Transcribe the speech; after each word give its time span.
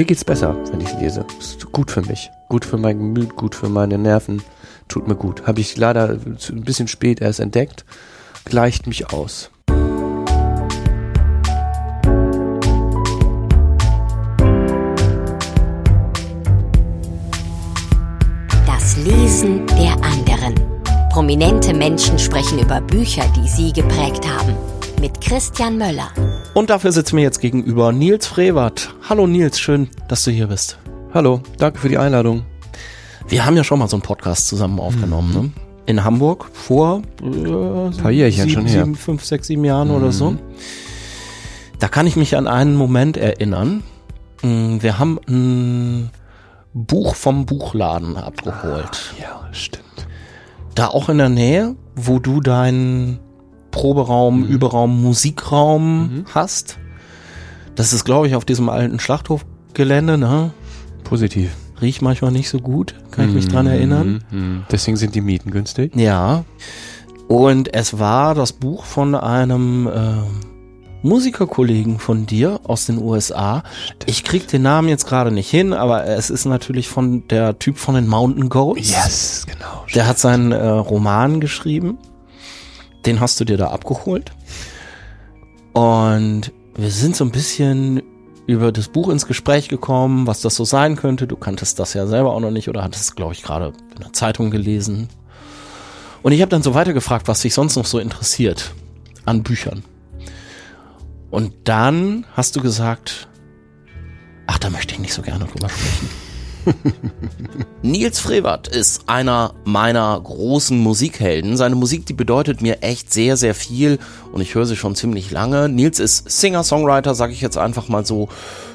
Mir 0.00 0.06
geht's 0.06 0.24
besser, 0.24 0.56
wenn 0.72 0.80
ich 0.80 0.94
lese. 0.94 1.26
Ist 1.38 1.70
gut 1.72 1.90
für 1.90 2.00
mich. 2.00 2.30
Gut 2.48 2.64
für 2.64 2.78
mein 2.78 2.96
Gemüt, 2.96 3.36
gut 3.36 3.54
für 3.54 3.68
meine 3.68 3.98
Nerven. 3.98 4.40
Tut 4.88 5.06
mir 5.06 5.14
gut. 5.14 5.46
Habe 5.46 5.60
ich 5.60 5.76
leider 5.76 6.08
ein 6.08 6.64
bisschen 6.64 6.88
spät 6.88 7.20
erst 7.20 7.38
entdeckt. 7.38 7.84
Gleicht 8.46 8.86
mich 8.86 9.12
aus. 9.12 9.50
Das 18.64 18.96
Lesen 19.04 19.66
der 19.66 19.92
anderen. 20.02 20.54
Prominente 21.10 21.74
Menschen 21.74 22.18
sprechen 22.18 22.58
über 22.58 22.80
Bücher, 22.80 23.30
die 23.36 23.46
sie 23.46 23.70
geprägt 23.70 24.26
haben. 24.26 24.56
Mit 25.00 25.18
Christian 25.22 25.78
Möller. 25.78 26.10
Und 26.52 26.68
dafür 26.68 26.92
sitzt 26.92 27.14
mir 27.14 27.22
jetzt 27.22 27.40
gegenüber 27.40 27.90
Nils 27.90 28.26
Frevert. 28.26 28.94
Hallo 29.08 29.26
Nils, 29.26 29.58
schön, 29.58 29.88
dass 30.08 30.24
du 30.24 30.30
hier 30.30 30.48
bist. 30.48 30.78
Hallo, 31.14 31.40
danke 31.56 31.78
für 31.78 31.88
die 31.88 31.96
Einladung. 31.96 32.44
Wir 33.26 33.46
haben 33.46 33.56
ja 33.56 33.64
schon 33.64 33.78
mal 33.78 33.88
so 33.88 33.96
einen 33.96 34.02
Podcast 34.02 34.46
zusammen 34.46 34.78
aufgenommen, 34.78 35.30
mhm. 35.30 35.40
ne? 35.40 35.52
In 35.86 36.04
Hamburg 36.04 36.50
vor 36.52 37.00
äh, 37.22 37.24
ein 37.24 37.96
paar 37.96 38.10
Jährchen 38.10 38.42
sieben, 38.42 38.52
schon 38.52 38.66
her. 38.66 38.84
Sieben, 38.84 38.94
fünf, 38.94 39.24
sechs, 39.24 39.46
sieben 39.46 39.64
Jahren 39.64 39.88
mhm. 39.88 39.94
oder 39.94 40.12
so. 40.12 40.32
Mhm. 40.32 40.38
Da 41.78 41.88
kann 41.88 42.06
ich 42.06 42.16
mich 42.16 42.36
an 42.36 42.46
einen 42.46 42.76
Moment 42.76 43.16
erinnern. 43.16 43.82
Mm, 44.42 44.82
wir 44.82 44.98
haben 44.98 45.18
ein 45.26 46.10
Buch 46.74 47.14
vom 47.14 47.46
Buchladen 47.46 48.18
abgeholt. 48.18 49.14
Ah, 49.16 49.22
ja, 49.22 49.48
stimmt. 49.52 50.06
Da 50.74 50.88
auch 50.88 51.08
in 51.08 51.16
der 51.16 51.30
Nähe, 51.30 51.74
wo 51.96 52.18
du 52.18 52.42
deinen 52.42 53.18
Proberaum, 53.70 54.40
mhm. 54.40 54.46
Überraum, 54.48 55.02
Musikraum 55.02 56.00
mhm. 56.02 56.24
hast. 56.34 56.78
Das 57.74 57.92
ist, 57.92 58.04
glaube 58.04 58.26
ich, 58.26 58.34
auf 58.34 58.44
diesem 58.44 58.68
alten 58.68 58.98
Schlachthofgelände, 59.00 60.18
ne? 60.18 60.50
Positiv. 61.04 61.50
Riecht 61.80 62.02
manchmal 62.02 62.30
nicht 62.32 62.50
so 62.50 62.58
gut, 62.58 62.94
kann 63.10 63.28
ich 63.28 63.34
mich 63.34 63.48
dran 63.48 63.64
Mhm, 63.66 63.72
erinnern. 63.72 64.24
mhm. 64.30 64.62
Deswegen 64.70 64.96
sind 64.98 65.14
die 65.14 65.22
Mieten 65.22 65.50
günstig. 65.50 65.96
Ja. 65.96 66.44
Und 67.26 67.72
es 67.72 67.98
war 67.98 68.34
das 68.34 68.52
Buch 68.52 68.84
von 68.84 69.14
einem 69.14 69.86
äh, 69.86 70.22
Musikerkollegen 71.02 71.98
von 71.98 72.26
dir 72.26 72.60
aus 72.64 72.84
den 72.86 72.98
USA. 72.98 73.62
Ich 74.04 74.24
krieg 74.24 74.46
den 74.48 74.62
Namen 74.62 74.88
jetzt 74.88 75.06
gerade 75.06 75.30
nicht 75.32 75.48
hin, 75.48 75.72
aber 75.72 76.04
es 76.06 76.28
ist 76.28 76.44
natürlich 76.44 76.88
von 76.88 77.26
der 77.28 77.58
Typ 77.58 77.78
von 77.78 77.94
den 77.94 78.06
Mountain 78.06 78.50
Goats. 78.50 78.90
Yes, 78.90 79.46
genau. 79.46 79.84
Der 79.94 80.06
hat 80.06 80.18
seinen 80.18 80.52
äh, 80.52 80.66
Roman 80.66 81.40
geschrieben. 81.40 81.96
Den 83.06 83.20
hast 83.20 83.40
du 83.40 83.44
dir 83.44 83.56
da 83.56 83.68
abgeholt. 83.68 84.32
Und 85.72 86.52
wir 86.74 86.90
sind 86.90 87.16
so 87.16 87.24
ein 87.24 87.30
bisschen 87.30 88.02
über 88.46 88.72
das 88.72 88.88
Buch 88.88 89.08
ins 89.08 89.26
Gespräch 89.26 89.68
gekommen, 89.68 90.26
was 90.26 90.40
das 90.40 90.56
so 90.56 90.64
sein 90.64 90.96
könnte. 90.96 91.26
Du 91.26 91.36
kanntest 91.36 91.78
das 91.78 91.94
ja 91.94 92.06
selber 92.06 92.32
auch 92.32 92.40
noch 92.40 92.50
nicht 92.50 92.68
oder 92.68 92.82
hattest, 92.82 93.14
glaube 93.16 93.32
ich, 93.32 93.42
gerade 93.42 93.72
in 93.94 94.02
der 94.02 94.12
Zeitung 94.12 94.50
gelesen. 94.50 95.08
Und 96.22 96.32
ich 96.32 96.40
habe 96.40 96.50
dann 96.50 96.62
so 96.62 96.74
weitergefragt, 96.74 97.28
was 97.28 97.40
dich 97.40 97.54
sonst 97.54 97.76
noch 97.76 97.86
so 97.86 97.98
interessiert 97.98 98.74
an 99.24 99.42
Büchern. 99.42 99.84
Und 101.30 101.52
dann 101.64 102.26
hast 102.34 102.56
du 102.56 102.60
gesagt, 102.60 103.28
ach, 104.46 104.58
da 104.58 104.68
möchte 104.68 104.94
ich 104.94 105.00
nicht 105.00 105.14
so 105.14 105.22
gerne 105.22 105.44
drüber 105.44 105.68
sprechen. 105.68 106.08
Nils 107.82 108.20
Frevert 108.20 108.68
ist 108.68 109.08
einer 109.08 109.54
meiner 109.64 110.20
großen 110.20 110.78
Musikhelden. 110.78 111.56
Seine 111.56 111.76
Musik, 111.76 112.06
die 112.06 112.12
bedeutet 112.12 112.62
mir 112.62 112.82
echt 112.82 113.12
sehr, 113.12 113.36
sehr 113.36 113.54
viel 113.54 113.98
und 114.32 114.40
ich 114.40 114.54
höre 114.54 114.66
sie 114.66 114.76
schon 114.76 114.94
ziemlich 114.94 115.30
lange. 115.30 115.68
Nils 115.68 115.98
ist 115.98 116.30
Singer-Songwriter, 116.30 117.14
sage 117.14 117.32
ich 117.32 117.40
jetzt 117.40 117.58
einfach 117.58 117.88
mal 117.88 118.04
so, 118.04 118.28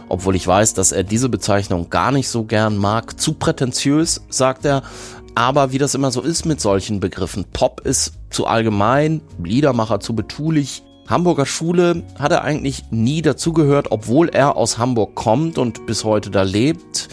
obwohl 0.10 0.36
ich 0.36 0.48
weiß, 0.48 0.74
dass 0.74 0.92
er 0.92 1.04
diese 1.04 1.30
Bezeichnung 1.30 1.90
gar 1.90 2.12
nicht 2.12 2.30
so 2.30 2.44
gern 2.44 2.78
mag. 2.78 3.20
Zu 3.20 3.34
prätentiös, 3.34 4.22
sagt 4.30 4.66
er. 4.66 4.84
Aber 5.36 5.72
wie 5.72 5.78
das 5.78 5.96
immer 5.96 6.12
so 6.12 6.22
ist 6.22 6.46
mit 6.46 6.62
solchen 6.62 7.00
Begriffen, 7.02 7.46
Pop 7.52 7.82
ist 7.82 8.14
zu 8.30 8.48
allgemein, 8.48 9.22
Liedermacher 9.44 10.00
zu 10.00 10.16
betulich, 10.16 10.82
Hamburger 11.08 11.46
Schule 11.46 12.04
hat 12.18 12.32
er 12.32 12.44
eigentlich 12.44 12.86
nie 12.90 13.22
dazugehört, 13.22 13.92
obwohl 13.92 14.30
er 14.30 14.56
aus 14.56 14.80
Hamburg 14.80 15.14
kommt 15.14 15.58
und 15.60 15.86
bis 15.86 16.04
heute 16.04 16.32
da 16.32 16.42
lebt. 16.42 17.10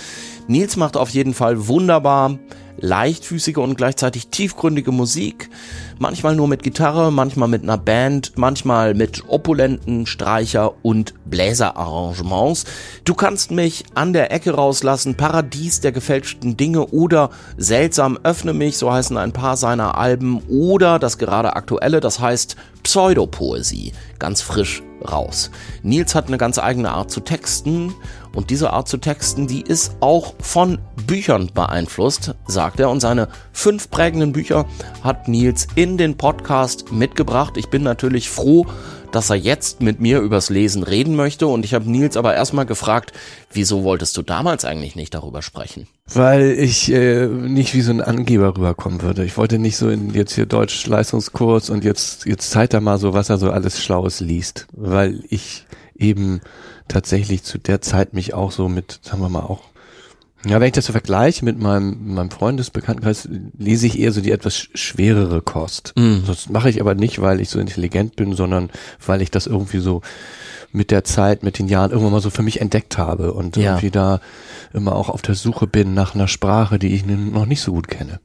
Nils 0.49 0.77
macht 0.77 0.97
auf 0.97 1.11
jeden 1.11 1.35
Fall 1.35 1.69
wunderbar 1.69 2.39
leichtfüßige 2.79 3.59
und 3.59 3.77
gleichzeitig 3.77 4.29
tiefgründige 4.29 4.93
Musik. 4.93 5.51
Manchmal 5.99 6.35
nur 6.35 6.49
mit 6.49 6.63
Gitarre, 6.63 7.13
manchmal 7.13 7.49
mit 7.49 7.63
einer 7.63 7.79
Band, 7.79 8.33
manchmal 8.37 8.95
mit 8.95 9.25
opulenten 9.29 10.07
Streicher- 10.07 10.75
und 10.83 11.15
Bläserarrangements. 11.27 12.65
Du 13.05 13.15
kannst 13.15 13.51
mich 13.51 13.85
an 13.95 14.13
der 14.13 14.33
Ecke 14.33 14.53
rauslassen, 14.53 15.17
Paradies 15.17 15.81
der 15.81 15.93
gefälschten 15.93 16.57
Dinge 16.57 16.87
oder 16.87 17.31
Seltsam 17.57 18.19
öffne 18.23 18.53
mich, 18.53 18.79
so 18.79 18.93
heißen 18.93 19.17
ein 19.17 19.33
paar 19.33 19.57
seiner 19.57 19.97
Alben, 19.97 20.43
oder 20.49 20.99
das 20.99 21.19
gerade 21.19 21.55
aktuelle, 21.55 22.01
das 22.01 22.21
heißt 22.21 22.57
Pseudopoesie, 22.83 23.93
ganz 24.19 24.43
frisch 24.43 24.83
raus. 25.09 25.51
Nils 25.83 26.15
hat 26.15 26.29
eine 26.29 26.39
ganz 26.39 26.59
eigene 26.59 26.91
Art 26.91 27.11
zu 27.11 27.21
texten 27.21 27.95
und 28.35 28.51
diese 28.51 28.73
Art 28.73 28.89
zu 28.89 28.97
texten, 28.97 29.47
die 29.47 29.63
ist 29.63 29.97
auch 30.01 30.35
von 30.41 30.79
Büchern 31.07 31.51
beeinflusst, 31.53 32.35
sagt 32.47 32.81
er. 32.81 32.91
Und 32.91 33.01
seine 33.01 33.29
fünf 33.53 33.91
prägenden 33.91 34.33
Bücher 34.33 34.67
hat 35.03 35.29
Nils 35.29 35.67
in 35.75 35.99
den 35.99 36.17
Podcast 36.17 36.93
mitgebracht. 36.93 37.57
Ich 37.57 37.69
bin 37.69 37.83
natürlich 37.83 38.31
froh, 38.31 38.67
dass 39.11 39.29
er 39.31 39.37
jetzt 39.37 39.83
mit 39.83 40.01
mir 40.01 40.21
übers 40.21 40.51
Lesen 40.51 40.83
reden 40.83 41.15
möchte. 41.15 41.47
Und 41.47 41.65
ich 41.65 41.75
habe 41.75 41.91
Nils 41.91 42.17
aber 42.17 42.35
erstmal 42.35 42.67
gefragt, 42.67 43.13
wieso 43.53 43.85
wolltest 43.85 44.17
du 44.17 44.23
damals 44.23 44.65
eigentlich 44.65 44.97
nicht 44.97 45.15
darüber 45.15 45.43
sprechen? 45.43 45.87
Weil 46.13 46.53
ich 46.53 46.91
äh, 46.91 47.27
nicht 47.27 47.75
wie 47.75 47.83
so 47.83 47.93
ein 47.93 48.01
Angeber 48.01 48.57
rüberkommen 48.57 49.03
würde. 49.03 49.25
Ich 49.25 49.37
wollte 49.37 49.59
nicht 49.59 49.77
so 49.77 49.91
in 49.91 50.15
jetzt 50.15 50.35
hier 50.35 50.47
Deutsch-Leistungskurs 50.47 51.71
und 51.71 51.85
jetzt, 51.85 52.25
jetzt 52.25 52.51
zeigt 52.51 52.75
er 52.75 52.81
mal 52.81 52.99
so, 52.99 53.13
was 53.13 53.29
er 53.29 53.39
so 53.39 53.51
alles 53.51 53.83
Schlaues 53.83 54.21
liest. 54.21 54.67
Weil 54.73 55.23
ich 55.29 55.67
eben 55.95 56.41
tatsächlich 56.89 57.43
zu 57.43 57.59
der 57.59 57.81
Zeit 57.81 58.15
mich 58.15 58.35
auch 58.35 58.53
so 58.53 58.69
mit, 58.69 59.01
sagen 59.03 59.23
wir 59.23 59.29
mal, 59.29 59.41
auch 59.41 59.61
ja, 60.45 60.59
wenn 60.59 60.67
ich 60.67 60.73
das 60.73 60.87
so 60.87 60.93
vergleiche 60.93 61.45
mit 61.45 61.61
meinem, 61.61 62.15
meinem 62.15 62.31
Freundesbekanntenkreis, 62.31 63.29
lese 63.57 63.87
ich 63.87 63.99
eher 63.99 64.11
so 64.11 64.21
die 64.21 64.33
etwas 64.33 64.57
schwerere 64.57 65.41
Kost. 65.41 65.93
Mm. 65.97 66.27
Das 66.27 66.49
mache 66.49 66.69
ich 66.69 66.81
aber 66.81 66.97
nicht, 66.97 67.21
weil 67.21 67.41
ich 67.41 67.49
so 67.49 67.61
intelligent 67.61 68.17
bin, 68.17 68.35
sondern 68.35 68.71
weil 69.07 69.23
ich 69.23 69.31
das 69.31 69.47
irgendwie 69.47 69.79
so 69.79 70.03
mit 70.73 70.91
der 70.91 71.05
Zeit, 71.05 71.45
mit 71.45 71.61
den 71.61 71.69
Jahren 71.69 71.93
irgendwann 71.93 72.13
mal 72.13 72.21
so 72.21 72.31
für 72.31 72.43
mich 72.43 72.61
entdeckt 72.61 72.99
habe 72.99 73.35
und 73.35 73.57
Ja. 73.57 73.73
irgendwie 73.73 73.93
da 73.93 74.21
immer 74.73 74.97
auch 74.97 75.11
auf 75.11 75.23
der 75.23 75.37
Suche 75.37 75.69
bin 75.69 75.95
nach 75.95 76.15
einer 76.15 76.29
Sprache, 76.29 76.79
die 76.81 76.95
ich 76.95 77.07
noch 77.07 77.47
nicht 77.47 77.61
so 77.61 77.73
gut 77.73 77.87
kenne. 77.87 78.19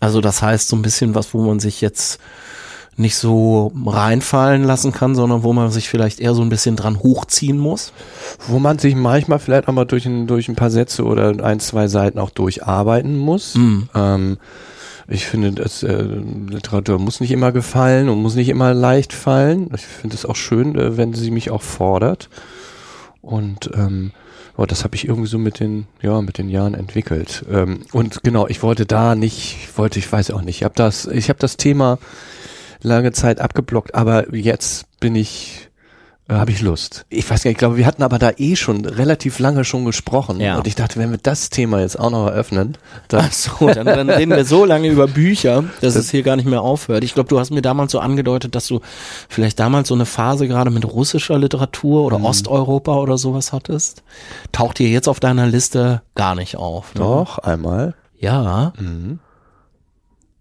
Also 0.00 0.20
das 0.20 0.40
heißt 0.40 0.68
so 0.68 0.76
ein 0.76 0.82
bisschen 0.82 1.14
was, 1.14 1.34
wo 1.34 1.42
man 1.42 1.60
sich 1.60 1.80
jetzt 1.80 2.20
nicht 2.98 3.16
so 3.16 3.72
reinfallen 3.86 4.64
lassen 4.64 4.92
kann, 4.92 5.14
sondern 5.14 5.44
wo 5.44 5.52
man 5.52 5.70
sich 5.70 5.88
vielleicht 5.88 6.20
eher 6.20 6.34
so 6.34 6.42
ein 6.42 6.48
bisschen 6.48 6.76
dran 6.76 6.98
hochziehen 6.98 7.58
muss. 7.58 7.92
Wo 8.48 8.58
man 8.58 8.78
sich 8.78 8.96
manchmal 8.96 9.38
vielleicht 9.38 9.68
auch 9.68 9.72
mal 9.72 9.84
durch 9.84 10.04
ein, 10.06 10.26
durch 10.26 10.48
ein 10.48 10.56
paar 10.56 10.70
Sätze 10.70 11.04
oder 11.04 11.44
ein, 11.44 11.60
zwei 11.60 11.86
Seiten 11.86 12.18
auch 12.18 12.30
durcharbeiten 12.30 13.16
muss. 13.16 13.54
Mhm. 13.54 13.88
Ähm, 13.94 14.38
ich 15.06 15.26
finde, 15.26 15.52
dass, 15.52 15.82
äh, 15.82 16.04
Literatur 16.48 16.98
muss 16.98 17.20
nicht 17.20 17.30
immer 17.30 17.52
gefallen 17.52 18.08
und 18.08 18.20
muss 18.20 18.34
nicht 18.34 18.50
immer 18.50 18.74
leicht 18.74 19.12
fallen. 19.12 19.70
Ich 19.74 19.86
finde 19.86 20.16
es 20.16 20.26
auch 20.26 20.36
schön, 20.36 20.76
äh, 20.76 20.96
wenn 20.96 21.14
sie 21.14 21.30
mich 21.30 21.50
auch 21.50 21.62
fordert. 21.62 22.28
Und 23.22 23.70
ähm, 23.74 24.10
oh, 24.56 24.66
das 24.66 24.84
habe 24.84 24.96
ich 24.96 25.06
irgendwie 25.06 25.28
so 25.28 25.38
mit 25.38 25.60
den, 25.60 25.86
ja, 26.02 26.20
mit 26.20 26.36
den 26.36 26.48
Jahren 26.48 26.74
entwickelt. 26.74 27.44
Ähm, 27.50 27.80
und 27.92 28.22
genau, 28.24 28.48
ich 28.48 28.62
wollte 28.62 28.86
da 28.86 29.14
nicht, 29.14 29.56
ich 29.62 29.78
wollte, 29.78 30.00
ich 30.00 30.10
weiß 30.10 30.32
auch 30.32 30.42
nicht, 30.42 30.56
ich 30.56 30.64
habe 30.64 30.74
das, 30.76 31.06
ich 31.06 31.28
habe 31.28 31.38
das 31.38 31.56
Thema 31.56 31.98
lange 32.82 33.12
Zeit 33.12 33.40
abgeblockt, 33.40 33.94
aber 33.94 34.34
jetzt 34.34 34.86
bin 35.00 35.14
ich, 35.14 35.68
äh, 36.28 36.34
habe 36.34 36.50
ich 36.50 36.60
Lust. 36.60 37.06
Ich 37.08 37.28
weiß 37.28 37.42
gar 37.42 37.48
nicht, 37.48 37.56
ich 37.56 37.58
glaube, 37.58 37.76
wir 37.76 37.86
hatten 37.86 38.02
aber 38.02 38.18
da 38.18 38.32
eh 38.36 38.56
schon 38.56 38.84
relativ 38.84 39.38
lange 39.38 39.64
schon 39.64 39.84
gesprochen. 39.84 40.40
Ja. 40.40 40.56
Und 40.56 40.66
ich 40.66 40.74
dachte, 40.74 40.98
wenn 40.98 41.10
wir 41.10 41.18
das 41.18 41.50
Thema 41.50 41.80
jetzt 41.80 41.98
auch 41.98 42.10
noch 42.10 42.26
eröffnen, 42.26 42.76
dann 43.08 43.26
Ach 43.28 43.32
so, 43.32 43.66
dann, 43.68 43.86
dann 43.86 44.10
reden 44.10 44.34
wir 44.34 44.44
so 44.44 44.64
lange 44.64 44.88
über 44.88 45.06
Bücher, 45.06 45.64
dass 45.80 45.94
es 45.94 46.10
hier 46.10 46.22
gar 46.22 46.36
nicht 46.36 46.48
mehr 46.48 46.62
aufhört. 46.62 47.04
Ich 47.04 47.14
glaube, 47.14 47.28
du 47.28 47.38
hast 47.38 47.50
mir 47.50 47.62
damals 47.62 47.92
so 47.92 48.00
angedeutet, 48.00 48.54
dass 48.54 48.66
du 48.66 48.80
vielleicht 49.28 49.58
damals 49.58 49.88
so 49.88 49.94
eine 49.94 50.06
Phase 50.06 50.48
gerade 50.48 50.70
mit 50.70 50.84
russischer 50.84 51.38
Literatur 51.38 52.04
oder 52.04 52.22
Osteuropa 52.22 52.96
oder 52.96 53.18
sowas 53.18 53.52
hattest. 53.52 54.02
Taucht 54.52 54.78
dir 54.78 54.88
jetzt 54.88 55.08
auf 55.08 55.20
deiner 55.20 55.46
Liste 55.46 56.02
gar 56.14 56.34
nicht 56.34 56.56
auf. 56.56 56.94
Ne? 56.94 57.00
doch 57.00 57.38
einmal. 57.38 57.94
Ja. 58.18 58.72
Mhm. 58.78 59.20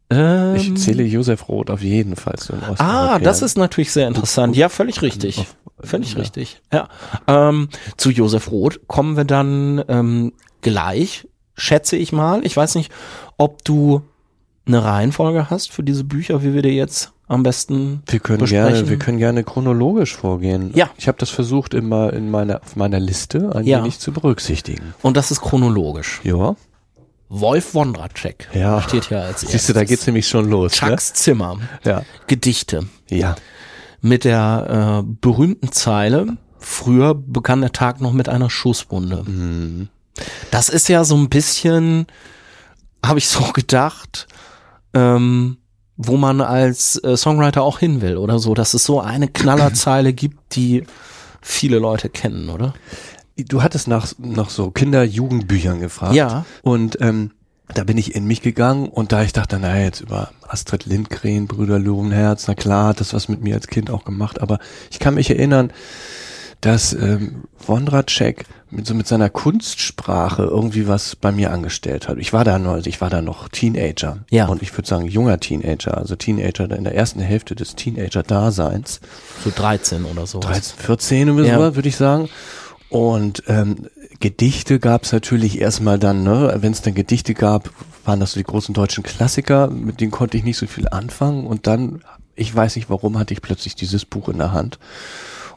Ähm, 0.09 0.55
Ich 0.55 0.75
zähle 0.77 1.03
Josef 1.03 1.49
Roth 1.49 1.69
auf 1.69 1.81
jeden 1.81 2.15
Fall 2.15 2.35
zu 2.37 2.53
den 2.53 2.63
Ah, 2.63 2.71
Osteuropäern. 2.71 3.23
das 3.23 3.41
ist 3.41 3.57
natürlich 3.57 3.91
sehr 3.91 4.07
interessant. 4.07 4.55
Ja, 4.55 4.69
völlig 4.69 5.01
richtig. 5.01 5.45
Völlig 5.79 6.17
richtig. 6.17 6.61
Ja. 6.73 6.87
Ähm, 7.27 7.69
zu 7.97 8.09
Josef 8.09 8.49
Roth 8.51 8.87
kommen 8.87 9.15
wir 9.17 9.25
dann 9.25 9.83
ähm, 9.87 10.33
gleich, 10.61 11.27
schätze 11.55 11.97
ich 11.97 12.11
mal. 12.11 12.45
Ich 12.45 12.55
weiß 12.57 12.75
nicht, 12.75 12.91
ob 13.37 13.63
du 13.63 14.01
eine 14.65 14.83
Reihenfolge 14.83 15.49
hast 15.49 15.71
für 15.71 15.83
diese 15.83 16.03
Bücher, 16.03 16.41
wie 16.43 16.53
wir 16.53 16.61
dir 16.61 16.73
jetzt 16.73 17.11
am 17.27 17.43
besten 17.43 18.01
Wir 18.07 18.19
können 18.19 18.39
besprechen? 18.39 18.73
gerne, 18.73 18.89
wir 18.89 18.97
können 18.97 19.17
gerne 19.17 19.43
chronologisch 19.43 20.15
vorgehen. 20.15 20.71
Ja. 20.73 20.89
Ich 20.97 21.07
habe 21.09 21.17
das 21.19 21.29
versucht 21.29 21.73
immer 21.73 22.13
in 22.13 22.31
meiner 22.31 22.61
auf 22.63 22.75
meiner 22.77 22.99
Liste 23.01 23.53
ein 23.53 23.65
Ja. 23.65 23.79
wenig 23.79 23.99
zu 23.99 24.11
berücksichtigen. 24.13 24.93
Und 25.01 25.15
das 25.17 25.29
ist 25.31 25.41
chronologisch. 25.41 26.21
Ja. 26.23 26.55
Wolf 27.29 27.73
Wondracek 27.73 28.49
Ja. 28.53 28.81
steht 28.81 29.05
hier 29.05 29.19
als 29.21 29.43
erstes. 29.43 29.51
Siehst 29.51 29.69
du, 29.69 29.73
da 29.73 29.83
geht's 29.83 30.05
nämlich 30.07 30.27
schon 30.27 30.49
los. 30.49 30.73
Chucks 30.73 31.13
Zimmer. 31.13 31.55
Ne? 31.55 31.67
Ja. 31.83 32.01
Gedichte. 32.27 32.87
Ja. 33.09 33.35
Mit 34.01 34.23
der 34.23 35.03
äh, 35.03 35.11
berühmten 35.21 35.71
Zeile, 35.71 36.37
früher 36.59 37.15
begann 37.15 37.61
der 37.61 37.71
Tag 37.73 37.99
noch 38.01 38.13
mit 38.13 38.29
einer 38.29 38.49
Schusswunde. 38.49 39.23
Mhm. 39.25 39.89
Das 40.51 40.69
ist 40.69 40.87
ja 40.89 41.03
so 41.03 41.15
ein 41.15 41.29
bisschen, 41.29 42.07
habe 43.05 43.19
ich 43.19 43.27
so 43.27 43.43
gedacht, 43.53 44.27
ähm, 44.93 45.57
wo 45.97 46.15
man 46.17 46.41
als 46.41 47.01
äh, 47.03 47.17
Songwriter 47.17 47.61
auch 47.63 47.79
hin 47.79 48.01
will 48.01 48.17
oder 48.17 48.39
so, 48.39 48.53
dass 48.53 48.73
es 48.73 48.83
so 48.83 49.01
eine 49.01 49.27
Knallerzeile 49.27 50.13
gibt, 50.13 50.55
die 50.55 50.85
viele 51.41 51.79
Leute 51.79 52.09
kennen, 52.09 52.49
oder? 52.49 52.73
Du 53.45 53.61
hattest 53.63 53.87
nach, 53.87 54.13
nach 54.17 54.49
so 54.49 54.71
Kinder-Jugendbüchern 54.71 55.79
gefragt. 55.79 56.15
Ja. 56.15 56.45
Und 56.63 56.97
ähm, 57.01 57.31
da 57.73 57.83
bin 57.83 57.97
ich 57.97 58.15
in 58.15 58.25
mich 58.25 58.41
gegangen 58.41 58.87
und 58.87 59.11
da 59.11 59.23
ich 59.23 59.33
dachte, 59.33 59.59
naja, 59.59 59.83
jetzt 59.83 60.01
über 60.01 60.31
Astrid 60.47 60.85
Lindgren, 60.85 61.47
Brüder 61.47 61.79
Löwenherz, 61.79 62.47
na 62.47 62.55
klar, 62.55 62.89
hat 62.89 62.99
das 63.01 63.13
was 63.13 63.27
mit 63.29 63.43
mir 63.43 63.55
als 63.55 63.67
Kind 63.67 63.89
auch 63.89 64.05
gemacht, 64.05 64.41
aber 64.41 64.59
ich 64.89 64.99
kann 64.99 65.15
mich 65.15 65.29
erinnern, 65.29 65.71
dass 66.61 66.93
ähm, 66.93 67.43
Wondracek 67.65 68.45
mit 68.69 68.87
so 68.87 68.93
mit 68.93 69.07
seiner 69.07 69.29
Kunstsprache 69.29 70.43
irgendwie 70.43 70.87
was 70.87 71.15
bei 71.15 71.31
mir 71.31 71.51
angestellt 71.51 72.07
hat. 72.07 72.17
Ich 72.17 72.33
war 72.33 72.43
da 72.43 72.57
noch, 72.59 72.71
also 72.73 72.89
ich 72.89 72.99
war 72.99 73.09
da 73.09 73.21
noch 73.21 73.47
Teenager. 73.47 74.19
Ja. 74.29 74.47
Und 74.47 74.61
ich 74.61 74.73
würde 74.75 74.87
sagen 74.87 75.05
junger 75.05 75.39
Teenager, 75.39 75.97
also 75.97 76.15
Teenager 76.15 76.69
in 76.75 76.83
der 76.83 76.95
ersten 76.95 77.19
Hälfte 77.21 77.55
des 77.55 77.75
Teenager-Daseins. 77.75 78.99
So 79.43 79.51
13 79.55 80.05
oder 80.05 80.25
so. 80.25 80.39
13, 80.39 80.79
14 80.79 81.29
oder 81.29 81.45
Ja. 81.45 81.57
so, 81.59 81.75
würde 81.75 81.87
ich 81.87 81.95
sagen. 81.95 82.27
Und 82.89 83.43
ähm, 83.47 83.87
Gedichte 84.19 84.79
gab 84.79 85.03
es 85.03 85.11
natürlich 85.11 85.59
erstmal 85.59 85.99
dann, 85.99 86.23
ne, 86.23 86.55
wenn 86.59 86.71
es 86.71 86.81
dann 86.81 86.93
Gedichte 86.93 87.33
gab, 87.33 87.69
waren 88.05 88.19
das 88.19 88.31
so 88.31 88.39
die 88.39 88.45
großen 88.45 88.73
deutschen 88.73 89.03
Klassiker, 89.03 89.67
mit 89.67 89.99
denen 89.99 90.11
konnte 90.11 90.37
ich 90.37 90.43
nicht 90.43 90.57
so 90.57 90.67
viel 90.67 90.87
anfangen. 90.87 91.45
Und 91.45 91.67
dann, 91.67 92.01
ich 92.35 92.53
weiß 92.55 92.77
nicht 92.77 92.89
warum, 92.89 93.19
hatte 93.19 93.33
ich 93.33 93.41
plötzlich 93.41 93.75
dieses 93.75 94.05
Buch 94.05 94.29
in 94.29 94.37
der 94.37 94.53
Hand 94.53 94.79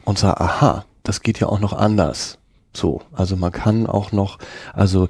und 0.03 0.19
sah, 0.19 0.33
aha, 0.33 0.85
das 1.03 1.21
geht 1.21 1.39
ja 1.39 1.47
auch 1.47 1.59
noch 1.59 1.73
anders. 1.73 2.37
So, 2.73 3.01
also 3.13 3.35
man 3.35 3.51
kann 3.51 3.87
auch 3.87 4.11
noch, 4.11 4.37
also 4.73 5.07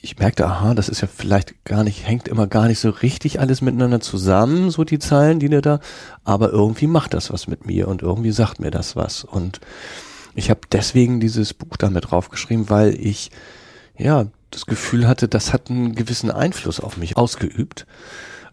ich 0.00 0.18
merkte, 0.18 0.46
aha, 0.46 0.74
das 0.74 0.88
ist 0.88 1.00
ja 1.00 1.08
vielleicht 1.08 1.64
gar 1.64 1.84
nicht, 1.84 2.06
hängt 2.06 2.28
immer 2.28 2.46
gar 2.46 2.66
nicht 2.66 2.80
so 2.80 2.90
richtig 2.90 3.40
alles 3.40 3.60
miteinander 3.60 4.00
zusammen, 4.00 4.70
so 4.70 4.84
die 4.84 4.98
Zeilen, 4.98 5.38
die 5.38 5.48
der 5.48 5.62
da, 5.62 5.80
aber 6.24 6.50
irgendwie 6.50 6.88
macht 6.88 7.14
das 7.14 7.32
was 7.32 7.46
mit 7.46 7.66
mir 7.66 7.88
und 7.88 8.02
irgendwie 8.02 8.32
sagt 8.32 8.58
mir 8.58 8.70
das 8.70 8.96
was. 8.96 9.22
Und 9.22 9.60
ich 10.34 10.50
habe 10.50 10.60
deswegen 10.70 11.20
dieses 11.20 11.54
Buch 11.54 11.76
damit 11.76 12.10
draufgeschrieben, 12.10 12.70
weil 12.70 12.94
ich 12.98 13.30
ja 13.98 14.26
das 14.50 14.66
Gefühl 14.66 15.08
hatte, 15.08 15.28
das 15.28 15.52
hat 15.52 15.70
einen 15.70 15.94
gewissen 15.94 16.30
Einfluss 16.30 16.80
auf 16.80 16.96
mich 16.96 17.16
ausgeübt, 17.16 17.86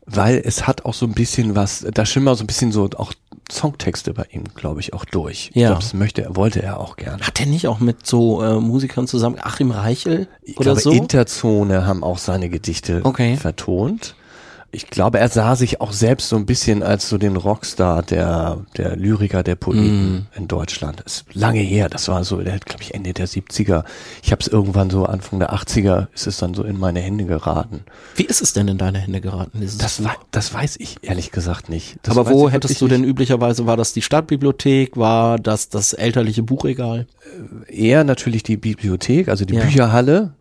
weil 0.05 0.41
es 0.43 0.65
hat 0.65 0.85
auch 0.85 0.93
so 0.93 1.05
ein 1.05 1.13
bisschen 1.13 1.55
was, 1.55 1.85
da 1.93 2.05
schimmern 2.05 2.35
so 2.35 2.43
ein 2.43 2.47
bisschen 2.47 2.71
so 2.71 2.89
auch 2.97 3.13
Songtexte 3.51 4.13
bei 4.13 4.25
ihm, 4.31 4.43
glaube 4.55 4.79
ich, 4.79 4.93
auch 4.93 5.05
durch. 5.05 5.51
Ja. 5.53 5.61
Ich 5.61 5.65
glaube, 5.67 5.81
das 5.81 5.93
möchte 5.93 6.21
er, 6.23 6.35
wollte 6.35 6.61
er 6.61 6.79
auch 6.79 6.95
gerne. 6.97 7.25
Hat 7.25 7.39
er 7.39 7.47
nicht 7.47 7.67
auch 7.67 7.79
mit 7.79 8.05
so 8.05 8.43
äh, 8.43 8.59
Musikern 8.59 9.07
zusammen, 9.07 9.37
Achim 9.41 9.71
Reichel 9.71 10.27
Ich 10.43 10.57
oder 10.57 10.75
glaube, 10.75 10.81
so? 10.81 10.91
Interzone 10.91 11.85
haben 11.85 12.03
auch 12.03 12.17
seine 12.19 12.49
Gedichte 12.49 13.01
Okay. 13.03 13.37
vertont. 13.37 14.15
Ich 14.71 14.87
glaube, 14.87 15.19
er 15.19 15.29
sah 15.29 15.55
sich 15.55 15.81
auch 15.81 15.91
selbst 15.91 16.29
so 16.29 16.35
ein 16.35 16.45
bisschen 16.45 16.83
als 16.83 17.09
so 17.09 17.17
den 17.17 17.35
Rockstar 17.37 18.03
der, 18.03 18.57
der 18.77 18.95
Lyriker, 18.95 19.41
der 19.41 19.55
Poeten 19.55 20.15
Mm. 20.15 20.27
in 20.37 20.47
Deutschland. 20.47 21.01
Das 21.03 21.13
ist 21.17 21.25
lange 21.35 21.59
her, 21.59 21.89
das 21.89 22.07
war 22.07 22.23
so, 22.23 22.37
der 22.41 22.53
hat, 22.53 22.65
glaube 22.67 22.83
ich, 22.83 22.93
Ende 22.93 23.13
der 23.13 23.27
70er. 23.27 23.83
Ich 24.21 24.31
habe 24.31 24.41
es 24.41 24.47
irgendwann 24.47 24.89
so 24.91 25.05
Anfang 25.05 25.39
der 25.39 25.53
80er, 25.53 26.07
ist 26.13 26.27
es 26.27 26.37
dann 26.37 26.53
so 26.53 26.63
in 26.63 26.77
meine 26.79 26.99
Hände 26.99 27.25
geraten. 27.25 27.81
Wie 28.15 28.25
ist 28.25 28.41
es 28.43 28.53
denn 28.53 28.67
in 28.67 28.77
deine 28.77 28.99
Hände 28.99 29.21
geraten? 29.21 29.59
Das, 29.79 30.03
wei- 30.03 30.15
das 30.31 30.53
weiß 30.53 30.75
ich 30.79 30.97
ehrlich 31.01 31.31
gesagt 31.31 31.69
nicht. 31.69 31.97
Das 32.03 32.15
Aber 32.15 32.29
wo 32.29 32.49
hättest 32.49 32.79
du 32.81 32.87
denn 32.87 33.01
nicht. 33.01 33.09
üblicherweise, 33.09 33.65
war 33.65 33.75
das 33.77 33.93
die 33.93 34.01
Stadtbibliothek, 34.03 34.97
war 34.97 35.39
das 35.39 35.69
das 35.69 35.93
elterliche 35.93 36.43
Buchregal? 36.43 37.07
Eher 37.67 38.03
natürlich 38.03 38.43
die 38.43 38.57
Bibliothek, 38.57 39.29
also 39.29 39.45
die 39.45 39.55
Ja. 39.55 39.63
Bücherhalle. 39.63 40.33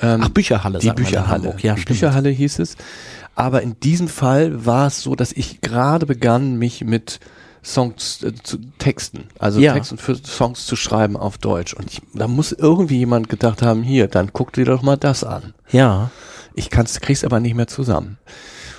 Ähm, 0.00 0.20
Ach, 0.24 0.28
Bücherhalle, 0.30 0.78
Die 0.78 0.90
Bücherhalle. 0.90 1.54
Ja, 1.60 1.74
die. 1.74 1.84
Bücherhalle 1.84 2.30
hieß 2.30 2.60
es. 2.60 2.76
Aber 3.34 3.62
in 3.62 3.78
diesem 3.80 4.08
Fall 4.08 4.66
war 4.66 4.86
es 4.88 5.02
so, 5.02 5.14
dass 5.14 5.32
ich 5.32 5.60
gerade 5.60 6.06
begann, 6.06 6.56
mich 6.56 6.84
mit 6.84 7.20
Songs 7.64 8.22
äh, 8.22 8.32
zu 8.42 8.58
Texten, 8.78 9.28
also 9.38 9.60
Ja. 9.60 9.72
Texten 9.72 9.96
für 9.96 10.16
Songs 10.16 10.66
zu 10.66 10.76
schreiben 10.76 11.16
auf 11.16 11.38
Deutsch. 11.38 11.74
Und 11.74 11.90
ich, 11.90 12.02
da 12.12 12.26
muss 12.28 12.52
irgendwie 12.52 12.98
jemand 12.98 13.28
gedacht 13.28 13.62
haben, 13.62 13.82
hier, 13.82 14.08
dann 14.08 14.32
guck 14.32 14.52
dir 14.52 14.64
doch 14.64 14.82
mal 14.82 14.96
das 14.96 15.24
an. 15.24 15.54
Ja. 15.70 16.10
Ich 16.54 16.70
kann's, 16.70 17.00
krieg's 17.00 17.24
aber 17.24 17.40
nicht 17.40 17.54
mehr 17.54 17.68
zusammen. 17.68 18.18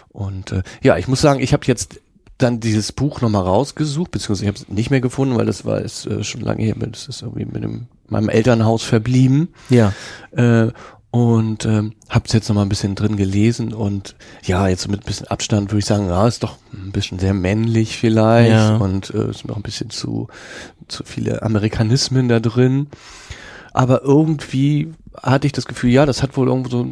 Und 0.09 0.51
äh, 0.51 0.63
ja, 0.83 0.97
ich 0.97 1.07
muss 1.07 1.21
sagen, 1.21 1.39
ich 1.39 1.53
habe 1.53 1.65
jetzt 1.65 1.99
dann 2.37 2.59
dieses 2.59 2.91
Buch 2.91 3.21
nochmal 3.21 3.43
rausgesucht, 3.43 4.11
beziehungsweise 4.11 4.43
ich 4.43 4.47
habe 4.49 4.57
es 4.57 4.67
nicht 4.67 4.91
mehr 4.91 5.01
gefunden, 5.01 5.37
weil 5.37 5.45
das 5.45 5.65
war 5.65 5.79
ist, 5.79 6.05
äh, 6.05 6.23
schon 6.23 6.41
lange 6.41 6.63
her, 6.63 6.75
das 6.77 7.07
ist 7.07 7.21
irgendwie 7.21 7.45
mit 7.45 7.63
dem, 7.63 7.87
meinem 8.07 8.29
Elternhaus 8.29 8.83
verblieben. 8.83 9.53
Ja. 9.69 9.93
Äh, 10.31 10.71
und 11.13 11.63
ähm, 11.65 11.93
habe 12.09 12.25
es 12.25 12.33
jetzt 12.33 12.49
noch 12.49 12.55
mal 12.55 12.63
ein 12.63 12.69
bisschen 12.69 12.95
drin 12.95 13.17
gelesen 13.17 13.71
und 13.71 14.15
ja, 14.45 14.67
jetzt 14.67 14.87
mit 14.87 15.01
ein 15.01 15.05
bisschen 15.05 15.27
Abstand 15.27 15.69
würde 15.69 15.77
ich 15.77 15.85
sagen, 15.85 16.07
ja, 16.07 16.27
ist 16.27 16.41
doch 16.41 16.57
ein 16.73 16.91
bisschen 16.91 17.19
sehr 17.19 17.35
männlich 17.35 17.99
vielleicht 17.99 18.49
Ja. 18.49 18.77
und 18.77 19.11
äh, 19.13 19.29
ist 19.29 19.45
noch 19.45 19.55
ein 19.55 19.61
bisschen 19.61 19.91
zu 19.91 20.27
zu 20.87 21.03
viele 21.03 21.43
Amerikanismen 21.43 22.29
da 22.29 22.39
drin. 22.39 22.87
Aber 23.73 24.01
irgendwie 24.01 24.91
hatte 25.21 25.45
ich 25.45 25.53
das 25.53 25.67
Gefühl, 25.67 25.91
ja, 25.91 26.07
das 26.07 26.23
hat 26.23 26.35
wohl 26.35 26.47
irgendwo 26.47 26.69
so 26.71 26.87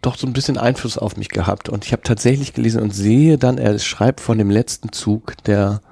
doch 0.00 0.16
so 0.16 0.26
ein 0.26 0.32
bisschen 0.32 0.56
Einfluss 0.56 0.96
auf 0.96 1.18
mich 1.18 1.28
gehabt 1.28 1.68
und 1.68 1.84
ich 1.84 1.92
habe 1.92 2.02
tatsächlich 2.02 2.54
gelesen 2.54 2.80
und 2.80 2.94
sehe 2.94 3.36
dann, 3.36 3.58
er 3.58 3.78
schreibt 3.78 4.22
von 4.22 4.38
dem 4.38 4.48
letzten 4.48 4.90
Zug, 4.92 5.34
der 5.44 5.82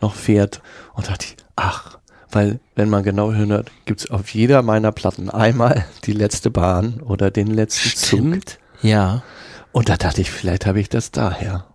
noch 0.00 0.14
fährt 0.14 0.62
und 0.94 1.08
dachte 1.08 1.26
ich, 1.26 1.36
ach, 1.56 1.98
weil 2.32 2.60
wenn 2.74 2.88
man 2.88 3.02
genau 3.04 3.32
hört, 3.32 3.70
gibt's 3.84 4.10
auf 4.10 4.32
jeder 4.34 4.62
meiner 4.62 4.90
Platten 4.92 5.30
einmal 5.30 5.84
die 6.04 6.12
letzte 6.12 6.50
Bahn 6.50 7.00
oder 7.00 7.30
den 7.30 7.48
letzten 7.48 7.90
Zug. 7.90 8.18
Stimmt. 8.18 8.58
Ja. 8.82 9.22
Und 9.72 9.88
da 9.88 9.96
dachte 9.96 10.20
ich, 10.20 10.30
vielleicht 10.30 10.66
habe 10.66 10.80
ich 10.80 10.88
das 10.88 11.10
daher. 11.10 11.66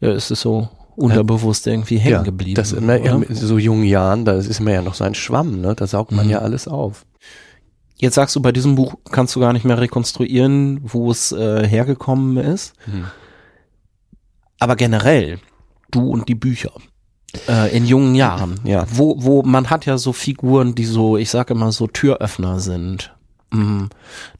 Ja, 0.00 0.10
es 0.10 0.30
ist 0.30 0.40
so 0.42 0.68
unterbewusst 0.96 1.66
irgendwie 1.66 1.98
hängen 1.98 2.24
geblieben. 2.24 2.54
Das 2.54 2.72
in, 2.72 2.88
ja, 2.88 2.96
oder? 2.96 3.28
in 3.28 3.34
so 3.34 3.58
jungen 3.58 3.84
Jahren, 3.84 4.24
da 4.24 4.34
ist 4.34 4.60
man 4.60 4.72
ja 4.72 4.82
noch 4.82 4.94
so 4.94 5.04
ein 5.04 5.14
Schwamm, 5.14 5.60
ne? 5.60 5.74
Da 5.74 5.86
saugt 5.86 6.12
man 6.12 6.26
Mhm. 6.26 6.32
ja 6.32 6.38
alles 6.38 6.68
auf. 6.68 7.04
Jetzt 7.98 8.14
sagst 8.14 8.36
du, 8.36 8.40
bei 8.40 8.52
diesem 8.52 8.74
Buch 8.74 8.94
kannst 9.10 9.34
du 9.36 9.40
gar 9.40 9.52
nicht 9.54 9.64
mehr 9.64 9.78
rekonstruieren, 9.80 10.80
wo 10.84 11.10
es 11.10 11.32
äh, 11.32 11.66
hergekommen 11.66 12.36
ist. 12.36 12.74
Hm. 12.84 13.06
Aber 14.58 14.76
generell, 14.76 15.38
du 15.90 16.10
und 16.10 16.28
die 16.28 16.34
Bücher 16.34 16.72
äh, 17.48 17.76
in 17.76 17.84
jungen 17.86 18.14
Jahren, 18.14 18.60
Ja. 18.64 18.86
wo, 18.92 19.16
wo 19.18 19.42
man 19.42 19.70
hat 19.70 19.86
ja 19.86 19.98
so 19.98 20.12
Figuren, 20.12 20.74
die 20.74 20.84
so, 20.84 21.16
ich 21.16 21.30
sage 21.30 21.54
immer 21.54 21.72
so 21.72 21.86
Türöffner 21.86 22.60
sind. 22.60 23.12
Mm, 23.50 23.84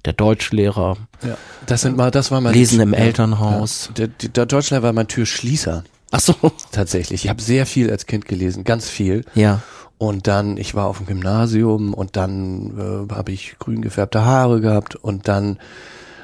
der 0.04 0.12
Deutschlehrer, 0.12 0.96
Ja. 1.22 1.36
Das 1.66 1.82
sind 1.82 1.96
mal, 1.96 2.10
das 2.10 2.30
war 2.30 2.40
mein 2.40 2.52
Lesen 2.54 2.80
im 2.80 2.92
Elternhaus. 2.94 3.86
Ja. 3.96 4.06
Der, 4.06 4.28
der, 4.28 4.46
Deutschland 4.46 4.82
war 4.82 4.92
mein 4.92 5.08
Türschließer. 5.08 5.84
Ach 6.10 6.20
so, 6.20 6.34
Tatsächlich. 6.72 7.24
Ich 7.24 7.28
habe 7.30 7.40
sehr 7.42 7.66
viel 7.66 7.90
als 7.90 8.06
Kind 8.06 8.26
gelesen, 8.26 8.64
ganz 8.64 8.88
viel. 8.88 9.24
ja, 9.34 9.60
Und 9.98 10.26
dann, 10.26 10.56
ich 10.56 10.74
war 10.74 10.86
auf 10.86 10.98
dem 10.98 11.06
Gymnasium 11.06 11.94
und 11.94 12.16
dann 12.16 13.06
äh, 13.10 13.14
habe 13.14 13.32
ich 13.32 13.56
grün 13.58 13.80
gefärbte 13.82 14.24
Haare 14.24 14.60
gehabt 14.60 14.94
und 14.96 15.26
dann 15.28 15.58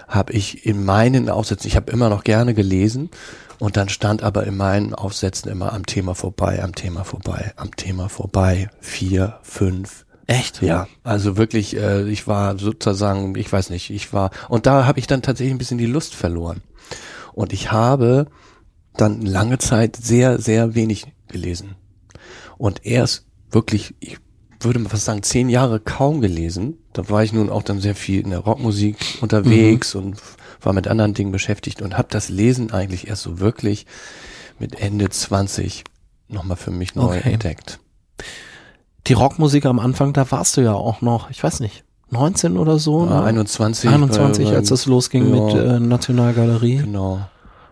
habe 0.09 0.33
ich 0.35 0.67
in 0.67 0.85
meinen 0.85 1.29
Aufsätzen, 1.31 1.69
ich 1.69 1.77
habe 1.77 1.91
immer 1.91 2.09
noch 2.11 2.23
gerne 2.25 2.53
gelesen 2.53 3.11
und 3.63 3.77
dann 3.77 3.89
stand 3.89 4.25
aber 4.25 4.45
in 4.45 4.57
meinen 4.57 4.93
Aufsätzen 4.93 5.49
immer 5.49 5.73
am 5.73 5.87
Thema 5.87 6.17
vorbei, 6.17 6.65
am 6.65 6.75
Thema 6.75 7.05
vorbei, 7.05 7.53
am 7.55 7.77
Thema 7.77 8.09
vorbei, 8.09 8.69
vier, 8.81 9.39
fünf. 9.43 10.05
echt? 10.27 10.61
Ja, 10.63 10.89
also 11.05 11.37
wirklich, 11.37 11.77
äh, 11.77 12.09
ich 12.09 12.27
war 12.27 12.59
sozusagen, 12.59 13.37
ich 13.37 13.53
weiß 13.53 13.71
nicht, 13.71 13.91
ich 13.91 14.13
war, 14.13 14.33
und 14.49 14.67
da 14.67 14.85
habe 14.85 14.99
ich 14.99 15.07
dann 15.07 15.23
tatsächlich 15.23 15.55
ein 15.55 15.59
bisschen 15.59 15.79
die 15.79 15.87
Lust 15.87 16.17
verloren. 16.17 16.61
Und 17.35 17.53
ich 17.53 17.71
habe 17.71 18.27
dann 18.97 19.23
lange 19.23 19.59
Zeit 19.59 19.95
sehr, 19.95 20.41
sehr 20.41 20.75
wenig 20.75 21.07
gelesen. 21.29 21.77
Und 22.59 22.85
erst 22.85 23.27
wirklich, 23.49 23.95
ich 24.01 24.19
würde 24.59 24.81
mal 24.81 24.89
fast 24.89 25.05
sagen, 25.05 25.23
zehn 25.23 25.49
Jahre 25.49 25.79
kaum 25.79 26.21
gelesen. 26.21 26.79
Da 26.95 27.09
war 27.11 27.23
ich 27.23 27.33
nun 27.33 27.49
auch 27.49 27.63
dann 27.63 27.81
sehr 27.81 27.95
viel 27.95 28.23
in 28.23 28.31
der 28.31 28.41
Rockmusik 28.41 28.97
unterwegs 29.21 29.95
und 29.95 30.21
war 30.65 30.73
mit 30.73 30.89
anderen 30.89 31.15
Dingen 31.15 31.33
beschäftigt 31.33 31.83
und 31.83 31.97
habe 31.97 32.09
das 32.11 32.29
Lesen 32.29 32.73
eigentlich 32.73 33.09
erst 33.09 33.23
so 33.23 33.39
wirklich 33.41 33.87
mit 34.59 34.81
Ende 34.81 35.09
20 35.09 35.85
nochmal 36.29 36.57
für 36.57 36.71
mich 36.71 36.95
neu 36.95 37.17
Okay. 37.19 37.33
entdeckt. 37.33 37.79
Die 39.07 39.13
Rockmusik 39.15 39.67
am 39.67 39.79
Anfang, 39.81 40.13
da 40.13 40.31
warst 40.31 40.57
du 40.57 40.61
ja 40.61 40.75
auch 40.75 41.01
noch, 41.01 41.31
ich 41.31 41.43
weiß 41.43 41.61
nicht, 41.61 41.85
19 42.11 42.57
oder 42.59 42.79
so? 42.79 43.05
Ja, 43.07 43.21
ne? 43.21 43.25
21. 43.25 43.89
21, 43.91 44.49
bei- 44.49 44.55
als 44.57 44.69
das 44.69 44.87
losging 44.87 45.35
ja. 45.35 45.41
mit 45.45 45.55
äh, 45.55 45.81
Nationalgalerie. 45.81 46.77
Genau. 46.79 47.21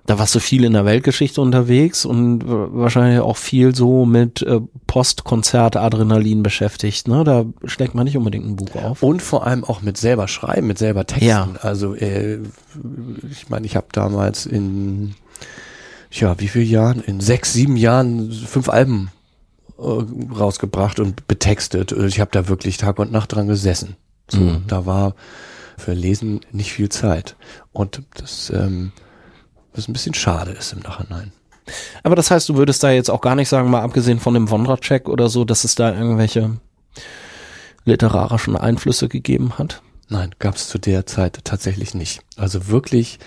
Da 0.07 0.19
warst 0.19 0.35
du 0.35 0.41
viel 0.41 0.65
in 0.65 0.73
der 0.73 0.85
Weltgeschichte 0.85 1.41
unterwegs 1.41 2.05
und 2.05 2.43
wahrscheinlich 2.47 3.21
auch 3.21 3.37
viel 3.37 3.75
so 3.75 4.05
mit 4.07 4.43
äh, 4.43 4.61
Postkonzert-Adrenalin 4.87 6.43
beschäftigt. 6.43 7.07
Ne? 7.07 7.23
Da 7.25 7.45
schlägt 7.65 7.95
man 7.95 8.05
nicht 8.05 8.17
unbedingt 8.17 8.47
ein 8.47 8.57
Buch 8.57 8.75
auf. 8.77 9.03
Und 9.03 9.23
vor 9.23 9.47
allem 9.47 9.63
auch 9.65 9.83
mit 9.83 9.97
selber 9.97 10.27
schreiben, 10.27 10.67
mit 10.67 10.79
selber 10.79 11.07
Texten. 11.07 11.27
Ja. 11.27 11.49
Also 11.61 11.95
äh, 11.95 12.39
ich 13.31 13.49
meine, 13.49 13.67
ich 13.67 13.77
habe 13.77 13.87
damals 13.93 14.47
in 14.47 15.15
ja, 16.11 16.39
wie 16.41 16.49
viel 16.49 16.65
Jahren? 16.65 17.01
In 17.01 17.21
sechs, 17.21 17.53
sieben 17.53 17.77
Jahren 17.77 18.33
fünf 18.33 18.69
Alben 18.69 19.11
äh, 19.79 19.83
rausgebracht 19.83 20.99
und 20.99 21.29
betextet. 21.29 21.93
Ich 21.93 22.19
habe 22.19 22.31
da 22.33 22.49
wirklich 22.49 22.79
Tag 22.79 22.99
und 22.99 23.13
Nacht 23.13 23.33
dran 23.35 23.47
gesessen. 23.47 23.97
So, 24.29 24.41
Mhm. 24.41 24.63
da 24.67 24.87
war 24.87 25.15
für 25.79 25.93
Lesen 25.93 26.41
nicht 26.53 26.73
viel 26.73 26.89
Zeit. 26.89 27.37
Und 27.73 28.03
das, 28.17 28.51
ähm, 28.55 28.91
was 29.75 29.89
ein 29.89 29.93
bisschen 29.93 30.15
schade 30.15 30.53
ist 30.53 30.73
im 30.73 30.81
Nachhinein. 30.81 31.33
Aber 32.03 32.17
das 32.17 32.31
heißt, 32.31 32.49
du 32.49 32.57
würdest 32.57 32.83
da 32.83 32.91
jetzt 32.91 33.11
auch 33.11 33.21
gar 33.21 33.35
nicht 33.35 33.49
sagen, 33.49 33.71
mal 33.71 33.83
abgesehen 33.83 34.19
von 34.19 34.35
dem 34.35 34.51
Wondra-Check 34.51 35.09
oder 35.09 35.29
so, 35.29 35.45
dass 35.45 35.65
es 35.65 35.75
da 35.75 35.95
irgendwelche 35.95 36.57
literarischen 37.85 38.57
Einflüsse 38.57 39.09
gegeben 39.09 39.59
hat? 39.59 39.83
Nein, 40.09 40.35
gab 40.39 40.57
es 40.57 40.69
zu 40.69 40.79
der 40.79 41.07
Zeit 41.07 41.41
tatsächlich 41.45 41.95
nicht. 41.95 42.23
Also 42.37 42.69
wirklich 42.69 43.19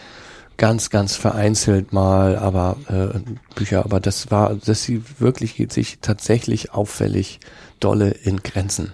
ganz, 0.58 0.90
ganz 0.90 1.16
vereinzelt 1.16 1.94
mal, 1.94 2.38
aber 2.38 2.78
äh, 2.88 3.20
Bücher, 3.56 3.86
aber 3.86 4.00
das 4.00 4.32
war, 4.32 4.56
dass 4.56 4.84
sie 4.84 5.02
wirklich 5.20 5.56
geht 5.56 5.72
sich 5.72 6.00
tatsächlich 6.02 6.74
auffällig 6.74 7.40
dolle 7.80 8.10
in 8.10 8.38
Grenzen. 8.44 8.94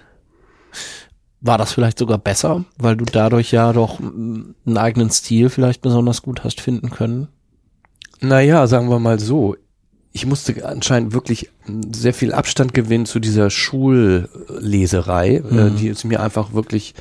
War 1.40 1.58
das 1.58 1.72
vielleicht 1.72 1.98
sogar 1.98 2.18
besser, 2.18 2.64
weil 2.76 2.96
du 2.96 3.04
dadurch 3.04 3.50
ja 3.50 3.72
doch 3.72 3.98
einen 3.98 4.76
eigenen 4.76 5.10
Stil 5.10 5.48
vielleicht 5.48 5.80
besonders 5.80 6.22
gut 6.22 6.44
hast 6.44 6.60
finden 6.60 6.90
können? 6.90 7.28
Naja, 8.20 8.66
sagen 8.66 8.88
wir 8.90 8.98
mal 8.98 9.18
so. 9.18 9.56
Ich 10.12 10.26
musste 10.26 10.66
anscheinend 10.68 11.12
wirklich 11.12 11.50
sehr 11.94 12.12
viel 12.12 12.32
Abstand 12.32 12.74
gewinnen 12.74 13.06
zu 13.06 13.20
dieser 13.20 13.48
Schulleserei, 13.50 15.36
äh, 15.36 15.40
Mhm. 15.70 15.76
die 15.76 15.88
es 15.88 16.04
mir 16.04 16.20
einfach 16.20 16.52
wirklich 16.52 16.94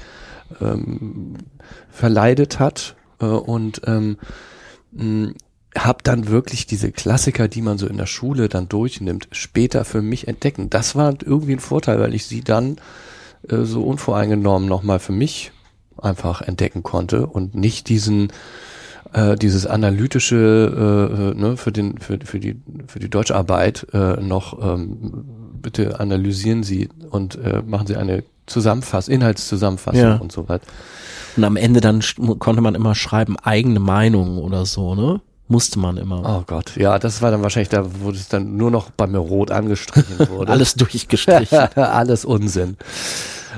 ähm, 0.61 1.35
verleidet 1.89 2.59
hat. 2.59 2.95
Äh, 3.19 3.25
und 3.25 3.81
ähm, 3.85 4.17
habe 5.77 5.99
dann 6.03 6.27
wirklich 6.29 6.65
diese 6.65 6.91
Klassiker, 6.91 7.47
die 7.47 7.61
man 7.61 7.77
so 7.77 7.85
in 7.88 7.97
der 7.97 8.07
Schule 8.07 8.49
dann 8.49 8.69
durchnimmt, 8.69 9.27
später 9.31 9.85
für 9.85 10.01
mich 10.01 10.27
entdecken. 10.27 10.69
Das 10.69 10.95
war 10.95 11.15
irgendwie 11.23 11.53
ein 11.53 11.59
Vorteil, 11.59 11.99
weil 11.99 12.15
ich 12.15 12.25
sie 12.25 12.41
dann 12.41 12.77
äh, 13.47 13.63
so 13.63 13.83
unvoreingenommen 13.83 14.67
nochmal 14.67 14.99
für 14.99 15.11
mich 15.11 15.51
einfach 15.97 16.41
entdecken 16.41 16.81
konnte 16.81 17.27
und 17.27 17.55
nicht 17.55 17.89
diesen 17.89 18.31
äh, 19.13 19.35
dieses 19.35 19.65
analytische 19.65 20.35
äh, 20.35 21.31
äh, 21.31 21.33
ne, 21.39 21.57
für 21.57 21.71
den 21.71 21.97
für, 21.99 22.19
für 22.23 22.39
die 22.39 22.61
für 22.87 22.99
die 22.99 23.09
Deutscharbeit 23.09 23.87
äh, 23.93 24.21
noch 24.21 24.57
ähm, 24.61 25.25
bitte 25.61 25.99
analysieren 25.99 26.63
Sie 26.63 26.89
und 27.09 27.35
äh, 27.35 27.61
machen 27.65 27.87
Sie 27.87 27.95
eine 27.97 28.23
Zusammenfassung 28.45 29.13
Inhaltszusammenfassung 29.13 30.01
Ja. 30.01 30.15
und 30.17 30.31
so 30.31 30.47
weiter. 30.49 30.65
Und 31.37 31.43
am 31.43 31.55
Ende 31.55 31.81
dann 31.81 32.01
konnte 32.39 32.61
man 32.61 32.75
immer 32.75 32.95
schreiben, 32.95 33.37
eigene 33.37 33.79
Meinung 33.79 34.37
oder 34.39 34.65
so, 34.65 34.95
ne? 34.95 35.21
Musste 35.51 35.79
man 35.79 35.97
immer. 35.97 36.21
Oh 36.23 36.43
Gott, 36.45 36.75
ja, 36.75 36.99
das 36.99 37.23
war 37.23 37.31
dann 37.31 37.41
wahrscheinlich 37.41 37.69
da, 37.69 37.83
wo 38.01 38.11
es 38.11 38.27
dann 38.27 38.55
nur 38.55 38.69
noch 38.69 38.91
bei 38.91 39.07
mir 39.07 39.17
rot 39.17 39.49
angestrichen 39.49 40.19
wurde. 40.29 40.51
Alles 40.51 40.75
durchgestrichen. 40.75 41.57
Alles 41.75 42.23
Unsinn. 42.23 42.77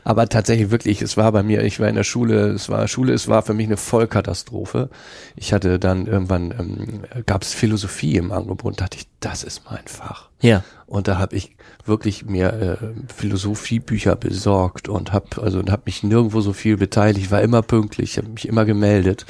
Aber 0.03 0.27
tatsächlich 0.27 0.71
wirklich, 0.71 1.01
es 1.01 1.15
war 1.15 1.31
bei 1.31 1.43
mir, 1.43 1.63
ich 1.63 1.79
war 1.79 1.87
in 1.87 1.95
der 1.95 2.03
Schule, 2.03 2.47
es 2.49 2.69
war 2.69 2.87
Schule, 2.87 3.13
es 3.13 3.27
war 3.27 3.43
für 3.43 3.53
mich 3.53 3.67
eine 3.67 3.77
Vollkatastrophe. 3.77 4.89
Ich 5.35 5.53
hatte 5.53 5.77
dann 5.77 6.07
irgendwann, 6.07 6.51
ähm, 6.57 7.23
gab 7.25 7.43
es 7.43 7.53
Philosophie 7.53 8.15
im 8.15 8.31
Angebot, 8.31 8.81
dachte 8.81 8.97
ich, 8.97 9.07
das 9.19 9.43
ist 9.43 9.63
mein 9.69 9.85
Fach. 9.85 10.29
ja. 10.41 10.63
Und 10.87 11.07
da 11.07 11.17
habe 11.17 11.37
ich 11.37 11.55
wirklich 11.85 12.25
mir 12.25 12.51
äh, 12.81 13.13
Philosophiebücher 13.15 14.17
besorgt 14.17 14.89
und 14.89 15.13
habe 15.13 15.41
also 15.41 15.59
und 15.59 15.71
habe 15.71 15.83
mich 15.85 16.03
nirgendwo 16.03 16.41
so 16.41 16.51
viel 16.51 16.75
beteiligt, 16.75 17.31
war 17.31 17.41
immer 17.41 17.61
pünktlich, 17.61 18.17
habe 18.17 18.27
mich 18.27 18.45
immer 18.45 18.65
gemeldet 18.65 19.25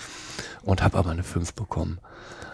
und 0.63 0.81
habe 0.81 0.97
aber 0.97 1.11
eine 1.11 1.21
5 1.21 1.53
bekommen. 1.53 1.99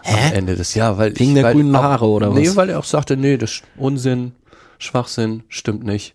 Am 0.04 0.14
Hä? 0.14 0.34
Ende 0.36 0.56
des 0.56 0.74
Jahres, 0.74 0.98
weil 0.98 1.18
Wegen 1.18 1.30
ich, 1.30 1.34
der 1.36 1.44
weil 1.44 1.54
grünen 1.54 1.74
Haare 1.74 2.04
oder 2.04 2.28
nee, 2.30 2.48
was? 2.48 2.56
weil 2.56 2.68
er 2.68 2.78
auch 2.78 2.84
sagte, 2.84 3.16
nee, 3.16 3.38
das 3.38 3.52
ist 3.52 3.62
Unsinn, 3.78 4.32
Schwachsinn, 4.78 5.42
stimmt 5.48 5.84
nicht. 5.84 6.14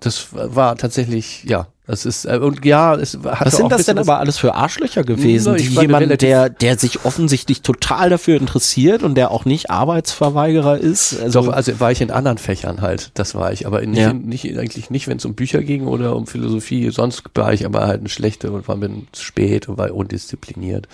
Das 0.00 0.28
war 0.32 0.76
tatsächlich, 0.76 1.44
ja, 1.44 1.66
das 1.88 2.04
ist 2.04 2.26
äh, 2.26 2.36
und 2.36 2.66
ja, 2.66 2.94
es 2.96 3.14
hatte 3.14 3.46
Was 3.46 3.56
sind 3.56 3.72
das 3.72 3.86
denn 3.86 3.98
aber 3.98 4.18
alles 4.18 4.36
für 4.36 4.54
Arschlöcher 4.54 5.04
gewesen? 5.04 5.52
Na, 5.52 5.58
ich 5.58 5.70
die 5.70 5.80
jemand, 5.80 6.20
der, 6.20 6.50
der 6.50 6.78
sich 6.78 7.06
offensichtlich 7.06 7.62
total 7.62 8.10
dafür 8.10 8.38
interessiert 8.38 9.02
und 9.02 9.14
der 9.14 9.30
auch 9.30 9.46
nicht 9.46 9.70
Arbeitsverweigerer 9.70 10.76
ist. 10.76 11.18
Also, 11.18 11.44
Doch, 11.44 11.52
also 11.52 11.80
war 11.80 11.90
ich 11.90 12.02
in 12.02 12.10
anderen 12.10 12.36
Fächern 12.36 12.82
halt, 12.82 13.12
das 13.14 13.34
war 13.34 13.54
ich, 13.54 13.66
aber 13.66 13.80
nicht, 13.80 13.98
Ja. 13.98 14.12
nicht 14.12 14.44
eigentlich 14.58 14.90
nicht, 14.90 15.08
wenn 15.08 15.16
es 15.16 15.24
um 15.24 15.32
Bücher 15.32 15.62
ging 15.62 15.86
oder 15.86 16.14
um 16.14 16.26
Philosophie, 16.26 16.90
sonst 16.90 17.22
war 17.34 17.54
ich 17.54 17.64
aber 17.64 17.86
halt 17.86 18.02
ein 18.02 18.08
schlechter 18.10 18.52
und 18.52 18.68
war 18.68 18.76
bin 18.76 19.08
zu 19.12 19.24
spät 19.24 19.66
und 19.70 19.78
war 19.78 19.90
undiszipliniert. 19.94 20.88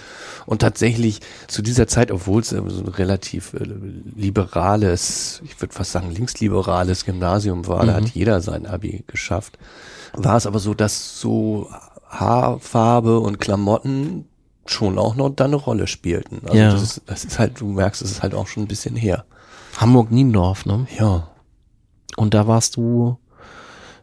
Und 0.47 0.61
tatsächlich 0.61 1.19
zu 1.49 1.63
dieser 1.63 1.89
Zeit, 1.89 2.13
obwohl 2.13 2.41
es 2.41 2.53
äh, 2.53 2.63
so 2.69 2.83
ein 2.83 2.89
relativ 2.89 3.53
äh, 3.55 3.67
liberales, 4.15 5.43
ich 5.45 5.61
würde 5.61 5.75
fast 5.75 5.91
sagen 5.91 6.13
linksliberales 6.13 7.05
Gymnasium 7.05 7.67
war, 7.67 7.85
da 7.85 7.95
hat 7.95 8.11
jeder 8.11 8.41
sein 8.41 8.67
Abi 8.67 9.03
geschafft, 9.09 9.59
war 10.17 10.37
es 10.37 10.47
aber 10.47 10.59
so, 10.59 10.75
dass 10.75 11.21
so 11.21 11.69
Haarfarbe 12.09 13.21
und 13.21 13.41
Klamotten 13.41 14.27
schon 14.67 14.99
auch 14.99 15.15
noch 15.15 15.31
dann 15.31 15.49
eine 15.49 15.57
Rolle 15.57 15.87
spielten. 15.87 16.41
Also 16.45 16.57
Ja. 16.57 16.71
das, 16.73 16.83
ist, 16.83 17.03
das 17.07 17.25
ist 17.25 17.39
halt, 17.39 17.61
du 17.61 17.67
merkst, 17.67 18.01
es 18.03 18.11
ist 18.13 18.23
halt 18.23 18.35
auch 18.35 18.47
schon 18.47 18.63
ein 18.65 18.69
bisschen 18.69 18.97
her. 18.97 19.25
Hamburg-Niendorf, 19.77 20.67
ne? 20.67 20.87
Ja, 20.99 21.29
Und 22.17 22.33
da 22.35 22.47
warst 22.47 22.77
du 22.77 23.19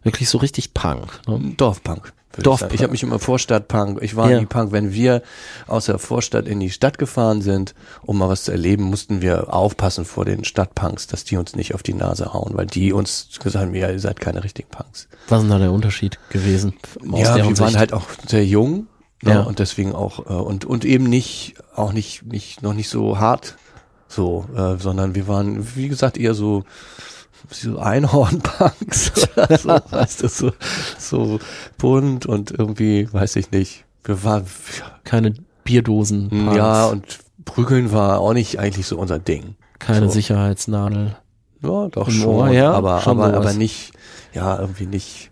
wirklich 0.04 0.30
so 0.30 0.38
richtig 0.38 0.74
Punk. 0.74 1.22
Ne? 1.28 1.54
Dorfpunk. 1.58 2.14
Dorfpunk. 2.38 2.72
Ich, 2.72 2.76
ich 2.80 2.84
habe 2.84 2.92
mich 2.92 3.04
immer 3.04 3.20
Vorstadtpunk. 3.20 4.02
Ich 4.02 4.16
war 4.16 4.30
Ja. 4.32 4.40
nie 4.40 4.46
Punk. 4.46 4.72
Wenn 4.72 4.94
wir 4.94 5.22
aus 5.68 5.86
der 5.86 6.00
Vorstadt 6.00 6.48
in 6.48 6.60
die 6.60 6.70
Stadt 6.70 6.98
gefahren 6.98 7.42
sind, 7.42 7.76
um 8.04 8.18
mal 8.18 8.30
was 8.30 8.44
zu 8.46 8.52
erleben, 8.52 8.84
mussten 8.86 9.22
wir 9.22 9.54
aufpassen 9.54 10.06
vor 10.06 10.26
den 10.26 10.44
Stadtpunks, 10.44 11.08
dass 11.08 11.24
die 11.24 11.38
uns 11.38 11.56
nicht 11.56 11.76
auf 11.76 11.84
die 11.84 11.94
Nase 11.94 12.34
hauen, 12.34 12.52
weil 12.56 12.68
die 12.68 12.94
uns 12.94 13.30
gesagt 13.44 13.66
haben, 13.66 13.76
ja, 13.76 13.90
ihr 13.90 14.00
seid 14.00 14.20
keine 14.20 14.44
richtigen 14.44 14.70
Punks. 14.70 15.08
Was 15.30 15.40
ist 15.40 15.44
denn 15.44 15.52
da 15.52 15.60
der 15.60 15.72
Unterschied 15.72 16.20
gewesen? 16.30 16.74
Ja, 17.04 17.36
wir 17.36 17.46
waren 17.46 17.56
Sicht? 17.56 17.78
halt 17.78 17.94
auch 17.94 18.06
sehr 18.28 18.46
jung 18.46 18.88
ne, 19.24 19.32
Ja. 19.34 19.42
und 19.42 19.60
deswegen 19.60 19.94
auch 19.94 20.20
äh, 20.30 20.34
und 20.34 20.66
und 20.66 20.86
eben 20.86 21.04
nicht 21.06 21.56
auch 21.76 21.94
nicht 21.94 22.26
nicht 22.26 22.62
noch 22.64 22.74
nicht 22.74 22.90
so 22.90 23.20
hart 23.20 23.56
so, 24.08 24.46
äh, 24.56 24.76
sondern 24.78 25.16
wir 25.16 25.28
waren 25.28 25.76
wie 25.76 25.88
gesagt 25.88 26.18
eher 26.18 26.34
so 26.34 26.64
so 27.52 27.80
Einhornpunks 27.80 29.12
oder 29.36 29.58
so, 29.58 29.70
weißt 29.70 30.24
du, 30.24 30.28
so, 30.28 30.52
so 30.98 31.40
bunt 31.78 32.26
und 32.26 32.52
irgendwie, 32.52 33.12
weiß 33.12 33.36
ich 33.36 33.52
nicht. 33.52 33.86
Wir 34.04 34.24
waren, 34.24 34.46
keine 35.04 35.34
Bierdosen, 35.64 36.30
Punks, 36.30 36.56
ja, 36.56 36.86
und 36.86 37.20
prügeln 37.46 37.92
war 37.92 38.20
auch 38.20 38.34
nicht 38.34 38.60
eigentlich 38.60 38.88
so 38.88 38.98
unser 38.98 39.20
Ding. 39.20 39.56
keine 39.80 40.08
so. 40.08 40.14
Sicherheitsnadel. 40.14 41.16
Ja, 41.62 41.88
doch 41.90 42.08
Im 42.08 42.14
schon, 42.14 42.28
Ohr, 42.28 42.50
ja, 42.50 42.72
aber, 42.72 43.02
schon 43.02 43.20
aber, 43.20 43.32
sowas. 43.32 43.46
aber 43.46 43.54
nicht, 43.58 43.92
ja, 44.34 44.60
irgendwie 44.60 44.88
nicht, 44.88 45.30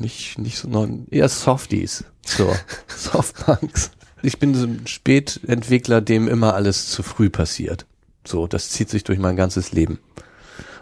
nicht, 0.00 0.38
nicht 0.38 0.58
so, 0.58 0.68
noch, 0.68 0.88
eher 1.10 1.28
Softies, 1.28 2.04
so, 2.24 2.50
Softpunks. 2.86 3.90
Ich 4.22 4.38
bin 4.38 4.54
so 4.54 4.66
ein 4.66 4.86
Spätentwickler, 4.86 6.00
dem 6.00 6.28
immer 6.28 6.54
alles 6.54 6.88
zu 6.88 7.02
früh 7.02 7.28
passiert. 7.28 7.84
So, 8.26 8.46
das 8.46 8.70
zieht 8.70 8.88
sich 8.88 9.04
durch 9.04 9.18
mein 9.18 9.36
ganzes 9.36 9.72
Leben. 9.72 9.98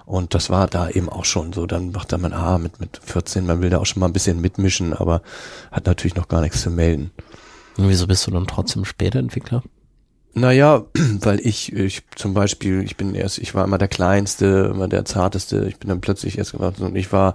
Und 0.04 0.34
das 0.34 0.50
war 0.50 0.66
da 0.66 0.88
eben 0.88 1.08
auch 1.08 1.24
schon 1.24 1.52
so. 1.52 1.66
Dann 1.66 1.92
macht 1.92 2.12
man, 2.18 2.32
ah, 2.32 2.58
mit, 2.58 2.80
mit 2.80 3.00
14, 3.02 3.46
man 3.46 3.62
will 3.62 3.70
da 3.70 3.78
auch 3.78 3.86
schon 3.86 4.00
mal 4.00 4.06
ein 4.06 4.12
bisschen 4.12 4.40
mitmischen, 4.40 4.92
aber 4.92 5.22
hat 5.70 5.86
natürlich 5.86 6.16
noch 6.16 6.28
gar 6.28 6.40
nichts 6.40 6.62
zu 6.62 6.70
melden. 6.70 7.10
Und 7.78 7.88
wieso 7.88 8.06
bist 8.06 8.26
du 8.26 8.30
dann 8.30 8.46
trotzdem 8.46 8.84
Spätentwickler? 8.84 9.62
Naja, 10.34 10.84
weil 11.20 11.40
ich, 11.40 11.72
ich 11.72 12.02
zum 12.16 12.34
Beispiel, 12.34 12.82
ich 12.82 12.96
bin 12.96 13.14
erst, 13.14 13.38
ich 13.38 13.54
war 13.54 13.64
immer 13.64 13.78
der 13.78 13.88
Kleinste, 13.88 14.70
immer 14.72 14.88
der 14.88 15.04
Zarteste, 15.04 15.66
ich 15.68 15.78
bin 15.78 15.88
dann 15.88 16.00
plötzlich 16.00 16.38
erst 16.38 16.52
gewachsen 16.52 16.84
und 16.84 16.96
ich 16.96 17.12
war, 17.12 17.34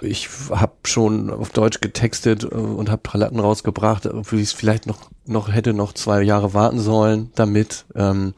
ich 0.00 0.28
habe 0.50 0.74
schon 0.84 1.30
auf 1.30 1.50
Deutsch 1.50 1.80
getextet 1.80 2.44
äh, 2.44 2.48
und 2.48 2.90
habe 2.90 3.02
Platten 3.02 3.40
rausgebracht, 3.40 4.06
obwohl 4.06 4.38
ich 4.38 4.48
es 4.48 4.52
vielleicht 4.52 4.86
noch, 4.86 5.10
noch 5.26 5.52
hätte 5.52 5.72
noch 5.72 5.92
zwei 5.92 6.22
Jahre 6.22 6.54
warten 6.54 6.80
sollen 6.80 7.30
damit. 7.34 7.86
Ähm, 7.94 8.34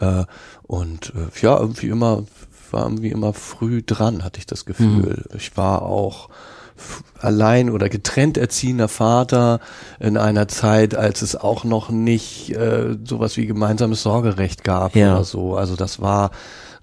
äh, 0.00 0.24
und 0.62 1.12
äh, 1.14 1.40
ja, 1.40 1.58
irgendwie 1.58 1.88
immer, 1.88 2.24
war 2.72 2.84
irgendwie 2.84 3.10
immer 3.10 3.32
früh 3.32 3.82
dran, 3.84 4.24
hatte 4.24 4.38
ich 4.38 4.46
das 4.46 4.64
Gefühl. 4.64 5.24
Ich 5.36 5.56
war 5.56 5.82
auch 5.82 6.28
allein 7.20 7.70
oder 7.70 7.88
getrennt 7.88 8.36
erziehender 8.36 8.88
Vater 8.88 9.60
in 10.00 10.16
einer 10.16 10.48
Zeit, 10.48 10.94
als 10.94 11.22
es 11.22 11.36
auch 11.36 11.64
noch 11.64 11.90
nicht 11.90 12.50
äh, 12.56 12.96
sowas 13.04 13.36
wie 13.36 13.46
gemeinsames 13.46 14.02
Sorgerecht 14.02 14.64
gab 14.64 14.96
Ja. 14.96 15.14
oder 15.14 15.24
so. 15.24 15.56
Also 15.56 15.76
das 15.76 16.00
war 16.00 16.30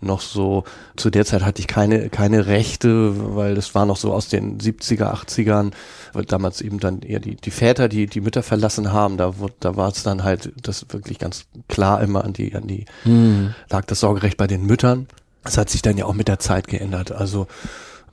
noch 0.01 0.21
so, 0.21 0.63
zu 0.95 1.09
der 1.09 1.25
Zeit 1.25 1.43
hatte 1.43 1.59
ich 1.59 1.67
keine, 1.67 2.09
keine 2.09 2.45
Rechte, 2.45 3.35
weil 3.35 3.55
das 3.55 3.75
war 3.75 3.85
noch 3.85 3.97
so 3.97 4.13
aus 4.13 4.29
den 4.29 4.57
70er, 4.57 5.13
80ern, 5.13 5.71
weil 6.13 6.23
damals 6.23 6.61
eben 6.61 6.79
dann 6.79 7.01
eher 7.01 7.19
die, 7.19 7.35
die 7.35 7.51
Väter, 7.51 7.89
die 7.89 8.05
die 8.07 8.21
Mütter 8.21 8.41
verlassen 8.41 8.93
haben, 8.93 9.17
da, 9.17 9.39
wurde, 9.39 9.55
da 9.59 9.75
war 9.75 9.89
es 9.89 10.03
dann 10.03 10.23
halt 10.23 10.53
das 10.63 10.85
wirklich 10.89 11.19
ganz 11.19 11.47
klar 11.67 12.01
immer 12.01 12.23
an 12.23 12.31
die, 12.31 12.55
an 12.55 12.65
die, 12.67 12.85
Hm. 13.03 13.53
lag 13.69 13.83
das 13.87 13.99
Sorgerecht 13.99 14.37
bei 14.37 14.47
den 14.47 14.65
Müttern. 14.65 15.07
Das 15.49 15.57
hat 15.57 15.71
sich 15.71 15.81
dann 15.81 15.97
ja 15.97 16.05
auch 16.05 16.13
mit 16.13 16.27
der 16.27 16.37
Zeit 16.37 16.67
geändert. 16.67 17.11
Also 17.11 17.47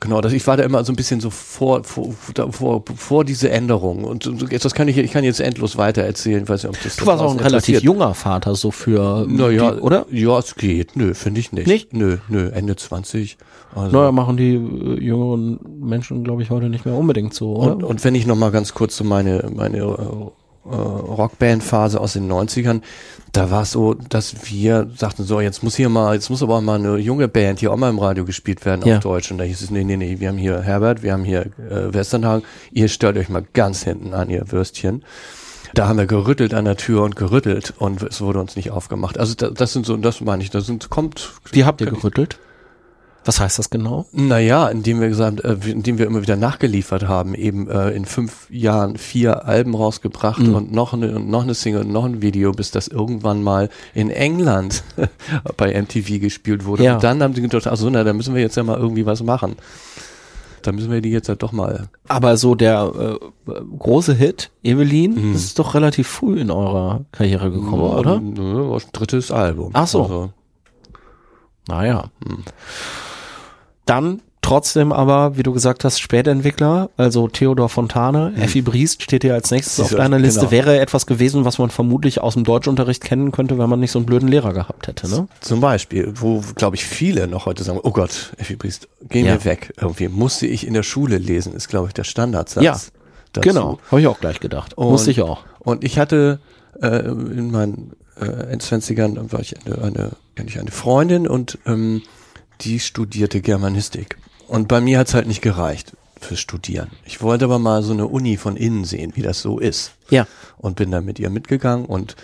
genau, 0.01 0.23
das, 0.23 0.33
ich 0.33 0.47
war 0.47 0.57
da 0.57 0.63
immer 0.63 0.83
so 0.85 0.93
ein 0.95 0.97
bisschen 0.97 1.21
so 1.21 1.29
vor, 1.29 1.85
vor, 1.85 2.15
vor, 2.51 2.83
vor 2.97 3.25
diese 3.27 3.51
Änderung. 3.51 4.05
Und 4.05 4.25
jetzt, 4.51 4.65
das 4.65 4.73
kann 4.73 4.89
ich, 4.89 4.97
ich 4.97 5.11
kann 5.11 5.23
jetzt 5.23 5.41
endlos 5.41 5.77
weiter 5.77 6.01
erzählen. 6.03 6.45
Ich 6.45 6.49
weiß 6.49 6.63
nicht, 6.63 6.75
ob 6.75 6.83
das 6.83 6.97
Du 6.97 7.05
warst 7.05 7.23
auch 7.23 7.33
ein 7.33 7.41
relativ 7.41 7.83
junger 7.83 8.15
Vater, 8.15 8.55
so 8.55 8.71
für, 8.71 9.27
Naja, 9.29 9.73
die, 9.73 9.81
oder? 9.81 10.07
Ja, 10.11 10.39
es 10.39 10.55
geht. 10.55 10.97
Nö, 10.97 11.13
finde 11.13 11.41
ich 11.41 11.53
nicht. 11.53 11.67
Nicht? 11.67 11.93
Nö, 11.93 12.17
nö, 12.31 12.49
Ende 12.49 12.75
20. 12.75 13.37
Also. 13.75 13.95
Naja, 13.95 14.13
machen 14.13 14.39
die 14.39 14.55
äh, 14.55 15.05
jüngeren 15.05 15.61
Menschen, 15.79 16.25
glaube 16.25 16.41
ich, 16.43 16.49
heute 16.49 16.71
nicht 16.71 16.87
mehr 16.87 16.95
unbedingt 16.95 17.35
so, 17.35 17.57
oder? 17.57 17.73
Und, 17.73 17.85
und 17.85 18.03
wenn 18.03 18.15
ich 18.15 18.27
noch 18.27 18.37
mal 18.37 18.51
ganz 18.51 18.73
kurz 18.73 18.97
so 18.97 19.05
meine, 19.05 19.51
meine 19.55 19.77
äh, 19.77 20.31
äh, 20.71 20.75
Rockband-Phase 20.75 22.01
aus 22.01 22.15
den 22.15 22.31
90ern, 22.31 22.81
da 23.33 23.51
war 23.51 23.63
es 23.63 23.73
so, 23.73 23.95
dass 23.95 24.51
wir 24.51 24.89
sagten, 24.97 25.25
so, 25.25 25.41
jetzt 25.41 25.63
muss 25.63 25.77
hier 25.77 25.89
mal, 25.89 26.15
jetzt 26.15 26.31
muss 26.31 26.43
aber 26.43 26.57
auch 26.57 26.61
mal 26.63 26.79
eine 26.79 26.97
junge 26.97 27.29
Band 27.29 27.61
hier 27.61 27.73
auch 27.73 27.77
mal 27.77 27.91
im 27.91 27.99
Radio 27.99 28.25
gespielt 28.25 28.65
werden 28.65 28.83
Ja. 28.87 28.97
auf 28.97 29.03
Deutsch. 29.03 29.31
Und 29.31 29.39
da 29.39 29.45
hieß 29.45 29.61
es, 29.63 29.71
nee, 29.71 29.85
nee, 29.85 29.97
nee, 29.97 30.17
wir 30.21 30.29
haben 30.29 30.39
hier 30.39 30.61
Herbert, 30.61 31.03
wir 31.03 31.13
haben 31.13 31.25
hier 31.25 31.47
äh, 31.59 31.93
Westernhagen, 31.93 32.45
ihr 32.73 32.89
stellt 32.89 33.17
euch 33.19 33.29
mal 33.29 33.45
ganz 33.53 33.83
hinten 33.85 34.15
an, 34.15 34.31
ihr 34.31 34.51
Würstchen. 34.53 35.05
Da 35.75 35.89
haben 35.89 35.99
wir 35.99 36.07
gerüttelt 36.07 36.55
an 36.55 36.65
der 36.65 36.77
Tür 36.77 37.03
und 37.03 37.17
gerüttelt 37.17 37.75
und 37.79 38.03
es 38.03 38.21
wurde 38.23 38.41
uns 38.41 38.57
nicht 38.57 38.71
aufgemacht. 38.71 39.19
Also 39.19 39.35
da, 39.35 39.51
das 39.51 39.73
sind 39.75 39.85
so, 39.85 39.97
das 39.99 40.21
meine 40.23 40.43
ich, 40.43 40.49
das 40.51 40.65
sind, 40.65 40.89
kommt. 40.89 41.33
Wie 41.53 41.65
habt 41.65 41.81
ihr 41.83 41.89
gerüttelt? 41.89 42.39
Was 43.27 43.41
heißt 43.41 43.59
das 43.59 43.69
genau? 43.71 44.07
Naja, 44.13 44.69
indem 44.69 45.01
wir 45.01 45.09
gesagt, 45.09 45.41
äh, 45.45 45.57
indem 45.67 45.99
wir 45.99 46.07
immer 46.07 46.23
wieder 46.23 46.37
nachgeliefert 46.37 47.07
haben, 47.09 47.35
eben 47.35 47.69
äh, 47.69 47.91
in 47.91 48.05
fünf 48.07 48.49
Jahren 48.51 48.97
vier 48.97 49.45
Alben 49.47 49.75
rausgebracht 49.75 50.39
Mhm. 50.41 50.55
und 50.55 50.73
noch 50.73 50.93
eine 50.95 51.17
und 51.17 51.29
noch 51.29 51.43
eine 51.43 51.55
Single 51.55 51.83
und 51.83 51.93
noch 51.93 52.05
ein 52.05 52.23
Video, 52.23 52.53
bis 52.53 52.71
das 52.71 52.87
irgendwann 52.89 53.43
mal 53.43 53.69
in 53.95 54.11
England 54.11 54.85
bei 55.59 55.75
MTV 55.79 56.21
gespielt 56.21 56.65
wurde. 56.65 56.85
Ja. 56.85 56.95
Und 56.95 57.05
dann 57.05 57.23
haben 57.23 57.35
sie 57.35 57.43
gedacht, 57.43 57.67
ach 57.67 57.77
so, 57.77 57.91
na, 57.91 58.05
da 58.05 58.13
müssen 58.13 58.35
wir 58.35 58.41
jetzt 58.43 58.57
ja 58.57 58.63
mal 58.63 58.79
irgendwie 58.79 59.05
was 59.07 59.23
machen. 59.23 59.57
Da 60.63 60.73
müssen 60.73 60.91
wir 60.91 61.01
die 61.01 61.11
jetzt 61.11 61.29
halt 61.29 61.43
doch 61.43 61.53
mal. 61.53 61.89
Aber 62.09 62.37
so 62.37 62.55
der 62.55 63.19
äh, 63.49 63.53
große 63.79 64.15
Hit, 64.15 64.51
Evelyn, 64.63 65.15
Mhm. 65.15 65.33
das 65.33 65.43
ist 65.45 65.59
doch 65.59 65.75
relativ 65.75 66.07
früh 66.09 66.39
in 66.41 66.51
eurer 66.51 67.05
Karriere 67.13 67.51
gekommen, 67.51 67.83
Ja, 67.83 67.99
oder? 67.99 68.21
Nö, 68.21 68.77
drittes 68.93 69.31
Album. 69.33 69.71
Ach 69.75 69.87
so. 69.87 70.03
Also, 70.03 70.31
Naja. 71.69 72.05
Dann 73.87 74.21
trotzdem 74.43 74.93
aber, 74.93 75.37
wie 75.37 75.43
du 75.43 75.53
gesagt 75.53 75.83
hast, 75.83 75.99
Spätentwickler, 75.99 76.89
also 76.97 77.27
Theodor 77.27 77.69
Fontane, 77.69 78.33
Effi 78.37 78.63
Briest 78.63 79.03
steht 79.03 79.25
hier 79.25 79.35
als 79.35 79.51
nächstes 79.51 79.81
auf 79.81 79.91
deiner 79.91 80.21
Liste. 80.21 80.41
genau. 80.41 80.53
Wäre 80.53 80.79
etwas 80.79 81.07
gewesen, 81.07 81.45
was 81.45 81.59
man 81.59 81.71
vermutlich 81.71 82.21
aus 82.21 82.35
dem 82.35 82.45
Deutschunterricht 82.45 83.03
kennen 83.03 83.33
könnte, 83.33 83.59
wenn 83.59 83.69
man 83.69 83.81
nicht 83.81 83.91
so 83.91 83.99
einen 83.99 84.07
blöden 84.07 84.29
Lehrer 84.29 84.53
gehabt 84.53 84.87
hätte, 84.87 85.09
ne? 85.09 85.27
Zum 85.41 85.61
Beispiel, 85.61 86.13
wo, 86.15 86.45
glaube 86.55 86.77
ich, 86.77 86.85
viele 86.85 87.27
noch 87.27 87.47
heute 87.47 87.65
sagen, 87.65 87.81
oh 87.83 87.91
Gott, 87.91 88.33
Effi 88.37 88.55
Briest, 88.55 88.87
geh 89.09 89.23
Ja. 89.25 89.35
mir 89.35 89.45
weg. 89.45 89.73
Irgendwie 89.81 90.07
musste 90.09 90.47
ich 90.47 90.65
in 90.65 90.75
der 90.75 90.85
Schule 90.85 91.19
lesen, 91.19 91.53
ist, 91.55 91.67
glaube 91.67 91.89
ich, 91.89 91.95
der 91.95 92.05
Standardsatz. 92.05 92.63
Ja, 92.63 92.73
dazu. 93.33 93.49
Genau, 93.49 93.79
habe 93.91 94.01
ich 94.01 94.07
auch 94.07 94.21
gleich 94.21 94.39
gedacht. 94.39 94.75
Und- 94.75 94.93
Wusste 94.93 95.11
ich 95.11 95.23
auch. 95.23 95.41
Und 95.59 95.83
ich 95.83 95.99
hatte 95.99 96.39
äh, 96.81 97.01
in 97.09 97.51
meinen 97.51 97.95
äh, 98.21 98.25
Endzwanzigern 98.27 99.33
war 99.33 99.41
ich 99.41 99.55
eine, 99.67 99.83
eine, 99.83 100.11
eine 100.39 100.71
Freundin 100.71 101.27
und 101.27 101.59
ähm, 101.67 102.03
die 102.61 102.81
studierte 102.81 103.41
Germanistik. 103.41 104.19
Und 104.49 104.69
bei 104.69 104.81
mir 104.81 104.99
hat's 104.99 105.15
halt 105.15 105.27
nicht 105.27 105.43
gereicht 105.43 105.97
fürs 106.21 106.41
Studieren. 106.41 106.91
Ich 107.05 107.21
wollte 107.23 107.45
aber 107.45 107.59
mal 107.59 107.83
so 107.83 107.93
eine 107.93 108.07
Uni 108.07 108.37
von 108.37 108.57
innen 108.57 108.85
sehen, 108.85 109.13
wie 109.15 109.23
das 109.23 109.41
so 109.41 109.59
ist. 109.59 109.93
Ja. 110.11 110.27
Und 110.57 110.77
bin 110.77 110.91
dann 110.91 111.05
mit 111.05 111.19
ihr 111.19 111.31
mitgegangen 111.31 111.87
und 111.87 112.17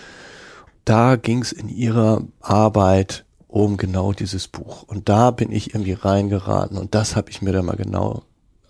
da 0.84 1.16
ging's 1.16 1.52
in 1.52 1.68
ihrer 1.68 2.22
Arbeit 2.40 3.24
um 3.48 3.76
genau 3.76 4.12
dieses 4.12 4.48
Buch. 4.48 4.82
Und 4.84 5.08
da 5.08 5.30
bin 5.30 5.52
ich 5.52 5.74
irgendwie 5.74 5.92
reingeraten 5.92 6.78
und 6.78 6.94
das 6.94 7.16
habe 7.16 7.30
ich 7.30 7.42
mir 7.42 7.52
dann 7.52 7.66
mal 7.66 7.76
genau 7.76 8.22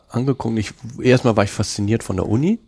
angeguckt. 0.09 0.59
Ich, 0.59 0.75
erstmal 1.01 1.37
war 1.37 1.45
ich 1.45 1.51
fasziniert 1.53 2.03
von 2.03 2.17
der 2.17 2.29
Uni 2.29 2.59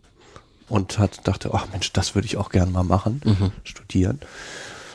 und 0.69 0.97
hat, 0.97 1.27
dachte, 1.27 1.51
ach 1.53 1.67
Mensch, 1.71 1.91
das 1.93 2.15
würde 2.15 2.25
ich 2.25 2.37
auch 2.37 2.49
gern 2.49 2.71
mal 2.71 2.83
machen, 2.83 3.21
studieren. 3.63 4.19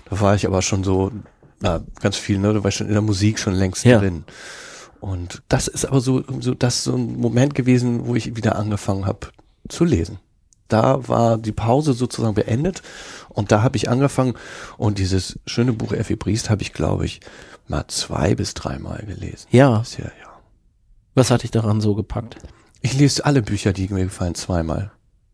Da 0.09 0.21
war 0.21 0.35
ich 0.35 0.47
aber 0.47 0.63
schon 0.63 0.83
so, 0.83 1.13
na, 1.61 1.83
ganz 2.01 2.17
viel, 2.17 2.39
ne, 2.39 2.53
da 2.53 2.63
war 2.63 2.69
ich 2.69 2.75
schon 2.77 2.87
in 2.89 2.93
der 2.95 3.03
Musik 3.03 3.39
schon 3.39 3.55
längst 3.55 3.85
Ja. 3.85 3.99
drin. 3.99 4.25
Und 5.01 5.43
das 5.49 5.67
ist 5.69 5.87
aber 5.87 6.01
so, 6.01 6.23
so, 6.41 6.55
das 6.55 6.85
so 6.85 6.95
ein 6.95 7.17
Moment 7.19 7.55
gewesen, 7.55 8.07
wo 8.07 8.15
ich 8.15 8.37
wieder 8.37 8.57
angefangen 8.57 9.07
habe 9.07 9.29
zu 9.69 9.85
lesen. 9.85 10.19
Da 10.69 11.09
war 11.09 11.37
die 11.39 11.53
Pause 11.53 11.95
sozusagen 11.95 12.35
beendet 12.35 12.83
und 13.29 13.51
da 13.51 13.63
habe 13.63 13.77
ich 13.77 13.89
angefangen 13.89 14.35
und 14.77 14.99
dieses 14.99 15.39
schöne 15.47 15.73
Buch 15.73 15.93
Effi 15.93 16.17
Briest 16.17 16.49
habe 16.51 16.63
ich, 16.63 16.73
glaube 16.73 17.07
ich, 17.07 17.21
mal 17.67 17.85
zwei 17.89 18.35
bis 18.35 18.55
dreimal 18.55 19.03
gelesen. 19.07 19.47
Ja. 19.51 19.79
Bisher, 19.79 20.13
ja. 20.23 20.29
Was 21.15 21.31
hat 21.31 21.43
dich 21.43 21.51
daran 21.51 21.81
so 21.81 21.95
gepackt? 21.95 22.37
Ich 22.83 22.95
lese 22.95 23.25
alle 23.25 23.43
Bücher, 23.43 23.73
die 23.73 23.89
mir 23.89 24.05
gefallen, 24.05 24.35
zweimal. 24.35 24.93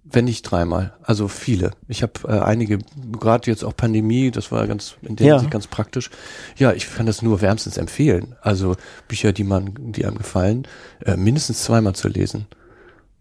Wenn 0.08 0.26
nicht 0.26 0.42
dreimal. 0.42 0.94
Also 1.02 1.26
viele. 1.26 1.72
Ich 1.88 2.02
habe 2.02 2.12
äh, 2.28 2.38
einige, 2.38 2.78
gerade 3.18 3.50
jetzt 3.50 3.64
auch 3.64 3.76
Pandemie, 3.76 4.30
das 4.30 4.52
war 4.52 4.66
ganz 4.68 4.94
in 5.02 5.16
der 5.16 5.26
Ja. 5.26 5.32
Hinsicht 5.34 5.50
ganz 5.50 5.66
praktisch. 5.66 6.10
Ja, 6.56 6.72
ich 6.72 6.94
kann 6.94 7.06
das 7.06 7.22
nur 7.22 7.40
wärmstens 7.40 7.76
empfehlen. 7.76 8.36
Also 8.40 8.76
Bücher, 9.08 9.32
die 9.32 9.42
man, 9.44 9.74
die 9.92 10.06
einem 10.06 10.18
gefallen, 10.18 10.68
äh, 11.04 11.16
mindestens 11.16 11.64
zweimal 11.64 11.94
zu 11.94 12.08
lesen. 12.08 12.46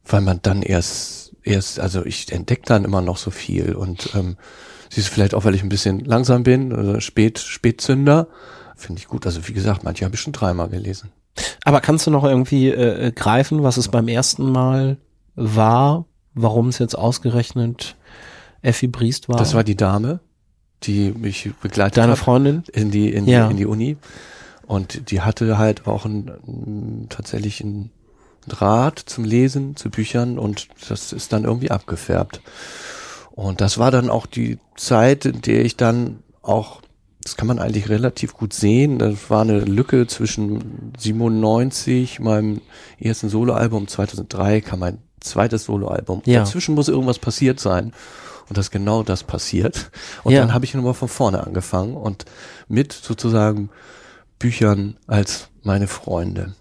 Weil 0.06 0.22
man 0.22 0.40
dann 0.44 0.62
erst, 0.62 1.36
erst, 1.44 1.80
also 1.80 2.06
ich 2.06 2.32
entdecke 2.32 2.64
dann 2.66 2.86
immer 2.86 3.02
noch 3.02 3.18
so 3.18 3.32
viel 3.32 3.74
und 3.74 4.12
ähm, 4.14 4.38
siehst 4.90 5.10
vielleicht 5.10 5.34
auch, 5.34 5.44
weil 5.44 5.56
ich 5.56 5.64
ein 5.64 5.70
bisschen 5.70 6.02
langsam 6.02 6.44
bin, 6.44 6.72
oder 6.72 7.02
spät, 7.02 7.40
Spätzünder. 7.40 8.28
Finde 8.76 9.00
ich 9.00 9.08
gut. 9.08 9.26
Also 9.26 9.48
wie 9.48 9.54
gesagt, 9.54 9.84
manche 9.84 10.06
habe 10.06 10.14
ich 10.14 10.22
schon 10.22 10.34
dreimal 10.34 10.70
gelesen. 10.70 11.12
Aber 11.64 11.82
kannst 11.82 12.06
du 12.06 12.12
noch 12.12 12.24
irgendwie 12.24 12.70
äh, 12.70 13.12
greifen, 13.12 13.64
was 13.64 13.78
es 13.78 13.88
beim 13.88 14.08
ersten 14.08 14.52
Mal 14.52 14.98
war, 15.36 16.06
warum 16.36 16.68
es 16.70 16.80
jetzt 16.80 16.96
ausgerechnet 16.98 17.96
Effi 18.62 18.88
Briest 18.88 19.28
war? 19.30 19.38
Das 19.38 19.54
war 19.54 19.64
die 19.64 19.76
Dame, 19.76 20.20
die 20.84 21.12
mich 21.12 21.50
begleitet 21.62 21.98
deine 21.98 22.12
hat. 22.14 22.20
Freundin? 22.20 22.64
in 22.72 22.92
die 22.92 23.12
in, 23.14 23.26
Ja. 23.28 23.46
die 23.48 23.52
in 23.52 23.58
die 23.58 23.66
Uni 23.66 23.98
und 24.68 25.10
die 25.12 25.22
hatte 25.22 25.58
halt 25.58 25.88
auch 25.88 26.06
ein, 26.06 27.08
tatsächlich 27.10 27.62
ein 27.62 27.90
Draht 28.48 29.00
zum 29.00 29.24
Lesen, 29.24 29.76
zu 29.76 29.90
Büchern 29.90 30.38
und 30.38 30.68
das 30.88 31.14
ist 31.14 31.34
dann 31.34 31.46
irgendwie 31.46 31.72
abgefärbt. 31.72 32.42
Und 33.32 33.60
das 33.60 33.80
war 33.80 33.90
dann 33.90 34.10
auch 34.10 34.28
die 34.28 34.60
Zeit, 34.78 35.26
in 35.26 35.42
der 35.42 35.66
ich 35.66 35.76
dann 35.78 36.20
auch, 36.44 36.82
das 37.22 37.38
kann 37.38 37.48
man 37.48 37.58
eigentlich 37.58 37.90
relativ 37.90 38.34
gut 38.36 38.54
sehen, 38.54 39.00
das 39.00 39.30
war 39.32 39.42
eine 39.42 39.60
Lücke 39.62 40.06
zwischen 40.06 40.94
97, 40.98 42.20
meinem 42.20 42.62
ersten 43.00 43.30
Soloalbum, 43.30 43.88
2003 43.88 44.62
kam 44.62 44.80
mein 44.80 45.00
zweites 45.26 45.66
Soloalbum. 45.66 46.22
Ja. 46.26 46.40
Dazwischen 46.40 46.76
muss 46.76 46.88
irgendwas 46.88 47.20
passiert 47.20 47.60
sein. 47.60 47.94
Und 48.48 48.58
dass 48.60 48.70
genau 48.70 49.02
das 49.02 49.24
passiert. 49.24 49.90
Und 50.24 50.34
Ja. 50.34 50.42
dann 50.42 50.54
habe 50.54 50.66
ich 50.66 50.74
nochmal 50.76 50.94
von 50.94 51.08
vorne 51.08 51.46
angefangen 51.46 51.96
und 51.98 52.26
mit 52.68 52.94
sozusagen 52.94 53.70
Büchern 54.38 54.98
als 55.08 55.50
meine 55.64 55.88
Freunde. 55.88 56.54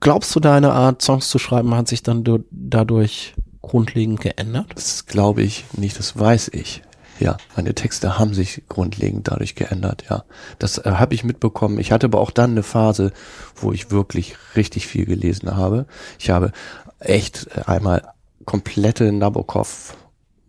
Glaubst 0.00 0.34
du, 0.34 0.40
deine 0.40 0.72
Art, 0.72 1.02
Songs 1.02 1.28
zu 1.28 1.38
schreiben, 1.38 1.74
hat 1.74 1.88
sich 1.88 2.02
dann 2.02 2.24
du- 2.24 2.44
dadurch 2.50 3.34
grundlegend 3.62 4.20
geändert? 4.20 4.66
Das 4.74 5.06
glaube 5.06 5.42
ich 5.42 5.64
nicht, 5.76 5.98
das 5.98 6.18
weiß 6.18 6.48
ich. 6.54 6.82
Ja, 7.20 7.36
meine 7.56 7.74
Texte 7.74 8.16
haben 8.16 8.32
sich 8.32 8.62
grundlegend 8.68 9.26
dadurch 9.26 9.56
geändert, 9.56 10.04
ja. 10.08 10.22
Das 10.60 10.78
äh, 10.78 10.92
habe 10.92 11.14
ich 11.14 11.24
mitbekommen. 11.24 11.80
Ich 11.80 11.90
hatte 11.90 12.06
aber 12.06 12.20
auch 12.20 12.30
dann 12.30 12.52
eine 12.52 12.62
Phase, 12.62 13.12
wo 13.56 13.72
ich 13.72 13.90
wirklich 13.90 14.36
richtig 14.54 14.86
viel 14.86 15.04
gelesen 15.04 15.56
habe. 15.56 15.86
Ich 16.20 16.30
habe 16.30 16.52
echt 16.98 17.48
äh, 17.54 17.62
einmal 17.66 18.12
komplette 18.44 19.12
Nabokov 19.12 19.96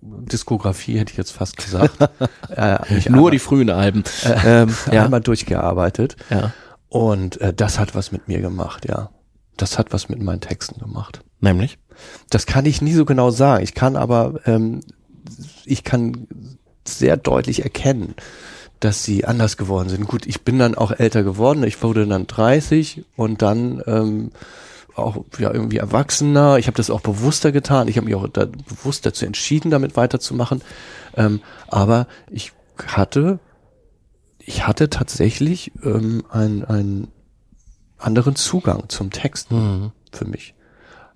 Diskografie, 0.02 0.98
hätte 0.98 1.12
ich 1.12 1.18
jetzt 1.18 1.32
fast 1.32 1.58
gesagt. 1.58 1.98
äh, 2.56 3.10
Nur 3.10 3.32
die 3.32 3.40
frühen 3.40 3.70
Alben. 3.70 4.04
ähm, 4.46 4.74
ja. 4.92 5.04
einmal 5.04 5.22
durchgearbeitet. 5.22 6.16
ja. 6.30 6.54
Und 6.88 7.40
äh, 7.40 7.54
das 7.54 7.78
hat 7.78 7.94
was 7.94 8.12
mit 8.12 8.28
mir 8.28 8.42
gemacht, 8.42 8.88
ja. 8.88 9.12
Das 9.58 9.78
hat 9.78 9.94
was 9.94 10.10
mit 10.10 10.22
meinen 10.22 10.42
Texten 10.42 10.80
gemacht. 10.80 11.22
Nämlich? 11.40 11.78
Das 12.30 12.46
kann 12.46 12.66
ich 12.66 12.82
nie 12.82 12.94
so 12.94 13.06
genau 13.06 13.30
sagen. 13.30 13.64
Ich 13.64 13.76
kann 13.76 13.96
aber, 13.96 14.40
ähm, 14.46 14.82
ich 15.66 15.84
kann 15.84 16.28
sehr 16.88 17.16
deutlich 17.18 17.64
erkennen, 17.64 18.16
dass 18.80 19.04
sie 19.04 19.26
anders 19.26 19.58
geworden 19.58 19.90
sind. 19.90 20.08
Gut, 20.08 20.26
ich 20.26 20.42
bin 20.42 20.58
dann 20.58 20.76
auch 20.76 20.92
älter 20.92 21.24
geworden. 21.24 21.64
Ich 21.64 21.84
wurde 21.84 22.08
dann 22.08 22.26
30 22.26 23.04
und 23.16 23.42
dann 23.42 23.84
ähm, 23.86 24.32
auch 25.00 25.24
ja 25.38 25.52
irgendwie 25.54 25.78
erwachsener. 25.78 26.58
Ich 26.58 26.68
habe 26.68 26.78
das 26.78 26.90
auch 26.90 27.02
bewusster 27.02 27.52
getan. 27.52 27.88
Ich 27.88 27.98
habe 27.98 28.06
mich 28.06 28.16
auch 28.16 28.28
da 28.28 28.46
bewusst 28.46 29.06
dazu 29.06 29.26
entschieden, 29.26 29.72
damit 29.72 29.96
weiterzumachen. 29.96 30.62
Ähm, 31.16 31.42
aber 31.68 32.08
ich 32.30 32.54
hatte 32.88 33.40
ich 34.40 34.66
hatte 34.66 34.90
tatsächlich 34.90 35.72
ähm, 35.84 36.24
einen, 36.30 36.64
einen 36.66 37.08
anderen 37.98 38.36
Zugang 38.36 38.90
zum 38.90 39.12
Text 39.12 39.52
Mhm. 39.52 39.92
für 40.12 40.26
mich. 40.26 40.56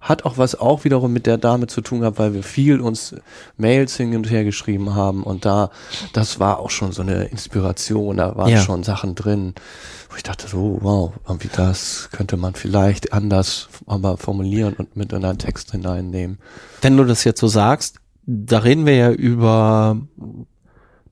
Hat 0.04 0.26
auch 0.26 0.38
was 0.38 0.60
auch 0.60 0.84
wiederum 0.84 1.14
mit 1.14 1.26
der 1.26 1.38
Dame 1.38 1.68
zu 1.68 1.80
tun 1.80 2.02
gehabt, 2.02 2.20
weil 2.20 2.34
wir 2.34 2.44
viel 2.44 2.82
uns 2.82 3.16
Mails 3.56 3.96
hin 3.96 4.14
und 4.18 4.30
her 4.30 4.44
geschrieben 4.44 4.96
haben 4.96 5.24
und 5.24 5.46
da, 5.46 5.70
das 6.12 6.42
war 6.42 6.60
auch 6.60 6.70
schon 6.72 6.92
so 6.92 7.02
eine 7.04 7.24
Inspiration, 7.26 8.18
da 8.18 8.36
waren 8.36 8.50
Ja. 8.50 8.60
schon 8.62 8.84
Sachen 8.84 9.16
drin, 9.16 9.54
wo 10.10 10.18
ich 10.18 10.24
dachte 10.24 10.48
so, 10.50 10.80
wow, 10.82 11.14
irgendwie 11.26 11.50
das 11.56 12.10
könnte 12.12 12.36
man 12.36 12.54
vielleicht 12.54 13.14
anders 13.14 13.70
aber 13.88 14.18
formulieren 14.18 14.74
und 14.74 14.98
mit 14.98 15.14
in 15.14 15.24
einen 15.24 15.38
Text 15.40 15.72
hineinnehmen. 15.72 16.38
Wenn 16.82 16.98
du 16.98 17.06
das 17.06 17.24
jetzt 17.24 17.40
so 17.40 17.48
sagst, 17.48 17.96
da 18.26 18.58
reden 18.60 18.86
wir 18.86 18.96
ja 18.96 19.10
über 19.12 19.98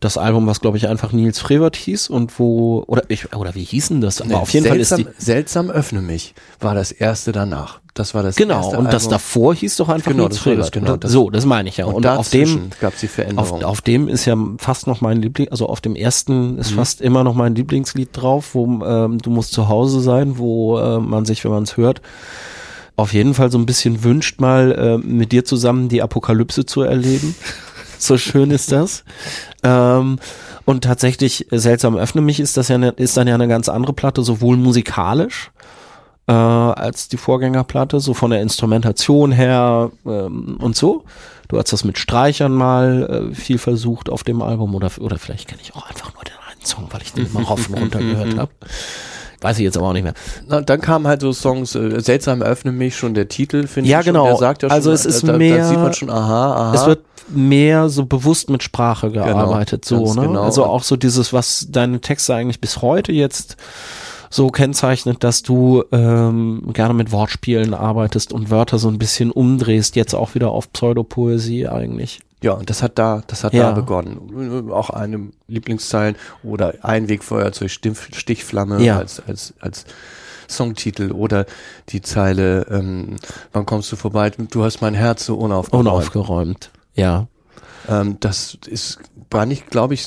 das 0.02 0.18
Album, 0.18 0.48
was 0.48 0.60
glaube 0.60 0.78
ich 0.78 0.88
einfach 0.90 1.14
Nils 1.14 1.40
Frevert 1.40 1.76
hieß 1.78 2.10
und 2.10 2.38
wo, 2.40 2.84
oder 2.88 3.04
ich, 3.08 3.34
oder 3.36 3.56
wie 3.56 3.64
hießen 3.64 4.02
das? 4.02 4.20
Aber 4.20 4.30
Nee, 4.32 4.36
auf 4.36 4.50
jeden 4.52 4.66
seltsam, 4.66 5.04
Fall 5.04 5.12
ist 5.12 5.20
die, 5.20 5.24
seltsam 5.26 5.70
öffne 5.70 6.02
mich, 6.02 6.34
war 6.60 6.74
das 6.76 6.92
erste 6.92 7.32
danach. 7.32 7.80
Das 7.94 8.14
war 8.16 8.24
das 8.24 8.36
genau, 8.36 8.70
und 8.76 8.86
das 8.86 9.04
Album. 9.04 9.10
davor 9.12 9.54
hieß 9.54 9.76
doch 9.76 9.90
einfach 9.90 10.12
Genau, 10.12 10.24
Nils 10.24 10.36
das 10.36 10.44
das, 10.44 10.44
Frevert. 10.44 10.72
genau, 10.72 10.98
das- 10.98 11.12
so, 11.12 11.30
das 11.30 11.46
meine 11.46 11.70
ich 11.70 11.78
ja. 11.78 11.86
Und, 11.86 11.94
Und, 11.96 12.08
auf 12.08 12.30
dem, 12.30 12.70
gab 12.80 12.94
es 12.96 13.02
die 13.02 13.06
auf, 13.06 13.12
Veränderung. 13.12 13.64
auf 13.64 13.82
dem 13.82 14.08
ist 14.08 14.26
ja 14.26 14.36
fast 14.58 14.88
noch 14.88 15.02
mein 15.02 15.22
Liebling, 15.22 15.50
also 15.50 15.68
auf 15.68 15.82
dem 15.82 15.96
ersten 15.96 16.54
Mhm. 16.54 16.58
ist 16.60 16.72
fast 16.72 17.02
immer 17.02 17.24
noch 17.24 17.36
mein 17.36 17.54
Lieblingslied 17.54 18.10
drauf, 18.14 18.56
wo 18.56 18.84
ähm, 18.84 19.20
du 19.20 19.30
musst 19.30 19.54
zu 19.54 19.68
Hause 19.70 20.02
sein, 20.02 20.38
wo 20.40 20.80
äh, 20.80 21.00
man 21.00 21.26
sich, 21.26 21.44
wenn 21.44 21.52
man 21.52 21.64
es 21.64 21.78
hört, 21.78 22.02
auf 22.96 23.14
jeden 23.14 23.34
Fall 23.34 23.52
so 23.52 23.58
ein 23.58 23.66
bisschen 23.66 24.04
wünscht, 24.04 24.40
mal 24.42 24.72
äh, 24.72 24.98
mit 24.98 25.32
dir 25.32 25.46
zusammen 25.46 25.88
die 25.90 26.02
Apokalypse 26.02 26.66
zu 26.66 26.82
erleben. 26.82 27.36
so 28.08 28.18
schön 28.18 28.52
ist 28.52 28.72
das. 28.72 29.04
Ähm, 29.64 30.20
und 30.66 30.84
tatsächlich, 30.84 31.52
äh, 31.52 31.60
seltsam 31.60 31.96
öffne 31.98 32.22
mich, 32.22 32.40
ist 32.40 32.58
das 32.58 32.68
ja 32.68 32.78
ne, 32.78 32.90
ist 32.98 33.18
dann 33.18 33.28
ja 33.28 33.36
eine 33.36 33.48
ganz 33.48 33.70
andere 33.70 33.94
Platte, 33.94 34.24
sowohl 34.24 34.58
musikalisch 34.58 35.52
äh, 36.28 36.32
als 36.32 37.08
die 37.08 37.18
Vorgängerplatte, 37.18 38.00
so 38.00 38.14
von 38.14 38.32
der 38.32 38.42
Instrumentation 38.42 39.32
her 39.32 39.92
ähm, 40.06 40.58
und 40.60 40.76
so. 40.76 41.04
Du 41.48 41.58
hast 41.58 41.74
das 41.74 41.84
mit 41.84 41.98
Streichern 41.98 42.54
mal 42.54 43.32
äh, 43.32 43.36
viel 43.36 43.58
versucht 43.58 44.10
auf 44.10 44.24
dem 44.24 44.42
Album 44.42 44.74
oder, 44.74 44.90
oder 45.00 45.18
vielleicht 45.18 45.50
kenne 45.50 45.62
ich 45.62 45.76
auch 45.76 45.90
einfach 45.90 46.14
nur 46.14 46.24
den 46.24 46.36
einen 46.50 46.66
Song, 46.66 46.88
weil 46.92 47.02
ich 47.02 47.14
den 47.14 47.26
immer 47.26 47.44
rauf 47.44 47.68
und 47.70 47.78
runter 47.78 48.00
gehört 48.00 48.38
habe. 48.38 48.52
Weiß 49.42 49.58
ich 49.58 49.64
jetzt 49.64 49.76
aber 49.78 49.88
auch 49.88 49.94
nicht 49.94 50.04
mehr. 50.04 50.14
Na, 50.48 50.62
dann 50.62 50.80
kamen 50.82 51.08
halt 51.08 51.22
so 51.22 51.34
Songs, 51.34 51.74
äh, 51.76 52.00
seltsam 52.00 52.42
öffne 52.44 52.72
mich, 52.72 52.96
schon 52.96 53.14
der 53.16 53.28
Titel, 53.28 53.66
finde 53.68 53.90
Ja, 53.90 54.00
ich. 54.00 54.06
schon, 54.06 54.14
genau. 54.14 54.26
Der 54.28 54.36
sagt 54.38 54.62
ja 54.64 54.70
schon, 54.70 54.76
Also 54.76 54.92
es 54.92 55.06
ist 55.06 55.28
da, 55.28 55.36
mehr- 55.38 55.58
Da 55.58 55.64
sieht 55.68 55.78
man 55.80 55.94
schon, 55.94 56.10
aha, 56.12 56.54
aha. 56.70 56.74
Es 56.76 56.86
wird 56.86 57.00
mehr 57.30 57.90
so 57.90 58.06
bewusst 58.06 58.50
mit 58.50 58.62
Sprache 58.62 59.10
gearbeitet, 59.12 59.86
so, 59.86 60.04
ganz 60.04 60.16
ne? 60.16 60.28
genau. 60.28 60.44
Also 60.44 60.66
auch 60.66 60.84
so 60.84 60.96
dieses, 60.96 61.34
was 61.34 61.68
deine 61.70 62.02
Texte 62.02 62.36
eigentlich 62.36 62.62
bis 62.62 62.82
heute 62.82 63.12
jetzt 63.14 63.58
so 64.30 64.48
kennzeichnet, 64.50 65.24
dass 65.24 65.42
du 65.44 65.84
ähm, 65.92 66.70
gerne 66.74 66.94
mit 66.94 67.12
Wortspielen 67.12 67.74
arbeitest 67.74 68.32
und 68.34 68.50
Wörter 68.50 68.80
so 68.80 68.88
ein 68.90 68.98
bisschen 68.98 69.32
umdrehst, 69.32 69.96
jetzt 69.96 70.14
auch 70.14 70.36
wieder 70.36 70.52
auf 70.52 70.72
Pseudopoesie 70.72 71.68
eigentlich. 71.68 72.20
Ja, 72.42 72.54
und 72.54 72.70
das 72.70 72.82
hat 72.84 72.98
da, 72.98 73.22
das 73.28 73.44
hat 73.44 73.54
Ja. 73.54 73.70
da 73.70 73.72
begonnen. 73.72 74.72
Auch 74.72 74.90
eine 74.90 75.30
Lieblingszeilen 75.48 76.16
oder 76.44 76.74
Einwegfeuerzeug, 76.82 77.70
Stif- 77.70 78.10
Stichflamme 78.16 78.82
Ja. 78.84 78.98
als, 78.98 79.22
als, 79.28 79.54
als 79.60 79.86
Songtitel 80.50 81.12
oder 81.12 81.46
die 81.90 82.02
Zeile, 82.02 82.66
ähm, 82.70 83.16
wann 83.54 83.66
kommst 83.66 83.92
du 83.92 83.96
vorbei? 83.96 84.32
Du 84.32 84.64
hast 84.64 84.82
mein 84.82 84.94
Herz 84.96 85.26
so 85.26 85.36
unaufgeräumt. 85.36 85.88
Unaufgeräumt. 85.88 86.72
Ja. 86.96 87.28
Ähm, 87.88 88.18
das 88.20 88.58
ist 88.68 89.00
gar 89.30 89.46
nicht, 89.46 89.70
glaube 89.70 89.94
ich, 89.94 90.06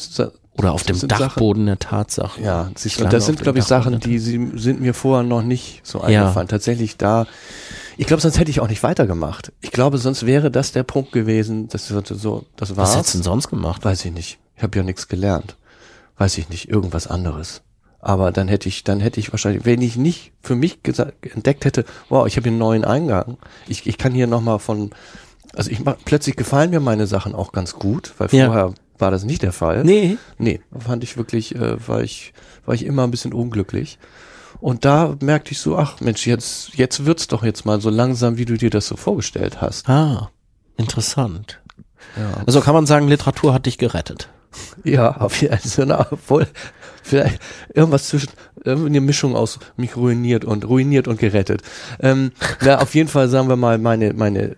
Oder 0.59 0.73
auf 0.73 0.83
dem 0.85 0.97
sind 0.97 1.11
Sachen- 1.11 1.23
Dachboden 1.23 1.67
der 1.67 1.79
Tatsachen. 1.79 2.45
Ja, 2.45 2.71
Schlange 2.77 3.11
das 3.11 3.27
sind, 3.27 3.41
glaube 3.41 3.59
ich, 3.59 3.65
Dachboden 3.65 4.01
Sachen, 4.01 4.11
die 4.11 4.19
sie, 4.19 4.53
sind 4.57 4.81
mir 4.81 4.93
vorher 4.95 5.25
noch 5.25 5.43
nicht 5.43 5.81
so 5.85 5.99
Ja. 6.01 6.05
eingefallen. 6.21 6.47
Tatsächlich 6.49 6.97
da, 6.97 7.27
ich 7.97 8.07
glaube, 8.07 8.21
sonst 8.21 8.39
hätte 8.39 8.51
ich 8.51 8.61
auch 8.61 8.69
nicht 8.69 8.83
weitergemacht. 8.83 9.53
Ich 9.61 9.71
glaube, 9.71 9.99
sonst 9.99 10.27
wäre 10.27 10.51
das 10.51 10.73
der 10.73 10.83
Punkt 10.83 11.13
gewesen, 11.13 11.69
das 11.69 11.89
so, 11.89 12.03
so 12.05 12.45
das 12.57 12.71
Was 12.71 12.77
war's. 12.77 12.97
hättest 12.97 13.15
du 13.15 13.19
denn 13.19 13.25
sonst 13.25 13.49
gemacht? 13.49 13.85
Weiß 13.85 14.05
ich 14.05 14.13
nicht. 14.13 14.39
Ich 14.57 14.63
habe 14.63 14.77
ja 14.79 14.83
nichts 14.85 15.09
gelernt. 15.09 15.57
Weiß 16.19 16.39
ich 16.39 16.49
nicht, 16.49 16.69
irgendwas 16.69 17.07
anderes. 17.07 17.63
Aber 18.01 18.33
dann 18.33 18.49
hätte 18.49 18.69
ich, 18.69 18.85
dann 18.85 19.01
hätte 19.01 19.19
ich 19.19 19.33
wahrscheinlich, 19.33 19.65
wenn 19.65 19.81
ich 19.81 19.97
nicht 19.97 20.33
für 20.43 20.55
mich 20.55 20.83
gesagt, 20.83 21.25
entdeckt 21.35 21.65
hätte, 21.65 21.85
wow, 22.11 22.27
ich 22.27 22.37
habe 22.37 22.45
hier 22.45 22.53
einen 22.53 22.59
neuen 22.59 22.85
Eingang. 22.85 23.39
Ich, 23.67 23.87
ich 23.87 23.97
kann 23.99 24.13
hier 24.13 24.27
nochmal 24.27 24.59
von, 24.59 24.91
also 25.55 25.71
ich 25.71 25.81
mach, 25.83 25.97
plötzlich 26.05 26.37
gefallen 26.37 26.71
mir 26.71 26.81
meine 26.81 27.07
Sachen 27.07 27.35
auch 27.35 27.51
ganz 27.53 27.75
gut, 27.75 28.13
weil 28.19 28.29
Ja. 28.33 28.47
vorher 28.47 28.75
war 28.99 29.11
das 29.11 29.25
nicht 29.25 29.43
der 29.43 29.53
Fall. 29.53 29.83
Nee. 29.85 30.19
Nee, 30.39 30.61
fand 30.79 31.03
ich 31.03 31.17
wirklich, 31.17 31.55
äh, 31.57 31.89
war 31.89 32.03
ich, 32.03 32.33
war 32.67 32.75
ich 32.75 32.85
immer 32.85 33.05
ein 33.05 33.11
bisschen 33.11 33.33
unglücklich. 33.33 33.99
Und 34.65 34.87
da 34.87 35.15
merkte 35.21 35.53
ich 35.53 35.59
so, 35.59 35.77
ach 35.77 36.01
Mensch, 36.01 36.27
jetzt, 36.27 36.75
jetzt 36.75 37.05
wird's 37.05 37.29
doch 37.29 37.45
jetzt 37.45 37.67
mal 37.67 37.83
so 37.83 37.91
langsam, 37.91 38.39
wie 38.39 38.47
du 38.47 38.57
dir 38.57 38.71
das 38.71 38.87
so 38.87 38.97
vorgestellt 38.97 39.61
hast. 39.61 39.87
Ah, 39.91 40.31
interessant. 40.79 41.61
Ja, 42.17 42.43
Also 42.47 42.63
kann 42.63 42.73
man 42.73 42.87
sagen, 42.87 43.07
Literatur 43.07 43.53
hat 43.53 43.67
dich 43.67 43.77
gerettet. 43.77 44.31
ja 44.83 45.19
auf 45.19 45.43
jeden 45.43 45.59
Fall, 45.59 46.07
obwohl, 46.11 46.47
vielleicht 47.03 47.43
irgendwas 47.75 48.09
zwischen, 48.09 48.31
eine 48.65 49.03
Mischung 49.03 49.37
aus 49.37 49.59
mich 49.77 49.99
ruiniert 49.99 50.47
und 50.47 50.67
ruiniert 50.67 51.09
und 51.09 51.19
gerettet. 51.19 51.61
Ähm, 52.01 52.33
na, 52.63 52.79
auf 52.79 52.95
jeden 52.95 53.11
Fall 53.11 53.29
sagen 53.29 53.51
wir 53.51 53.57
mal, 53.57 53.77
meine, 53.77 54.15
meine 54.15 54.57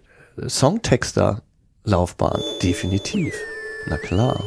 Songtexter-Laufbahn, 0.49 2.40
definitiv. 2.62 3.35
Na 3.88 3.97
klar. 3.99 4.40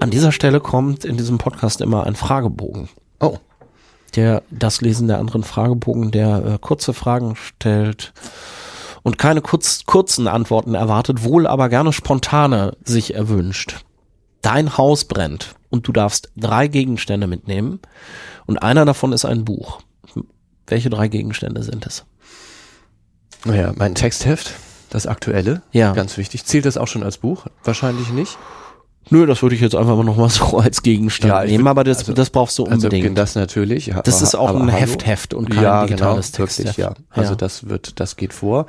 An 0.00 0.10
dieser 0.10 0.32
Stelle 0.32 0.60
kommt 0.60 1.04
in 1.04 1.16
diesem 1.16 1.38
Podcast 1.38 1.80
immer 1.80 2.04
ein 2.06 2.16
Fragebogen. 2.16 2.88
Oh, 3.20 3.36
Der, 4.16 4.42
das 4.50 4.80
Lesen 4.80 5.08
der 5.08 5.18
anderen 5.18 5.44
Fragebogen, 5.44 6.10
der 6.10 6.44
äh, 6.44 6.58
kurze 6.60 6.94
Fragen 6.94 7.36
stellt 7.36 8.12
und 9.02 9.18
keine 9.18 9.40
kurz, 9.42 9.84
kurzen 9.84 10.26
Antworten 10.26 10.74
erwartet, 10.74 11.22
wohl 11.22 11.46
aber 11.46 11.68
gerne 11.68 11.92
spontane 11.92 12.76
sich 12.84 13.14
erwünscht. 13.14 13.84
Dein 14.42 14.76
Haus 14.78 15.04
brennt 15.04 15.54
und 15.68 15.86
du 15.86 15.92
darfst 15.92 16.30
drei 16.36 16.66
Gegenstände 16.66 17.26
mitnehmen 17.26 17.78
und 18.46 18.62
einer 18.62 18.84
davon 18.86 19.12
ist 19.12 19.24
ein 19.26 19.44
Buch. 19.44 19.80
Welche 20.66 20.88
drei 20.90 21.08
Gegenstände 21.08 21.62
sind 21.62 21.86
es? 21.86 22.04
naja, 23.44 23.72
mein 23.76 23.94
Textheft, 23.94 24.52
das 24.90 25.06
aktuelle, 25.06 25.62
Ja. 25.72 25.92
ganz 25.92 26.16
wichtig. 26.18 26.44
Zählt 26.44 26.66
das 26.66 26.76
auch 26.76 26.88
schon 26.88 27.02
als 27.02 27.16
Buch? 27.18 27.46
Wahrscheinlich 27.64 28.10
nicht. 28.10 28.36
Nö, 29.08 29.26
das 29.26 29.40
würde 29.42 29.54
ich 29.54 29.60
jetzt 29.60 29.74
einfach 29.74 29.96
mal 29.96 30.04
nochmal 30.04 30.28
so 30.30 30.58
als 30.58 30.82
Gegenstand 30.82 31.32
Ja, 31.32 31.44
nehmen, 31.44 31.66
aber 31.66 31.82
das, 31.84 31.98
also- 32.00 32.12
das 32.12 32.30
brauchst 32.30 32.58
du 32.58 32.64
Also 32.66 32.86
unbedingt. 32.88 33.16
das 33.16 33.34
natürlich. 33.34 33.86
ja, 33.86 34.02
das 34.02 34.20
ist 34.22 34.34
auch 34.34 34.54
ein. 34.54 34.68
Heftheft 34.68 35.32
und 35.34 35.50
kein 35.50 35.62
ja, 35.64 35.86
digitales 35.86 36.32
genau, 36.32 36.44
Textheft. 36.44 36.76
wirklich, 36.78 36.84
ja. 36.84 36.94
Also 37.10 37.32
Ja. 37.32 37.36
das 37.36 37.68
wird, 37.68 37.98
das 37.98 38.16
geht 38.16 38.32
vor. 38.32 38.66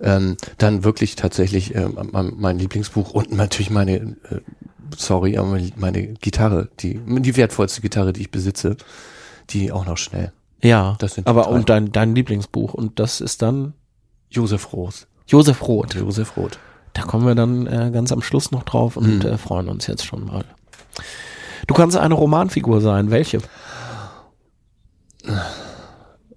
Ähm, 0.00 0.36
dann 0.58 0.84
wirklich 0.84 1.16
tatsächlich 1.16 1.74
ähm, 1.74 1.98
mein, 2.36 2.58
Lieblingsbuch 2.58 3.10
und 3.10 3.30
natürlich 3.32 3.70
meine, 3.70 3.94
äh, 3.96 4.40
sorry, 4.96 5.36
aber 5.36 5.58
meine 5.76 6.06
Gitarre, 6.14 6.68
die, 6.80 6.98
die 7.06 7.36
wertvollste 7.36 7.80
Gitarre, 7.82 8.12
die 8.12 8.22
ich 8.22 8.30
besitze, 8.30 8.76
die 9.50 9.70
auch 9.70 9.86
noch 9.86 9.98
schnell. 9.98 10.32
Ja, 10.62 10.96
Das 10.98 11.14
sind 11.14 11.26
aber 11.26 11.48
und 11.48 11.68
dein, 11.68 11.92
dein 11.92 12.14
Lieblingsbuch 12.14 12.72
und 12.74 12.98
das 12.98 13.20
ist 13.20 13.42
dann 13.42 13.74
Josef 14.30 14.72
Roos. 14.72 15.06
Josef 15.26 15.62
Roth. 15.68 15.94
Josef 15.94 16.36
Roth. 16.36 16.58
Da 16.94 17.02
kommen 17.02 17.26
wir 17.26 17.34
dann 17.34 17.66
äh, 17.66 17.90
ganz 17.92 18.10
am 18.12 18.22
Schluss 18.22 18.50
noch 18.50 18.62
drauf 18.62 18.96
und 18.96 19.18
Mhm. 19.24 19.30
äh, 19.30 19.36
freuen 19.38 19.68
uns 19.68 19.86
jetzt 19.86 20.04
schon 20.06 20.24
mal. 20.24 20.44
Du 21.66 21.74
kannst 21.74 21.96
eine 21.96 22.14
Romanfigur 22.14 22.80
sein. 22.80 23.10
Welche? 23.10 23.38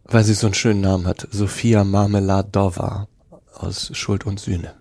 Weil 0.06 0.24
sie 0.24 0.34
so 0.34 0.48
einen 0.48 0.54
schönen 0.54 0.82
Namen 0.82 1.06
hat. 1.08 1.28
Sophia 1.32 1.84
Marmeladova 1.84 3.08
aus 3.56 3.90
Schuld 3.94 4.26
und 4.26 4.40
Sühne. 4.40 4.74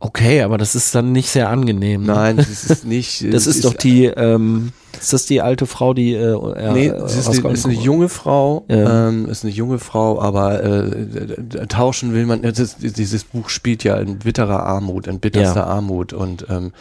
Okay, 0.00 0.42
aber 0.42 0.58
das 0.58 0.76
ist 0.76 0.94
dann 0.94 1.10
nicht 1.10 1.28
sehr 1.28 1.48
angenehm. 1.48 2.02
ne? 2.02 2.12
Nein, 2.12 2.36
das 2.36 2.48
ist 2.64 2.84
nicht. 2.84 3.22
Das 3.32 3.46
es 3.46 3.56
ist 3.56 3.64
doch 3.64 3.74
die, 3.74 4.04
ähm, 4.04 4.72
ist 4.98 5.12
das 5.12 5.26
die 5.26 5.40
alte 5.40 5.66
Frau, 5.66 5.92
die 5.92 6.14
äh, 6.14 6.34
äh, 6.34 6.72
Nee, 6.72 6.86
äh, 6.86 7.08
sie 7.08 7.18
ist, 7.18 7.28
eine, 7.28 7.52
ist 7.52 7.64
eine 7.64 7.74
junge 7.74 8.08
Frau, 8.08 8.64
Ja. 8.68 9.08
ähm, 9.08 9.28
ist 9.28 9.44
eine 9.44 9.52
junge 9.52 9.80
Frau, 9.80 10.20
aber 10.20 10.62
äh, 10.62 11.66
tauschen 11.66 12.12
will 12.12 12.26
man, 12.26 12.44
es 12.44 12.60
ist, 12.60 12.76
dieses 12.96 13.24
Buch 13.24 13.48
spielt 13.48 13.82
ja 13.82 13.96
in 13.96 14.18
bitterer 14.20 14.62
Armut, 14.64 15.08
in 15.08 15.18
bitterster 15.18 15.66
Armut 15.66 16.12
und 16.12 16.46
ähm, 16.48 16.72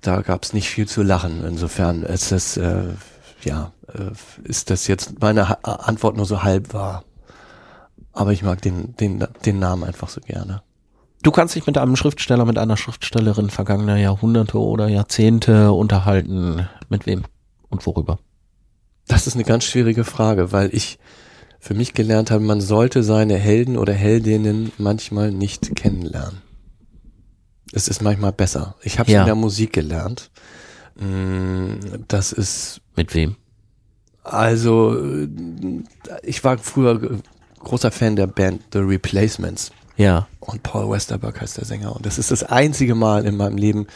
da 0.00 0.20
gab 0.22 0.42
es 0.42 0.52
nicht 0.52 0.68
viel 0.68 0.88
zu 0.88 1.02
lachen. 1.04 1.44
Insofern 1.46 2.02
ist 2.02 2.32
das, 2.32 2.56
äh, 2.56 2.82
ja, 3.44 3.70
äh, 3.94 4.10
ist 4.48 4.70
das 4.70 4.88
jetzt 4.88 5.20
meine 5.20 5.48
ha 5.50 5.58
Antwort 5.62 6.16
nur 6.16 6.26
so 6.26 6.42
halb 6.42 6.74
wahr. 6.74 7.04
Aber 8.12 8.32
ich 8.32 8.42
mag 8.42 8.60
den, 8.62 8.96
den, 8.96 9.24
den 9.44 9.58
Namen 9.60 9.84
einfach 9.84 10.08
so 10.08 10.20
gerne. 10.20 10.62
Du 11.22 11.30
kannst 11.30 11.54
dich 11.54 11.66
mit 11.66 11.76
einem 11.76 11.96
Schriftsteller, 11.96 12.44
mit 12.46 12.56
einer 12.58 12.76
Schriftstellerin 12.76 13.50
vergangener 13.50 13.96
Jahrhunderte 13.96 14.58
oder 14.58 14.88
Jahrzehnte 14.88 15.72
unterhalten. 15.72 16.66
Mit 16.88 17.06
wem 17.06 17.24
und 17.68 17.84
worüber? 17.86 18.18
Das 19.06 19.26
ist 19.26 19.34
eine 19.34 19.44
ganz 19.44 19.64
schwierige 19.64 20.04
Frage, 20.04 20.52
weil 20.52 20.70
ich 20.74 20.98
für 21.58 21.74
mich 21.74 21.92
gelernt 21.92 22.30
habe, 22.30 22.42
man 22.42 22.60
sollte 22.62 23.02
seine 23.02 23.36
Helden 23.36 23.76
oder 23.76 23.92
Heldinnen 23.92 24.72
manchmal 24.78 25.30
nicht 25.30 25.76
kennenlernen. 25.76 26.40
Es 27.72 27.86
ist 27.86 28.00
manchmal 28.00 28.32
besser. 28.32 28.76
Ich 28.82 28.98
habe 28.98 29.10
Ja. 29.10 29.20
in 29.20 29.26
der 29.26 29.34
Musik 29.34 29.72
gelernt. 29.74 30.30
Mm, 30.96 31.74
Das 32.08 32.32
ist 32.32 32.80
Mit 32.96 33.14
wem? 33.14 33.36
also, 34.24 34.96
ich 36.22 36.42
war 36.44 36.56
früher 36.58 37.18
großer 37.58 37.90
Fan 37.90 38.16
der 38.16 38.26
Band 38.26 38.62
The 38.72 38.78
Replacements 38.78 39.70
Ja. 40.00 40.26
und 40.40 40.62
Paul 40.62 40.90
Westerberg 40.90 41.40
heißt 41.40 41.58
der 41.58 41.64
Sänger 41.64 41.94
und 41.94 42.06
das 42.06 42.18
ist 42.18 42.30
das 42.30 42.42
einzige 42.42 42.94
Mal 42.94 43.26
in 43.26 43.36
meinem 43.36 43.56
Leben, 43.58 43.86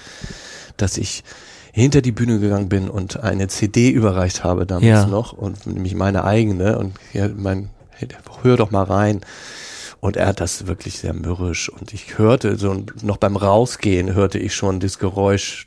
dass 0.76 0.98
ich 0.98 1.24
hinter 1.72 2.02
die 2.02 2.12
Bühne 2.12 2.38
gegangen 2.38 2.68
bin 2.68 2.88
und 2.90 3.20
eine 3.20 3.48
CD 3.48 3.90
überreicht 3.90 4.44
habe 4.44 4.66
damals 4.66 4.84
Ja. 4.86 5.06
noch 5.06 5.32
und 5.32 5.66
nämlich 5.66 5.94
meine 5.94 6.24
eigene 6.24 6.78
und 6.78 6.94
ja, 7.12 7.28
mein 7.28 7.70
hey, 7.90 8.08
hör 8.42 8.56
doch 8.56 8.70
mal 8.70 8.84
rein 8.84 9.20
und 10.00 10.16
er 10.16 10.26
hat 10.28 10.40
das 10.40 10.66
wirklich 10.66 10.98
sehr 10.98 11.14
mürrisch 11.14 11.68
und 11.70 11.92
ich 11.94 12.18
hörte 12.18 12.56
so 12.58 12.84
noch 13.02 13.16
beim 13.16 13.36
Rausgehen 13.36 14.14
hörte 14.14 14.38
ich 14.38 14.54
schon 14.54 14.78
das 14.80 14.98
Geräusch 14.98 15.66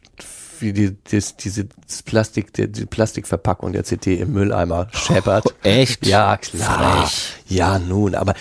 wie 0.60 0.74
die, 0.74 0.98
das, 1.12 1.36
diese 1.38 1.66
das 1.88 2.02
Plastik, 2.02 2.52
die, 2.54 2.72
die 2.72 2.86
Plastikverpackung 2.88 3.74
der 3.74 3.84
CD 3.84 4.16
im 4.16 4.34
Mülleimer 4.34 4.88
scheppert. 4.92 5.54
Echt? 5.62 6.06
Ja, 6.08 6.36
klar. 6.38 7.06
Frech. 7.06 7.34
Ja, 7.48 7.78
nun, 7.78 8.16
aber 8.16 8.34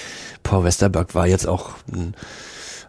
Paul 0.46 0.64
Westerberg 0.64 1.14
war 1.14 1.26
jetzt 1.26 1.46
auch 1.46 1.70
ein, 1.92 2.14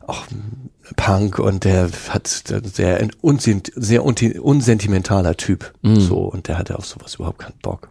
auch 0.06 0.26
ein 0.32 0.70
Punk 0.96 1.40
und 1.40 1.64
der 1.64 1.90
hat 2.10 2.28
sehr 2.28 3.08
unsent, 3.22 3.72
sehr 3.76 4.06
unsentimentaler 4.06 5.36
Typ. 5.38 5.74
Mhm. 5.82 6.00
So, 6.00 6.20
und 6.20 6.48
der 6.48 6.58
hatte 6.58 6.78
auf 6.78 6.86
sowas 6.86 7.16
überhaupt 7.16 7.40
keinen 7.40 7.58
Bock. 7.62 7.90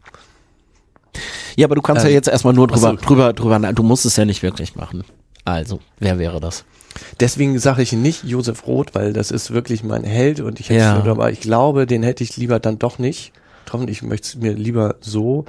Ja, 1.57 1.67
aber 1.67 1.75
du 1.75 1.83
kannst 1.83 2.05
ja 2.05 2.09
Ähm, 2.11 2.15
jetzt 2.15 2.29
erstmal 2.29 2.55
nur 2.55 2.67
drüber, 2.69 2.95
ach 2.97 3.01
so. 3.01 3.07
drüber, 3.07 3.33
drüber, 3.33 3.59
du 3.73 3.83
musst 3.83 4.05
es 4.07 4.17
ja 4.17 4.25
nicht 4.25 4.43
wirklich 4.43 4.77
machen. 4.77 5.05
Also, 5.45 5.81
wer 5.99 6.19
wäre 6.19 6.41
das? 6.41 6.65
Deswegen 7.21 7.59
sage 7.59 7.83
ich 7.83 7.93
nicht 7.93 8.25
Josef 8.25 8.67
Roth, 8.67 8.95
weil 8.95 9.13
das 9.13 9.31
ist 9.31 9.53
wirklich 9.53 9.83
mein 9.85 10.05
Held 10.05 10.41
und 10.41 10.61
ich 10.61 10.71
hätte, 10.71 10.81
Ja. 10.81 11.03
aber 11.05 11.31
ich 11.31 11.41
glaube, 11.41 11.87
den 11.87 12.03
hätte 12.03 12.25
ich 12.25 12.37
lieber 12.37 12.59
dann 12.61 12.79
doch 12.79 12.99
nicht. 12.99 13.33
Ich 13.89 14.03
möchte 14.03 14.29
es 14.29 14.35
mir 14.37 14.53
lieber 14.55 14.95
so. 15.01 15.45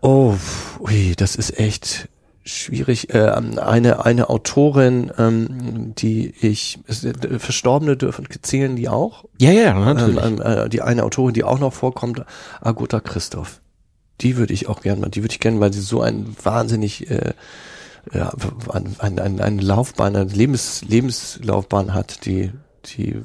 Oh, 0.00 0.34
ui, 0.80 1.14
das 1.16 1.34
ist 1.34 1.58
echt 1.58 2.08
schwierig. 2.44 3.12
Äh, 3.14 3.28
eine 3.28 4.04
eine 4.04 4.30
Autorin, 4.30 5.10
ähm, 5.18 5.94
die 5.96 6.34
ich 6.40 6.78
äh, 6.88 7.38
Verstorbene 7.38 7.96
dürfen 7.96 8.26
zählen 8.42 8.76
die 8.76 8.88
auch. 8.88 9.24
Ja, 9.40 9.50
ja, 9.50 9.70
Ähm, 9.70 9.84
natürlich. 9.84 10.24
ähm, 10.24 10.40
äh, 10.42 10.68
die 10.68 10.82
eine 10.82 11.04
Autorin, 11.04 11.34
die 11.34 11.44
auch 11.44 11.58
noch 11.58 11.72
vorkommt, 11.72 12.22
Agota 12.60 13.00
Christoph. 13.00 13.60
Die 14.20 14.36
würde 14.36 14.52
ich 14.52 14.68
auch 14.68 14.80
gerne 14.82 15.00
mal, 15.00 15.08
die 15.10 15.22
würde 15.22 15.32
ich 15.32 15.40
gerne, 15.40 15.58
weil 15.60 15.72
sie 15.72 15.80
so 15.80 16.00
ein 16.00 16.36
wahnsinnig 16.42 17.10
äh, 17.10 17.32
ja, 18.12 18.32
ein, 18.70 18.94
ein, 18.98 19.18
ein, 19.18 19.40
eine 19.40 19.62
Laufbahn, 19.62 20.14
eine 20.14 20.30
Lebens, 20.30 20.82
Lebenslaufbahn 20.86 21.94
hat, 21.94 22.26
die, 22.26 22.52
die, 22.84 23.22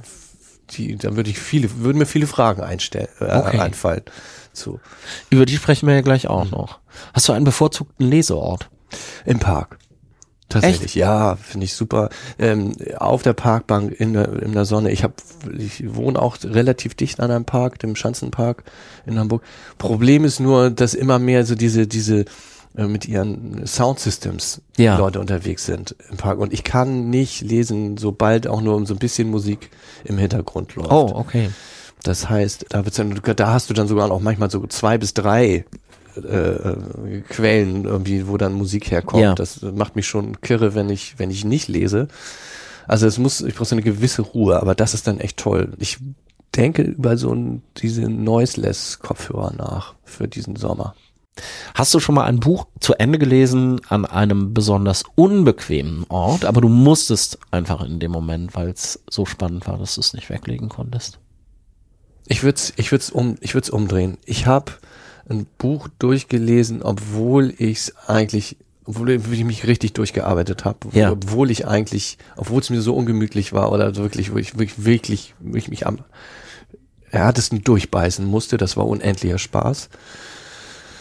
die, 0.72 0.96
da 0.96 1.16
würde 1.16 1.30
ich 1.30 1.38
viele, 1.38 1.70
würden 1.80 1.98
mir 1.98 2.06
viele 2.06 2.28
Fragen 2.28 2.62
einstellen, 2.62 3.10
äh, 3.20 3.26
Okay. 3.26 3.60
einfallen. 3.60 4.04
Zu. 4.54 4.80
Über 5.30 5.46
die 5.46 5.58
sprechen 5.58 5.86
wir 5.88 5.94
ja 5.96 6.02
gleich 6.02 6.28
auch 6.28 6.50
noch. 6.50 6.80
Hast 7.14 7.28
du 7.30 7.34
einen 7.34 7.46
bevorzugten 7.46 8.08
Leseort? 8.10 8.70
Im 9.26 9.40
Park. 9.40 9.80
Tatsächlich, 10.50 10.96
ja, 10.96 11.36
finde 11.36 11.66
ich 11.66 11.74
super. 11.74 12.10
Ähm, 12.40 12.74
auf 12.98 13.22
der 13.22 13.34
Parkbank 13.34 13.92
in 13.92 14.14
der, 14.14 14.42
in 14.42 14.54
der 14.54 14.66
Sonne. 14.66 14.92
Ich 14.92 15.04
habe, 15.04 15.14
ich 15.56 15.94
wohne 15.94 16.20
auch 16.20 16.38
relativ 16.44 16.96
dicht 16.96 17.20
an 17.20 17.30
einem 17.30 17.46
Park, 17.46 17.78
dem 17.80 17.96
Schanzenpark 17.96 18.64
in 19.06 19.20
Hamburg. 19.20 19.44
Problem 19.78 20.26
ist 20.26 20.40
nur, 20.40 20.72
dass 20.72 20.96
immer 20.96 21.20
mehr 21.20 21.46
so 21.46 21.54
diese, 21.54 21.86
diese 21.86 22.26
äh, 22.76 22.88
mit 22.88 23.08
ihren 23.08 23.68
Soundsystems 23.68 24.62
Ja. 24.78 24.98
Leute 24.98 25.20
unterwegs 25.20 25.66
sind 25.66 25.96
im 26.10 26.18
Park. 26.18 26.40
Und 26.40 26.52
ich 26.52 26.64
kann 26.64 27.12
nicht 27.12 27.42
lesen, 27.42 27.98
sobald 27.98 28.48
auch 28.48 28.62
nur 28.62 28.84
so 28.88 28.96
ein 28.96 29.00
bisschen 29.00 29.30
Musik 29.30 29.70
im 30.04 30.18
Hintergrund 30.18 30.76
läuft. 30.76 30.92
Oh, 30.92 31.12
okay. 31.14 31.52
Das 32.02 32.28
heißt, 32.28 32.68
da, 32.70 32.86
wird's 32.86 32.98
dann, 32.98 33.22
da 33.36 33.54
hast 33.54 33.70
du 33.70 33.76
dann 33.76 33.88
sogar 33.88 34.10
auch 34.12 34.22
manchmal 34.22 34.50
so 34.50 34.66
zwei 34.66 34.98
bis 34.98 35.14
drei 35.14 35.66
äh, 36.26 37.18
äh, 37.18 37.22
Quellen 37.22 37.86
irgendwie, 37.86 38.28
wo 38.28 38.38
dann 38.38 38.54
Musik 38.54 38.92
herkommt. 38.92 39.24
Ja. 39.24 39.36
Das 39.36 39.62
macht 39.62 39.96
mich 39.96 40.08
schon 40.08 40.42
kirre, 40.42 40.76
wenn 40.76 40.90
ich, 40.90 41.18
wenn 41.18 41.32
ich 41.32 41.46
nicht 41.46 41.68
lese. 41.68 42.08
Also 42.88 43.06
es 43.06 43.18
muss, 43.18 43.42
ich 43.42 43.56
brauche 43.56 43.66
so 43.66 43.76
eine 43.76 43.84
gewisse 43.84 44.22
Ruhe, 44.22 44.60
aber 44.62 44.76
das 44.76 44.94
ist 44.94 45.08
dann 45.08 45.20
echt 45.20 45.38
toll. 45.38 45.74
Ich 45.78 46.00
denke 46.56 46.82
über 46.82 47.18
so 47.18 47.34
ein, 47.34 47.62
diese 47.78 48.10
Noiseless-Kopfhörer 48.10 49.54
nach 49.56 49.96
für 50.04 50.28
diesen 50.28 50.56
Sommer. 50.56 50.96
Hast 51.74 51.94
du 51.94 52.00
schon 52.00 52.16
mal 52.16 52.26
ein 52.26 52.40
Buch 52.40 52.66
zu 52.80 52.96
Ende 52.96 53.20
gelesen 53.20 53.80
an 53.88 54.06
einem 54.06 54.54
besonders 54.54 55.04
unbequemen 55.16 56.06
Ort, 56.10 56.46
aber 56.46 56.62
du 56.62 56.70
musstest 56.70 57.40
einfach 57.52 57.84
in 57.84 58.00
dem 58.00 58.12
Moment, 58.12 58.56
weil 58.56 58.70
es 58.70 59.02
so 59.10 59.26
spannend 59.26 59.68
war, 59.68 59.78
dass 59.78 59.96
du 59.96 60.02
es 60.02 60.14
nicht 60.14 60.30
weglegen 60.30 60.70
konntest? 60.70 61.20
Ich 62.26 62.44
würde 62.44 62.58
es 62.58 62.74
ich 62.76 62.92
würd's 62.92 63.10
um, 63.10 63.36
ich 63.42 63.56
würd's 63.56 63.70
umdrehen. 63.70 64.18
Ich 64.26 64.46
habe 64.46 64.74
ein 65.30 65.46
Buch 65.58 65.88
durchgelesen, 66.00 66.82
obwohl 66.82 67.54
ich 67.58 67.78
es 67.78 67.94
eigentlich, 68.08 68.58
obwohl 68.86 69.10
ich 69.12 69.44
mich 69.44 69.68
richtig 69.68 69.94
durchgearbeitet 69.94 70.66
habe, 70.66 70.80
Ja. 70.94 71.12
obwohl 71.12 71.52
ich 71.52 71.68
eigentlich, 71.68 72.18
obwohl 72.36 72.62
es 72.62 72.70
mir 72.70 72.82
so 72.82 72.96
ungemütlich 72.96 73.54
war 73.54 73.72
oder 73.72 73.96
wirklich, 73.96 74.34
wo 74.34 74.38
ich 74.38 74.58
wirklich, 74.58 74.84
wirklich, 74.86 75.36
wo 75.40 75.56
ich 75.56 75.68
mich 75.70 75.86
am 75.86 76.00
härtesten 77.12 77.64
durchbeißen 77.64 78.26
musste. 78.26 78.58
Das 78.58 78.78
war 78.78 78.88
unendlicher 78.88 79.38
Spaß. 79.40 79.90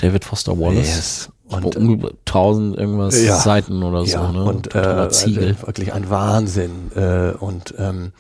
David 0.01 0.25
Foster 0.25 0.59
Wallace. 0.59 0.87
Yes. 0.87 1.29
Und 1.49 1.65
Und, 1.65 1.77
um 1.77 2.11
tausend 2.27 2.77
irgendwas 2.77 3.23
Ja. 3.25 3.37
Seiten 3.41 3.83
oder 3.83 4.05
so, 4.05 4.13
ja, 4.19 4.33
ne? 4.33 4.45
und 4.45 4.67
äh, 4.69 4.71
Totaler 4.71 5.09
Ziegel. 5.11 5.57
wirklich 5.65 5.95
ein 5.95 6.11
Wahnsinn. 6.11 6.91
Äh, 6.95 7.31
und 7.39 7.75
ähm, 7.79 8.13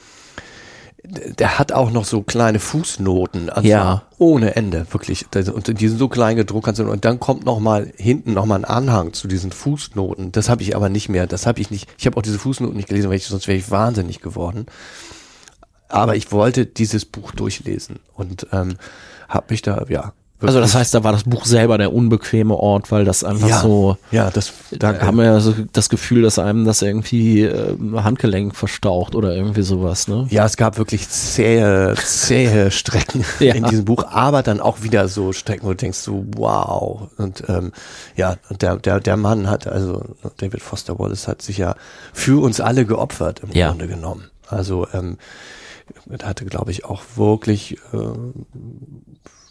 der 1.04 1.58
hat 1.58 1.72
auch 1.72 1.90
noch 1.90 2.04
so 2.04 2.22
kleine 2.22 2.58
Fußnoten, 2.58 3.48
und 3.50 3.64
Ja. 3.64 4.02
ohne 4.18 4.56
Ende, 4.56 4.86
wirklich. 4.90 5.26
Und 5.34 5.80
die 5.80 5.88
sind 5.88 5.98
so 5.98 6.08
klein 6.08 6.36
gedruckt, 6.36 6.78
du- 6.78 6.90
und 6.90 7.04
dann 7.04 7.20
kommt 7.20 7.44
noch 7.46 7.60
mal 7.60 7.92
hinten 7.96 8.34
noch 8.34 8.46
mal 8.46 8.56
ein 8.56 8.64
Anhang 8.64 9.12
zu 9.12 9.28
diesen 9.28 9.52
Fußnoten. 9.52 10.32
Das 10.32 10.48
habe 10.48 10.62
ich 10.62 10.74
aber 10.74 10.88
nicht 10.88 11.08
mehr. 11.08 11.26
Das 11.26 11.46
habe 11.46 11.60
ich 11.60 11.70
nicht. 11.70 11.88
Ich 11.98 12.06
habe 12.06 12.16
auch 12.16 12.22
diese 12.22 12.38
Fußnoten 12.38 12.76
nicht 12.76 12.88
gelesen, 12.88 13.08
weil 13.10 13.16
ich, 13.16 13.26
sonst 13.26 13.46
wäre 13.46 13.58
ich 13.58 13.70
wahnsinnig 13.70 14.20
geworden. 14.20 14.66
Aber 15.88 16.16
ich 16.16 16.32
wollte 16.32 16.66
dieses 16.66 17.04
Buch 17.04 17.32
durchlesen 17.32 18.00
und 18.14 18.46
ähm, 18.52 18.76
habe 19.28 19.46
mich 19.50 19.62
da 19.62 19.84
ja. 19.88 20.12
Also 20.40 20.60
das 20.60 20.70
wirklich- 20.70 20.80
heißt, 20.80 20.94
da 20.94 21.02
war 21.04 21.12
das 21.12 21.24
Buch 21.24 21.44
selber 21.46 21.78
der 21.78 21.92
unbequeme 21.92 22.54
Ort, 22.54 22.92
weil 22.92 23.04
das 23.04 23.24
einfach 23.24 23.48
ja, 23.48 23.60
so, 23.60 23.96
ja, 24.12 24.30
das 24.30 24.52
da 24.70 24.92
danke. 24.92 25.06
haben 25.06 25.16
wir 25.18 25.24
ja 25.24 25.40
so 25.40 25.52
das 25.72 25.88
Gefühl, 25.88 26.22
dass 26.22 26.38
einem 26.38 26.64
das 26.64 26.80
irgendwie 26.82 27.42
äh, 27.42 27.74
Handgelenk 27.96 28.54
verstaucht 28.54 29.16
oder 29.16 29.34
irgendwie 29.34 29.62
sowas, 29.62 30.06
ne? 30.06 30.26
Ja, 30.30 30.44
es 30.46 30.56
gab 30.56 30.78
wirklich 30.78 31.08
zähe, 31.08 31.94
zähe 31.96 32.70
Strecken 32.70 33.24
Ja. 33.40 33.54
in 33.54 33.64
diesem 33.64 33.84
Buch, 33.84 34.04
aber 34.08 34.42
dann 34.44 34.60
auch 34.60 34.82
wieder 34.82 35.08
so 35.08 35.32
Strecken, 35.32 35.64
wo 35.66 35.70
du 35.70 35.76
denkst 35.76 35.98
so, 35.98 36.24
wow. 36.36 37.08
Und 37.18 37.42
ähm, 37.48 37.72
ja, 38.14 38.36
der, 38.60 38.76
der, 38.76 39.00
der 39.00 39.16
Mann 39.16 39.50
hat, 39.50 39.66
also 39.66 40.02
David 40.36 40.62
Foster 40.62 40.98
Wallace 41.00 41.26
hat 41.26 41.42
sich 41.42 41.58
ja 41.58 41.74
für 42.12 42.40
uns 42.42 42.60
alle 42.60 42.84
geopfert 42.86 43.40
im 43.42 43.50
Ja. 43.52 43.70
Grunde 43.70 43.88
genommen. 43.88 44.24
Also 44.46 44.86
ähm, 44.94 45.18
er 46.10 46.28
hatte, 46.28 46.44
glaube 46.44 46.70
ich, 46.70 46.84
auch 46.84 47.02
wirklich 47.16 47.78
äh, 47.92 47.96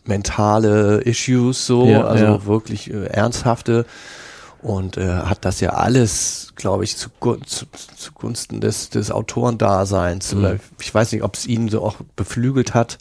mentale 0.07 1.01
Issues 1.01 1.65
so, 1.65 1.85
Ja, 1.87 2.03
also 2.05 2.23
ja. 2.23 2.45
wirklich 2.45 2.91
äh, 2.91 3.05
ernsthafte 3.07 3.85
und 4.61 4.97
äh, 4.97 5.07
hat 5.07 5.45
das 5.45 5.59
ja 5.59 5.71
alles, 5.71 6.53
glaube 6.55 6.83
ich, 6.83 6.97
zu, 6.97 7.09
zu, 7.45 7.65
zugunsten 7.95 8.59
des, 8.61 8.89
des 8.89 9.11
Autorendaseins 9.11 10.33
Mhm. 10.33 10.39
oder 10.39 10.55
ich 10.81 10.93
weiß 10.93 11.11
nicht, 11.11 11.23
ob 11.23 11.35
es 11.35 11.45
ihn 11.45 11.69
so 11.69 11.83
auch 11.83 11.97
beflügelt 12.15 12.73
hat, 12.73 12.97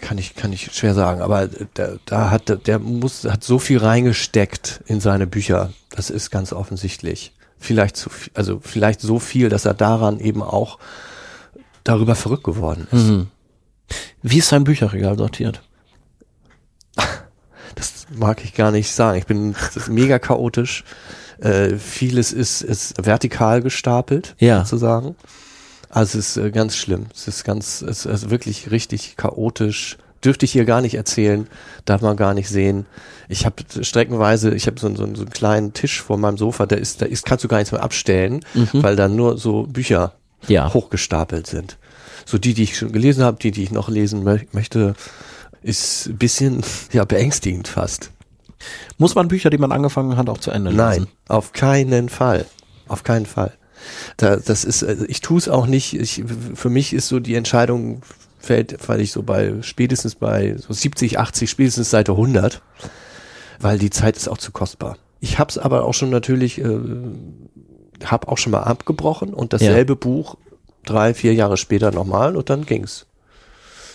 kann 0.00 0.16
ich 0.18 0.34
kann 0.34 0.52
ich 0.52 0.72
schwer 0.72 0.94
sagen, 0.94 1.20
aber 1.20 1.48
da, 1.74 1.90
da 2.06 2.30
hat 2.30 2.66
der 2.66 2.78
muss 2.78 3.24
hat 3.24 3.44
so 3.44 3.58
viel 3.58 3.78
reingesteckt 3.78 4.80
in 4.86 4.98
seine 5.00 5.26
Bücher, 5.26 5.72
das 5.90 6.08
ist 6.10 6.30
ganz 6.30 6.52
offensichtlich. 6.54 7.32
Vielleicht 7.58 7.98
zu 7.98 8.08
viel, 8.08 8.32
also 8.34 8.60
vielleicht 8.62 9.02
so 9.02 9.18
viel, 9.18 9.50
dass 9.50 9.66
er 9.66 9.74
daran 9.74 10.18
eben 10.18 10.42
auch 10.42 10.78
darüber 11.84 12.14
verrückt 12.14 12.44
geworden 12.44 12.86
ist. 12.90 13.08
Mhm. 13.08 13.26
Wie 14.22 14.38
ist 14.38 14.52
dein 14.52 14.64
Bücherregal 14.64 15.18
sortiert? 15.18 15.60
Mag 18.10 18.42
ich 18.44 18.54
gar 18.54 18.70
nicht 18.70 18.90
sagen. 18.92 19.18
Ich 19.18 19.26
bin 19.26 19.54
mega 19.88 20.18
chaotisch. 20.18 20.84
Äh, 21.38 21.76
vieles 21.76 22.32
ist, 22.32 22.60
ist 22.62 22.94
vertikal 23.04 23.62
gestapelt, 23.62 24.34
Ja. 24.38 24.64
sozusagen. 24.64 25.16
Also 25.88 26.18
es 26.18 26.36
ist 26.36 26.44
äh, 26.44 26.50
ganz 26.50 26.76
schlimm. 26.76 27.06
Es 27.14 27.28
ist 27.28 27.44
ganz, 27.44 27.82
es 27.82 28.04
ist 28.06 28.30
wirklich 28.30 28.70
richtig 28.70 29.16
chaotisch. 29.16 29.96
Dürfte 30.22 30.44
ich 30.44 30.52
hier 30.52 30.66
gar 30.66 30.82
nicht 30.82 30.94
erzählen, 30.96 31.46
darf 31.86 32.02
man 32.02 32.16
gar 32.16 32.34
nicht 32.34 32.48
sehen. 32.50 32.84
Ich 33.30 33.46
habe 33.46 33.56
streckenweise, 33.80 34.54
ich 34.54 34.66
habe 34.66 34.78
so, 34.78 34.88
so, 34.94 34.96
so 35.14 35.22
einen 35.22 35.30
kleinen 35.30 35.72
Tisch 35.72 36.02
vor 36.02 36.18
meinem 36.18 36.36
Sofa, 36.36 36.66
da 36.66 36.76
ist, 36.76 37.00
da 37.00 37.06
ist, 37.06 37.24
kannst 37.24 37.42
du 37.44 37.48
gar 37.48 37.56
nichts 37.56 37.72
mehr 37.72 37.82
abstellen, 37.82 38.44
weil 38.74 38.96
da 38.96 39.08
nur 39.08 39.38
so 39.38 39.62
Bücher 39.62 40.12
Ja. 40.46 40.74
hochgestapelt 40.74 41.46
sind. 41.46 41.78
So 42.26 42.36
die, 42.36 42.52
die 42.52 42.64
ich 42.64 42.76
schon 42.76 42.92
gelesen 42.92 43.24
habe, 43.24 43.38
die, 43.40 43.50
die 43.50 43.62
ich 43.62 43.70
noch 43.70 43.88
lesen 43.88 44.22
mö 44.22 44.38
möchte, 44.52 44.94
ist 45.62 46.06
ein 46.06 46.18
bisschen 46.18 46.62
ja 46.92 47.04
beängstigend 47.04 47.68
fast. 47.68 48.10
Muss 48.98 49.14
man 49.14 49.28
Bücher, 49.28 49.50
die 49.50 49.58
man 49.58 49.72
angefangen 49.72 50.16
hat, 50.16 50.28
auch 50.28 50.38
zu 50.38 50.50
Ende 50.50 50.70
lesen? 50.70 50.82
Nein, 50.82 51.06
auf 51.28 51.52
keinen 51.52 52.08
Fall. 52.08 52.46
Auf 52.88 53.04
keinen 53.04 53.26
Fall. 53.26 53.52
Da, 54.16 54.36
das 54.36 54.64
ist, 54.64 54.82
äh, 54.82 55.04
ich 55.08 55.20
tue 55.20 55.38
es 55.38 55.48
auch 55.48 55.66
nicht. 55.66 55.94
Ich, 55.94 56.22
für 56.54 56.68
mich 56.68 56.92
ist 56.92 57.08
so 57.08 57.20
die 57.20 57.34
Entscheidung 57.34 58.02
fällt, 58.38 58.88
weil 58.88 59.00
ich 59.00 59.12
so 59.12 59.22
bei 59.22 59.54
spätestens 59.62 60.14
bei 60.14 60.56
so 60.58 60.72
70, 60.72 61.18
80, 61.18 61.48
spätestens 61.48 61.90
Seite 61.90 62.12
100, 62.12 62.62
weil 63.60 63.78
die 63.78 63.90
Zeit 63.90 64.16
ist 64.16 64.28
auch 64.28 64.38
zu 64.38 64.52
kostbar. 64.52 64.96
Ich 65.20 65.38
habe 65.38 65.50
es 65.50 65.58
aber 65.58 65.84
auch 65.84 65.94
schon 65.94 66.10
natürlich, 66.10 66.58
äh, 66.58 66.78
habe 68.04 68.28
auch 68.28 68.38
schon 68.38 68.52
mal 68.52 68.62
abgebrochen 68.62 69.34
und 69.34 69.52
dasselbe 69.52 69.96
Buch 69.96 70.36
drei, 70.84 71.12
vier 71.12 71.34
Jahre 71.34 71.56
später 71.56 71.90
nochmal 71.92 72.36
und 72.36 72.48
dann 72.50 72.64
ging's. 72.64 73.06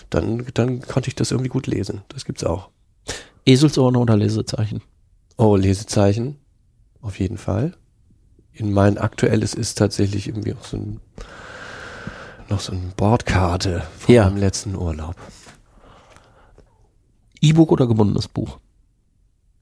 Dann, 0.10 0.46
dann 0.54 0.82
konnte 0.82 1.10
ich 1.10 1.16
das 1.16 1.32
irgendwie 1.32 1.50
gut 1.50 1.68
lesen. 1.68 2.02
Das 2.10 2.26
gibt's 2.26 2.44
auch. 2.44 2.70
Eselsohren 3.46 3.96
oder 3.96 4.18
Lesezeichen? 4.18 4.82
Oh, 5.38 5.56
Lesezeichen. 5.56 6.38
Auf 7.02 7.20
jeden 7.20 7.38
Fall. 7.38 7.76
In 8.54 8.72
mein 8.72 8.98
aktuelles 8.98 9.54
ist 9.54 9.78
tatsächlich 9.78 10.28
irgendwie 10.28 10.54
auch 10.54 10.64
so 10.64 10.78
ein, 10.78 11.02
noch 12.50 12.60
so 12.62 12.72
eine 12.72 12.92
Bordkarte 12.96 13.84
von 14.00 14.16
Ja. 14.16 14.26
meinem 14.26 14.38
letzten 14.38 14.76
Urlaub. 14.76 15.16
E-Book 17.42 17.72
oder 17.72 17.88
gebundenes 17.88 18.28
Buch? 18.28 18.60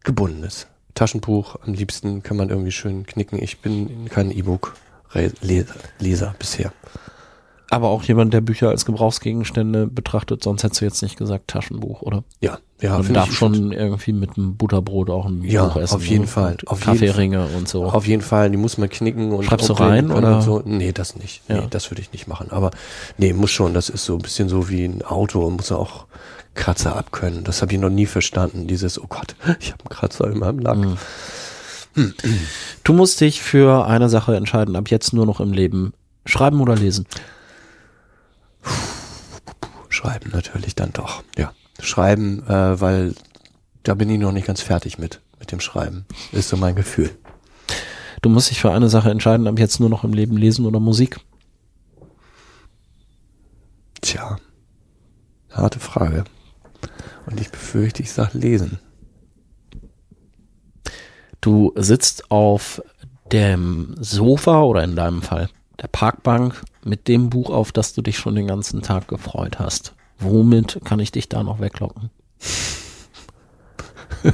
Gebundenes. 0.03 0.67
Taschenbuch, 0.93 1.56
am 1.65 1.73
liebsten 1.73 2.21
kann 2.21 2.38
man 2.38 2.49
irgendwie 2.49 2.71
schön 2.71 3.06
knicken. 3.06 3.41
Ich 3.41 3.62
bin 3.62 4.10
kein 4.10 4.29
E-Book-Leser 4.32 6.36
bisher. 6.38 6.71
Aber 7.73 7.89
auch 7.89 8.03
jemand, 8.03 8.33
der 8.33 8.41
Bücher 8.41 8.69
als 8.69 8.86
Gebrauchsgegenstände 8.86 9.88
betrachtet, 9.88 10.43
sonst 10.43 10.63
hättest 10.63 10.81
du 10.81 10.86
jetzt 10.86 11.01
nicht 11.01 11.17
gesagt 11.17 11.47
Taschenbuch, 11.49 12.01
oder? 12.01 12.23
Ja, 12.39 12.59
ja, 12.81 12.99
Man 12.99 13.13
darf 13.13 13.31
schon 13.33 13.71
irgendwie 13.71 14.13
mit 14.13 14.38
einem 14.38 14.55
Butterbrot 14.57 15.09
auch 15.09 15.25
ein 15.25 15.43
Ja, 15.43 15.65
Buch 15.67 15.77
essen. 15.77 15.95
auf 15.95 16.05
jeden? 16.05 16.27
Fall. 16.27 16.51
Und 16.62 16.67
Auf 16.67 16.79
jeden 16.86 16.99
Kaffeeringe 16.99 17.47
und 17.57 17.67
so. 17.67 17.86
Auf 17.86 18.05
jeden 18.05 18.21
Fall, 18.21 18.51
die 18.51 18.57
muss 18.57 18.77
man 18.77 18.89
knicken 18.89 19.31
und 19.31 19.45
Schreibst 19.45 19.69
du 19.69 19.73
rein, 19.73 20.12
oder? 20.12 20.36
Und 20.38 20.41
so. 20.43 20.62
Nee, 20.65 20.91
das 20.91 21.15
nicht. 21.15 21.41
Ja. 21.47 21.62
Nee, 21.62 21.67
das 21.69 21.89
würde 21.89 22.01
ich 22.01 22.12
nicht 22.12 22.27
machen. 22.27 22.47
Aber 22.51 22.71
nee, 23.17 23.33
muss 23.33 23.51
schon. 23.51 23.73
Das 23.73 23.89
ist 23.89 24.05
so 24.05 24.13
ein 24.15 24.21
bisschen 24.21 24.49
so 24.49 24.69
wie 24.69 24.86
ein 24.86 25.01
Auto. 25.01 25.49
Muss 25.49 25.71
auch 25.71 26.05
Kratzer 26.55 26.95
abkönnen. 26.95 27.43
Das 27.43 27.62
habe 27.62 27.73
ich 27.73 27.79
noch 27.79 27.89
nie 27.89 28.05
verstanden. 28.05 28.67
Dieses, 28.67 29.01
oh 29.01 29.07
Gott, 29.07 29.36
ich 29.59 29.71
habe 29.71 29.81
einen 29.83 29.89
Kratzer 29.89 30.29
in 30.29 30.39
meinem 30.39 30.59
Lack. 30.59 30.77
Mhm. 30.77 30.97
Du 32.83 32.93
musst 32.93 33.21
dich 33.21 33.41
für 33.41 33.86
eine 33.88 34.09
Sache 34.09 34.36
entscheiden, 34.36 34.75
ab 34.75 34.89
jetzt 34.89 35.13
nur 35.13 35.25
noch 35.25 35.39
im 35.39 35.53
Leben. 35.53 35.93
Schreiben 36.25 36.62
oder 36.62 36.75
lesen? 36.75 37.05
Schreiben 39.89 40.32
natürlich 40.32 40.76
dann 40.76 40.91
doch. 40.93 41.23
Ja, 41.38 41.54
schreiben, 41.80 42.43
äh, 42.47 42.82
weil 42.82 43.15
da 43.84 43.93
bin 43.93 44.10
ich 44.10 44.19
noch 44.19 44.32
nicht 44.32 44.47
ganz 44.47 44.62
fertig 44.62 44.97
mit, 44.97 45.21
mit 45.39 45.52
dem 45.52 45.60
Schreiben. 45.60 46.06
Ist 46.32 46.49
so 46.49 46.58
mein 46.58 46.76
Gefühl. 46.76 47.12
Du 48.21 48.30
musst 48.30 48.49
dich 48.49 48.62
für 48.62 48.71
eine 48.71 48.89
Sache 48.89 49.12
entscheiden, 49.12 49.47
ab 49.47 49.60
jetzt 49.60 49.80
nur 49.80 49.89
noch 49.89 50.04
im 50.04 50.13
Leben 50.13 50.38
lesen 50.38 50.65
oder 50.65 50.80
Musik? 50.80 51.19
Tja, 54.02 54.38
harte 55.52 55.80
Frage. 55.80 56.23
Und 57.26 57.39
ich 57.39 57.52
befürchte, 57.52 58.02
ich 58.02 58.12
sag 58.12 58.34
lesen. 58.34 58.80
Du 61.41 61.73
sitzt 61.76 62.32
auf 62.32 62.82
dem 63.32 63.95
Sofa 63.99 64.62
oder 64.62 64.84
in 64.84 64.95
deinem 64.95 65.21
Fall 65.21 65.49
der 65.82 65.88
Parkbank 65.88 66.62
mit 66.86 67.08
dem 67.08 67.30
Buch, 67.30 67.50
auf 67.50 67.72
das 67.72 67.93
du 67.93 68.02
dich 68.02 68.17
schon 68.17 68.36
den 68.36 68.48
ganzen 68.48 68.82
Tag 68.82 69.08
gefreut 69.08 69.60
hast. 69.60 69.93
Womit 70.19 70.80
kann 70.84 71.00
ich 71.00 71.12
dich 71.12 71.30
da 71.30 71.43
noch 71.43 71.60
weglocken? 71.60 72.10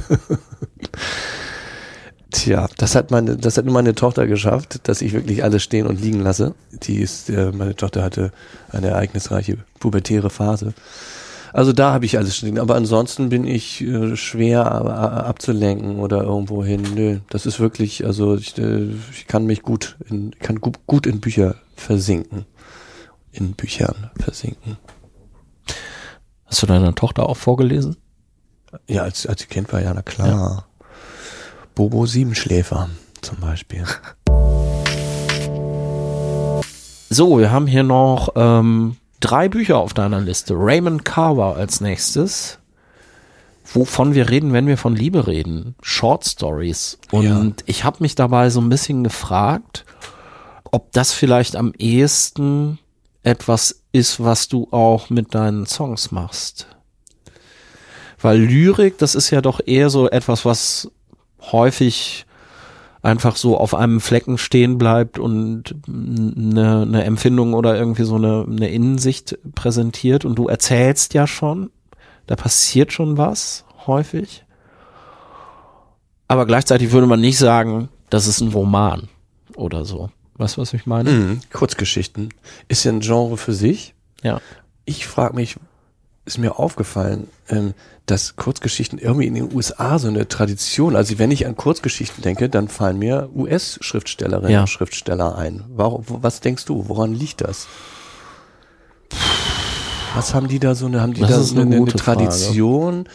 Tja, 2.32 2.68
das 2.76 2.94
hat 2.94 3.10
meine, 3.10 3.36
das 3.36 3.58
hat 3.58 3.64
nur 3.64 3.74
meine 3.74 3.94
Tochter 3.94 4.26
geschafft, 4.28 4.88
dass 4.88 5.02
ich 5.02 5.12
wirklich 5.12 5.42
alles 5.42 5.64
stehen 5.64 5.86
und 5.86 6.00
liegen 6.00 6.20
lasse. 6.20 6.54
Die 6.70 7.00
ist, 7.00 7.28
äh, 7.28 7.50
meine 7.50 7.74
Tochter 7.74 8.04
hatte 8.04 8.30
eine 8.70 8.88
ereignisreiche 8.88 9.58
pubertäre 9.80 10.30
Phase. 10.30 10.72
Also 11.52 11.72
da 11.72 11.92
habe 11.92 12.04
ich 12.04 12.16
alles 12.16 12.36
stehen, 12.36 12.58
aber 12.58 12.76
ansonsten 12.76 13.28
bin 13.28 13.44
ich 13.44 13.80
äh, 13.82 14.16
schwer 14.16 14.60
äh, 14.60 15.26
abzulenken 15.28 15.98
oder 15.98 16.22
irgendwo 16.22 16.64
hin. 16.64 16.82
Nö, 16.94 17.18
das 17.28 17.46
ist 17.46 17.58
wirklich, 17.58 18.04
also 18.06 18.36
ich, 18.36 18.56
äh, 18.58 18.90
ich 19.12 19.26
kann 19.26 19.46
mich 19.46 19.62
gut 19.62 19.96
in, 20.08 20.30
kann 20.38 20.60
gut, 20.60 20.86
gut 20.86 21.06
in 21.06 21.20
Bücher 21.20 21.56
versinken. 21.74 22.46
In 23.32 23.52
Büchern 23.52 24.10
versinken. 24.18 24.76
Hast 26.46 26.62
du 26.62 26.66
deiner 26.66 26.94
Tochter 26.94 27.28
auch 27.28 27.36
vorgelesen? 27.36 27.96
Ja, 28.86 29.02
als, 29.02 29.26
als 29.26 29.42
ich 29.42 29.48
Kind 29.48 29.72
war, 29.72 29.82
ja, 29.82 29.92
na 29.94 30.02
klar. 30.02 30.66
Bobo 31.74 32.06
Siebenschläfer 32.06 32.88
zum 33.20 33.38
Beispiel. 33.38 33.84
So, 37.08 37.38
wir 37.38 37.50
haben 37.50 37.66
hier 37.66 37.82
noch 37.82 38.30
ähm, 38.36 38.96
drei 39.20 39.48
Bücher 39.48 39.78
auf 39.78 39.94
deiner 39.94 40.20
Liste. 40.20 40.54
Raymond 40.56 41.04
Carver 41.04 41.56
als 41.56 41.80
nächstes. 41.80 42.58
Wovon 43.72 44.14
wir 44.14 44.30
reden, 44.30 44.52
wenn 44.52 44.66
wir 44.66 44.76
von 44.76 44.96
Liebe 44.96 45.26
reden. 45.26 45.76
Short 45.82 46.24
Stories. 46.26 46.98
Und 47.12 47.24
Ja. 47.24 47.52
ich 47.66 47.84
habe 47.84 47.98
mich 48.00 48.14
dabei 48.16 48.50
so 48.50 48.60
ein 48.60 48.68
bisschen 48.68 49.04
gefragt, 49.04 49.84
ob 50.72 50.90
das 50.92 51.12
vielleicht 51.12 51.54
am 51.54 51.72
ehesten 51.78 52.78
etwas 53.22 53.82
ist, 53.92 54.22
was 54.22 54.48
du 54.48 54.66
auch 54.70 55.10
mit 55.10 55.34
deinen 55.34 55.66
Songs 55.66 56.10
machst. 56.10 56.66
Weil 58.20 58.38
Lyrik, 58.40 58.98
das 58.98 59.14
ist 59.14 59.30
ja 59.30 59.40
doch 59.40 59.60
eher 59.64 59.88
so 59.90 60.08
etwas, 60.10 60.44
was 60.44 60.90
häufig 61.52 62.26
einfach 63.02 63.36
so 63.36 63.56
auf 63.56 63.74
einem 63.74 64.00
Flecken 64.00 64.38
stehen 64.38 64.78
bleibt 64.78 65.18
und 65.18 65.74
eine, 65.88 66.82
eine 66.82 67.04
Empfindung 67.04 67.54
oder 67.54 67.76
irgendwie 67.76 68.04
so 68.04 68.16
eine, 68.16 68.44
eine 68.46 68.68
Innensicht 68.68 69.38
präsentiert 69.54 70.24
und 70.24 70.36
du 70.36 70.48
erzählst 70.48 71.14
ja 71.14 71.26
schon, 71.26 71.70
da 72.26 72.36
passiert 72.36 72.92
schon 72.92 73.16
was 73.16 73.64
häufig. 73.86 74.44
Aber 76.28 76.46
gleichzeitig 76.46 76.92
würde 76.92 77.06
man 77.06 77.20
nicht 77.20 77.38
sagen, 77.38 77.88
das 78.10 78.26
ist 78.26 78.40
ein 78.40 78.52
Roman 78.52 79.08
oder 79.56 79.84
so. 79.84 80.10
Weißt 80.34 80.56
du, 80.56 80.60
was 80.60 80.72
ich 80.72 80.86
meine? 80.86 81.10
Mhm. 81.10 81.40
Kurzgeschichten. 81.52 82.32
Ist 82.68 82.84
ja 82.84 82.92
ein 82.92 83.00
Genre 83.00 83.36
für 83.36 83.52
sich. 83.52 83.94
Ja. 84.22 84.40
Ich 84.84 85.06
frage 85.06 85.34
mich, 85.34 85.56
ist 86.30 86.38
mir 86.38 86.58
aufgefallen, 86.58 87.28
ähm, 87.48 87.74
dass 88.06 88.36
Kurzgeschichten 88.36 88.98
irgendwie 88.98 89.26
in 89.26 89.34
den 89.34 89.52
USA 89.54 89.98
so 89.98 90.08
eine 90.08 90.28
Tradition, 90.28 90.94
also 90.96 91.18
wenn 91.18 91.30
ich 91.30 91.46
an 91.46 91.56
Kurzgeschichten 91.56 92.22
denke, 92.22 92.48
dann 92.48 92.68
fallen 92.68 92.98
mir 92.98 93.28
US-Schriftstellerinnen 93.34 94.50
Ja. 94.52 94.60
und 94.62 94.68
Schriftsteller 94.68 95.36
ein. 95.36 95.64
Warum, 95.74 96.04
was 96.08 96.40
denkst 96.40 96.64
du, 96.66 96.88
woran 96.88 97.12
liegt 97.14 97.40
das? 97.40 97.66
Was 100.14 100.34
haben 100.34 100.48
die 100.48 100.58
da 100.58 100.74
so 100.74 100.86
eine, 100.86 101.00
haben 101.00 101.14
die 101.14 101.20
Das 101.20 101.30
da 101.30 101.40
so 101.42 101.54
eine 101.54 101.62
eine, 101.62 101.76
eine 101.76 101.84
gute 101.84 101.98
Frage. 101.98 102.24
Tradition, 102.24 103.08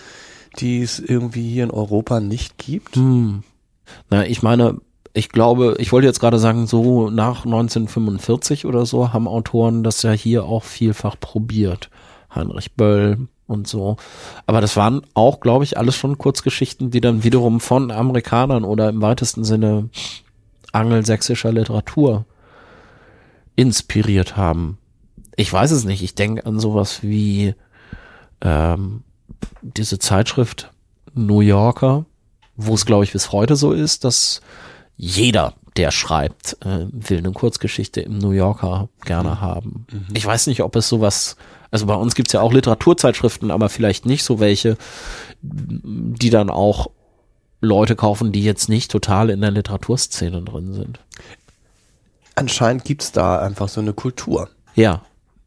die 0.60 0.82
es 0.82 1.00
irgendwie 1.00 1.50
hier 1.50 1.66
in 1.66 1.72
Europa 1.72 2.20
nicht 2.20 2.58
gibt? 2.58 2.96
Hm. 2.96 3.44
Na, 4.10 4.26
ich 4.26 4.42
meine, 4.44 4.80
ich 5.14 5.30
glaube, 5.30 5.76
ich 5.78 5.92
wollte 5.92 6.08
jetzt 6.08 6.20
gerade 6.20 6.40
sagen, 6.40 6.68
so 6.68 7.10
nach 7.10 7.46
1945 7.46 8.66
oder 8.66 8.86
so 8.86 9.14
haben 9.14 9.28
Autoren 9.28 9.84
das 9.84 10.02
ja 10.04 10.12
hier 10.12 10.46
auch 10.46 10.64
vielfach 10.64 11.18
probiert. 11.20 11.90
Heinrich 12.36 12.74
Böll 12.74 13.28
und 13.48 13.68
so. 13.68 13.98
Aber 14.46 14.62
das 14.62 14.76
waren 14.76 15.02
auch, 15.14 15.40
glaube 15.40 15.64
ich, 15.64 15.78
alles 15.78 15.96
schon 15.96 16.18
Kurzgeschichten, 16.18 16.92
die 16.92 17.02
dann 17.02 17.24
wiederum 17.24 17.60
von 17.60 17.92
Amerikanern 17.92 18.64
oder 18.64 18.90
im 18.90 19.02
weitesten 19.02 19.44
Sinne 19.44 19.90
angelsächsischer 20.72 21.52
Literatur 21.52 22.26
inspiriert 23.56 24.36
haben. 24.36 24.78
Ich 25.36 25.52
weiß 25.52 25.72
es 25.72 25.86
nicht. 25.86 26.04
Ich 26.04 26.16
denke 26.16 26.46
an 26.46 26.60
sowas 26.60 27.04
wie 27.04 27.56
ähm, 28.42 29.04
diese 29.62 30.00
Zeitschrift 30.00 30.72
New 31.14 31.42
Yorker, 31.42 32.06
wo 32.56 32.74
es, 32.74 32.86
glaube 32.86 33.04
ich, 33.04 33.14
bis 33.14 33.32
heute 33.32 33.56
so 33.56 33.72
ist, 33.72 34.04
dass 34.04 34.42
jeder, 34.98 35.54
der 35.78 35.92
schreibt, 35.92 36.58
äh, 36.66 36.86
will 36.92 37.18
eine 37.18 37.32
Kurzgeschichte 37.32 38.02
im 38.02 38.18
New 38.18 38.32
Yorker 38.32 38.90
gerne 39.04 39.42
haben. 39.42 39.88
Ich 40.14 40.26
weiß 40.26 40.48
nicht, 40.48 40.62
ob 40.62 40.76
es 40.76 40.88
sowas, 40.88 41.36
also 41.76 41.88
bei 41.88 41.96
uns 41.96 42.16
gibt's 42.16 42.32
ja 42.32 42.40
auch 42.40 42.54
Literaturzeitschriften, 42.54 43.52
aber 43.52 43.68
vielleicht 43.68 44.06
nicht 44.06 44.24
so 44.24 44.40
welche, 44.40 44.78
die 45.42 46.30
dann 46.30 46.50
auch 46.50 46.88
Leute 47.60 47.98
kaufen, 47.98 48.32
die 48.32 48.46
jetzt 48.46 48.70
nicht 48.70 48.90
total 48.90 49.30
in 49.30 49.42
der 49.42 49.52
Literaturszene 49.52 50.42
drin 50.42 50.72
sind. 50.72 51.02
Anscheinend 52.34 52.86
gibt's 52.86 53.12
da 53.12 53.40
einfach 53.40 53.68
so 53.68 53.82
eine 53.82 53.92
Kultur. 53.92 54.48
Ja, 54.74 55.02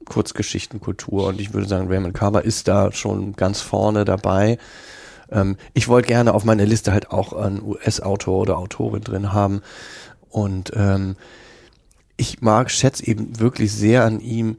Kurzgeschichtenkultur 0.05 1.29
und 1.29 1.41
ich 1.41 1.55
würde 1.55 1.67
sagen, 1.67 1.89
Raymond 1.89 2.13
Carver 2.13 2.45
ist 2.45 2.69
da 2.69 2.93
schon 2.93 3.33
ganz 3.33 3.63
vorne 3.63 4.05
dabei. 4.05 4.59
Ähm, 5.33 5.57
ich 5.73 5.89
wollte 5.89 6.09
gerne 6.09 6.35
auf 6.35 6.45
meiner 6.45 6.67
Liste 6.67 6.93
halt 6.93 7.11
auch 7.11 7.33
einen 7.33 7.63
US-Autor 7.63 8.43
oder 8.43 8.59
Autorin 8.59 9.03
drin 9.03 9.33
haben 9.33 9.63
und 10.29 10.73
ähm, 10.77 11.17
ich 12.19 12.43
mag, 12.43 12.71
schätze 12.71 13.07
eben 13.07 13.41
wirklich 13.41 13.73
sehr 13.73 14.05
an 14.05 14.21
ihm, 14.21 14.59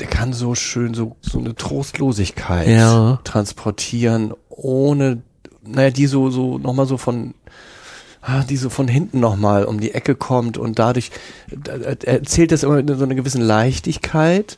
der 0.00 0.08
kann 0.08 0.32
so 0.32 0.54
schön 0.54 0.94
so, 0.94 1.16
so 1.20 1.38
eine 1.38 1.54
Trostlosigkeit 1.54 2.66
Ja. 2.68 3.20
transportieren, 3.24 4.32
ohne 4.48 5.22
naja, 5.62 5.90
die 5.90 6.06
so, 6.06 6.30
so, 6.30 6.58
nochmal 6.58 6.86
so 6.86 6.96
von, 6.96 7.34
ah, 8.22 8.42
die 8.42 8.56
so 8.56 8.70
von 8.70 8.88
hinten 8.88 9.20
nochmal 9.20 9.64
um 9.64 9.78
die 9.78 9.92
Ecke 9.92 10.14
kommt 10.14 10.56
und 10.58 10.78
dadurch 10.78 11.10
er 11.68 12.06
erzählt 12.08 12.50
das 12.52 12.62
immer 12.62 12.76
mit 12.76 12.88
so 12.96 13.04
einer 13.04 13.14
gewissen 13.14 13.42
Leichtigkeit, 13.42 14.56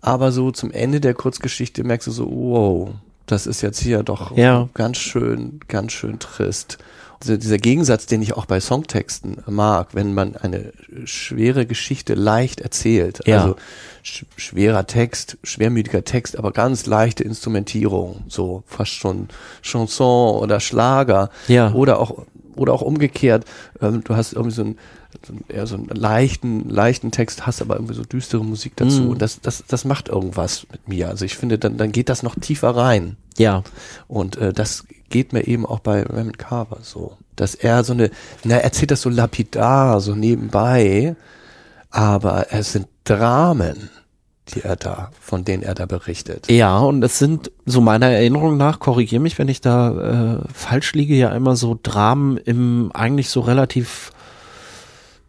aber 0.00 0.30
so 0.30 0.52
zum 0.52 0.70
Ende 0.70 1.00
der 1.00 1.14
Kurzgeschichte 1.14 1.82
merkst 1.82 2.06
du 2.06 2.12
so, 2.12 2.26
wow, 2.30 2.90
das 3.26 3.46
ist 3.48 3.60
jetzt 3.60 3.80
hier 3.80 4.04
doch 4.04 4.36
Ja. 4.36 4.68
ganz 4.74 4.98
schön, 4.98 5.58
ganz 5.66 5.92
schön 5.92 6.20
trist. 6.20 6.78
Dieser, 7.22 7.38
dieser 7.38 7.58
Gegensatz, 7.58 8.06
den 8.06 8.22
ich 8.22 8.34
auch 8.34 8.46
bei 8.46 8.60
Songtexten 8.60 9.38
mag, 9.46 9.94
wenn 9.94 10.14
man 10.14 10.36
eine 10.36 10.72
schwere 11.04 11.66
Geschichte 11.66 12.14
leicht 12.14 12.60
erzählt, 12.60 13.20
Ja. 13.26 13.42
also 13.42 13.56
sch 14.02 14.24
schwerer 14.36 14.86
Text, 14.86 15.38
schwermütiger 15.42 16.04
Text, 16.04 16.38
aber 16.38 16.52
ganz 16.52 16.86
leichte 16.86 17.24
Instrumentierung, 17.24 18.24
so 18.28 18.62
fast 18.66 18.92
schon 18.92 19.28
Chanson 19.62 20.36
oder 20.42 20.60
Schlager 20.60 21.30
Ja. 21.48 21.72
oder 21.72 21.98
auch 22.00 22.26
oder 22.54 22.72
auch 22.72 22.80
umgekehrt, 22.80 23.44
ähm, 23.82 24.02
du 24.02 24.16
hast 24.16 24.32
irgendwie 24.32 24.54
so 24.54 24.62
einen, 24.62 24.78
eher 25.48 25.66
so 25.66 25.74
einen 25.74 25.88
leichten, 25.88 26.70
leichten 26.70 27.10
Text, 27.10 27.46
hast 27.46 27.60
aber 27.60 27.74
irgendwie 27.76 27.92
so 27.92 28.02
düstere 28.02 28.42
Musik 28.42 28.72
dazu. 28.76 29.02
Mhm. 29.02 29.10
Und 29.10 29.20
das, 29.22 29.40
das, 29.42 29.64
das 29.68 29.84
macht 29.84 30.08
irgendwas 30.08 30.66
mit 30.72 30.88
mir. 30.88 31.10
Also 31.10 31.26
ich 31.26 31.36
finde, 31.36 31.58
dann, 31.58 31.76
dann 31.76 31.92
geht 31.92 32.08
das 32.08 32.22
noch 32.22 32.34
tiefer 32.34 32.70
rein. 32.74 33.16
Ja. 33.36 33.62
Und 34.08 34.36
äh, 34.38 34.54
das 34.54 34.84
geht 35.08 35.32
mir 35.32 35.46
eben 35.46 35.66
auch 35.66 35.80
bei 35.80 36.02
Raymond 36.02 36.38
Carver 36.38 36.78
so. 36.82 37.16
Dass 37.36 37.54
er 37.54 37.84
so 37.84 37.92
eine, 37.92 38.10
na, 38.44 38.56
er 38.56 38.64
erzählt 38.64 38.90
das 38.90 39.02
so 39.02 39.10
lapidar, 39.10 40.00
so 40.00 40.14
nebenbei, 40.14 41.16
aber 41.90 42.46
es 42.50 42.72
sind 42.72 42.88
Dramen, 43.04 43.90
die 44.48 44.62
er 44.62 44.76
da, 44.76 45.10
von 45.20 45.44
denen 45.44 45.62
er 45.62 45.74
da 45.74 45.86
berichtet. 45.86 46.50
Ja, 46.50 46.78
und 46.78 47.02
es 47.02 47.18
sind, 47.18 47.50
so 47.64 47.80
meiner 47.80 48.10
Erinnerung 48.10 48.56
nach, 48.56 48.78
korrigier 48.78 49.20
mich, 49.20 49.38
wenn 49.38 49.48
ich 49.48 49.60
da 49.60 50.38
äh, 50.38 50.48
falsch 50.52 50.92
liege, 50.94 51.14
ja 51.14 51.30
immer 51.30 51.56
so 51.56 51.78
Dramen 51.82 52.36
im 52.36 52.90
eigentlich 52.94 53.28
so 53.28 53.40
relativ 53.40 54.12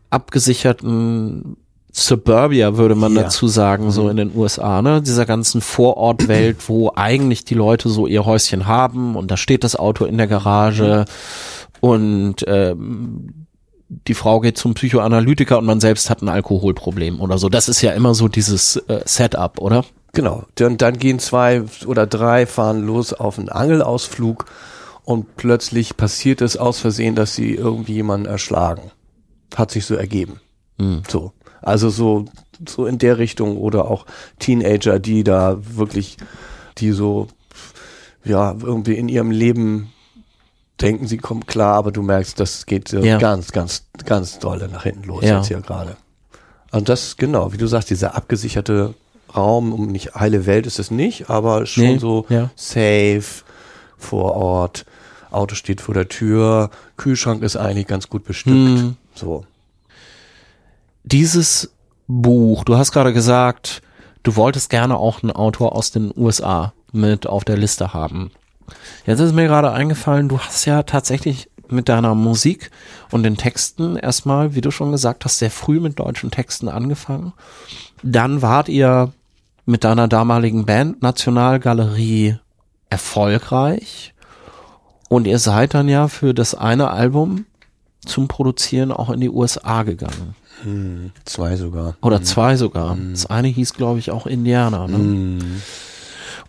abgesicherten 0.10 1.58
Suburbia, 2.00 2.78
würde 2.78 2.94
man 2.96 3.16
Ja. 3.16 3.24
dazu 3.24 3.48
sagen, 3.48 3.90
so 3.92 4.08
in 4.08 4.18
den 4.18 4.36
USA, 4.36 4.82
ne? 4.84 5.02
Dieser 5.02 5.26
ganzen 5.26 5.62
Vorortwelt, 5.62 6.70
wo 6.70 6.92
eigentlich 6.96 7.44
die 7.44 7.56
Leute 7.56 7.90
so 7.90 8.06
ihr 8.06 8.24
Häuschen 8.26 8.68
haben 8.68 9.16
und 9.16 9.32
da 9.32 9.38
steht 9.38 9.64
das 9.64 9.76
Auto 9.76 10.06
in 10.06 10.18
der 10.18 10.28
Garage 10.28 11.06
und 11.80 12.36
ähm, 12.48 13.48
die 13.90 14.14
Frau 14.14 14.42
geht 14.42 14.58
zum 14.60 14.74
Psychoanalytiker 14.76 15.58
und 15.58 15.66
man 15.66 15.80
selbst 15.80 16.10
hat 16.12 16.22
ein 16.22 16.30
Alkoholproblem 16.30 17.20
oder 17.20 17.38
so. 17.40 17.50
Das 17.50 17.68
ist 17.68 17.82
ja 17.82 17.94
immer 17.94 18.14
so 18.14 18.28
dieses 18.28 18.76
äh, 18.76 19.02
Setup, 19.06 19.60
oder? 19.60 19.84
Genau. 20.14 20.44
Dann, 20.56 20.78
dann 20.78 20.98
gehen 21.00 21.18
zwei 21.20 21.64
oder 21.88 22.06
drei 22.06 22.46
fahren 22.46 22.86
los 22.86 23.14
auf 23.14 23.40
einen 23.40 23.50
Angelausflug 23.50 24.46
und 25.04 25.36
plötzlich 25.38 25.98
passiert 25.98 26.42
es 26.42 26.58
aus 26.58 26.80
Versehen, 26.80 27.16
dass 27.16 27.34
sie 27.34 27.56
irgendwie 27.56 27.94
jemanden 27.94 28.26
erschlagen. 28.28 28.92
Hat 29.56 29.72
sich 29.72 29.86
so 29.86 29.96
ergeben. 29.96 30.42
So. 31.08 31.32
Also 31.62 31.90
so, 31.90 32.26
so 32.68 32.86
in 32.86 32.98
der 32.98 33.18
Richtung 33.18 33.58
oder 33.58 33.90
auch 33.90 34.06
Teenager, 34.40 35.00
die 35.00 35.24
da 35.24 35.58
wirklich, 35.76 36.18
die 36.78 36.92
so, 36.92 37.28
ja, 38.24 38.56
irgendwie 38.62 38.96
in 38.96 39.10
ihrem 39.10 39.32
Leben 39.32 39.92
denken, 40.82 41.08
sie 41.08 41.18
kommen 41.18 41.46
klar, 41.46 41.76
aber 41.76 41.92
du 41.92 42.02
merkst, 42.02 42.40
das 42.40 42.66
geht 42.66 42.92
Ja. 42.92 43.18
ganz, 43.18 43.52
ganz, 43.52 43.86
ganz 44.06 44.40
dolle 44.40 44.68
nach 44.70 44.84
hinten 44.84 45.04
los 45.08 45.24
Ja. 45.24 45.38
jetzt 45.38 45.48
hier 45.48 45.62
gerade. 45.62 45.98
Und 46.72 46.90
das, 46.90 47.18
genau, 47.18 47.54
wie 47.54 47.58
du 47.58 47.66
sagst, 47.68 47.90
dieser 47.90 48.16
abgesicherte 48.16 48.94
Raum, 49.36 49.74
um 49.74 49.88
nicht 49.88 50.14
heile 50.16 50.46
Welt 50.46 50.68
ist 50.68 50.80
es 50.80 50.92
nicht, 50.92 51.30
aber 51.30 51.66
schon 51.66 51.84
Nee, 51.84 51.98
so 51.98 52.26
ja. 52.30 52.50
safe 52.56 53.24
vor 53.98 54.36
Ort. 54.36 54.86
Auto 55.32 55.56
steht 55.56 55.82
vor 55.82 55.94
der 55.94 56.08
Tür, 56.08 56.70
Kühlschrank 56.96 57.42
ist 57.44 57.58
eigentlich 57.58 57.88
ganz 57.88 58.08
gut 58.10 58.24
bestückt. 58.24 58.56
Hm. 58.56 58.96
So. 59.16 59.46
Dieses 61.12 61.72
Buch, 62.08 62.64
du 62.64 62.78
hast 62.78 62.92
gerade 62.92 63.14
gesagt, 63.14 63.82
du 64.24 64.36
wolltest 64.36 64.70
gerne 64.70 64.98
auch 64.98 65.24
einen 65.24 65.32
Autor 65.32 65.76
aus 65.76 65.92
den 65.92 66.12
USA 66.16 66.74
mit 66.92 67.28
auf 67.28 67.46
der 67.46 67.58
Liste 67.58 67.94
haben. 67.94 68.32
Jetzt 69.06 69.20
ist 69.20 69.34
mir 69.34 69.48
gerade 69.48 69.72
eingefallen, 69.72 70.28
du 70.28 70.40
hast 70.40 70.66
ja 70.66 70.84
tatsächlich 70.84 71.50
mit 71.70 71.90
deiner 71.90 72.16
Musik 72.16 72.72
und 73.12 73.24
den 73.24 73.38
Texten 73.38 73.98
erstmal, 73.98 74.56
wie 74.56 74.62
du 74.62 74.72
schon 74.72 74.92
gesagt 74.92 75.26
hast, 75.26 75.40
sehr 75.40 75.52
früh 75.52 75.80
mit 75.80 76.00
deutschen 76.00 76.32
Texten 76.32 76.70
angefangen. 76.70 77.34
Dann 78.04 78.42
wart 78.42 78.70
ihr 78.70 79.12
mit 79.66 79.84
deiner 79.84 80.08
damaligen 80.08 80.66
Band 80.66 81.02
Nationalgalerie 81.02 82.38
erfolgreich 82.90 84.14
und 85.10 85.28
ihr 85.28 85.40
seid 85.40 85.74
dann 85.74 85.90
ja 85.90 86.08
für 86.08 86.34
das 86.34 86.56
eine 86.56 86.92
Album 86.92 87.46
zum 88.08 88.28
Produzieren 88.28 88.92
auch 88.92 89.10
in 89.10 89.20
die 89.20 89.30
USA 89.30 89.84
gegangen. 89.84 90.36
Zwei 91.26 91.56
sogar. 91.56 91.96
Oder 92.02 92.24
zwei 92.24 92.56
sogar. 92.56 92.98
Das 93.12 93.28
eine 93.28 93.48
hieß, 93.48 93.74
glaube 93.74 94.00
ich, 94.00 94.10
auch 94.12 94.26
Indiana. 94.26 94.88
Ne? 94.88 95.40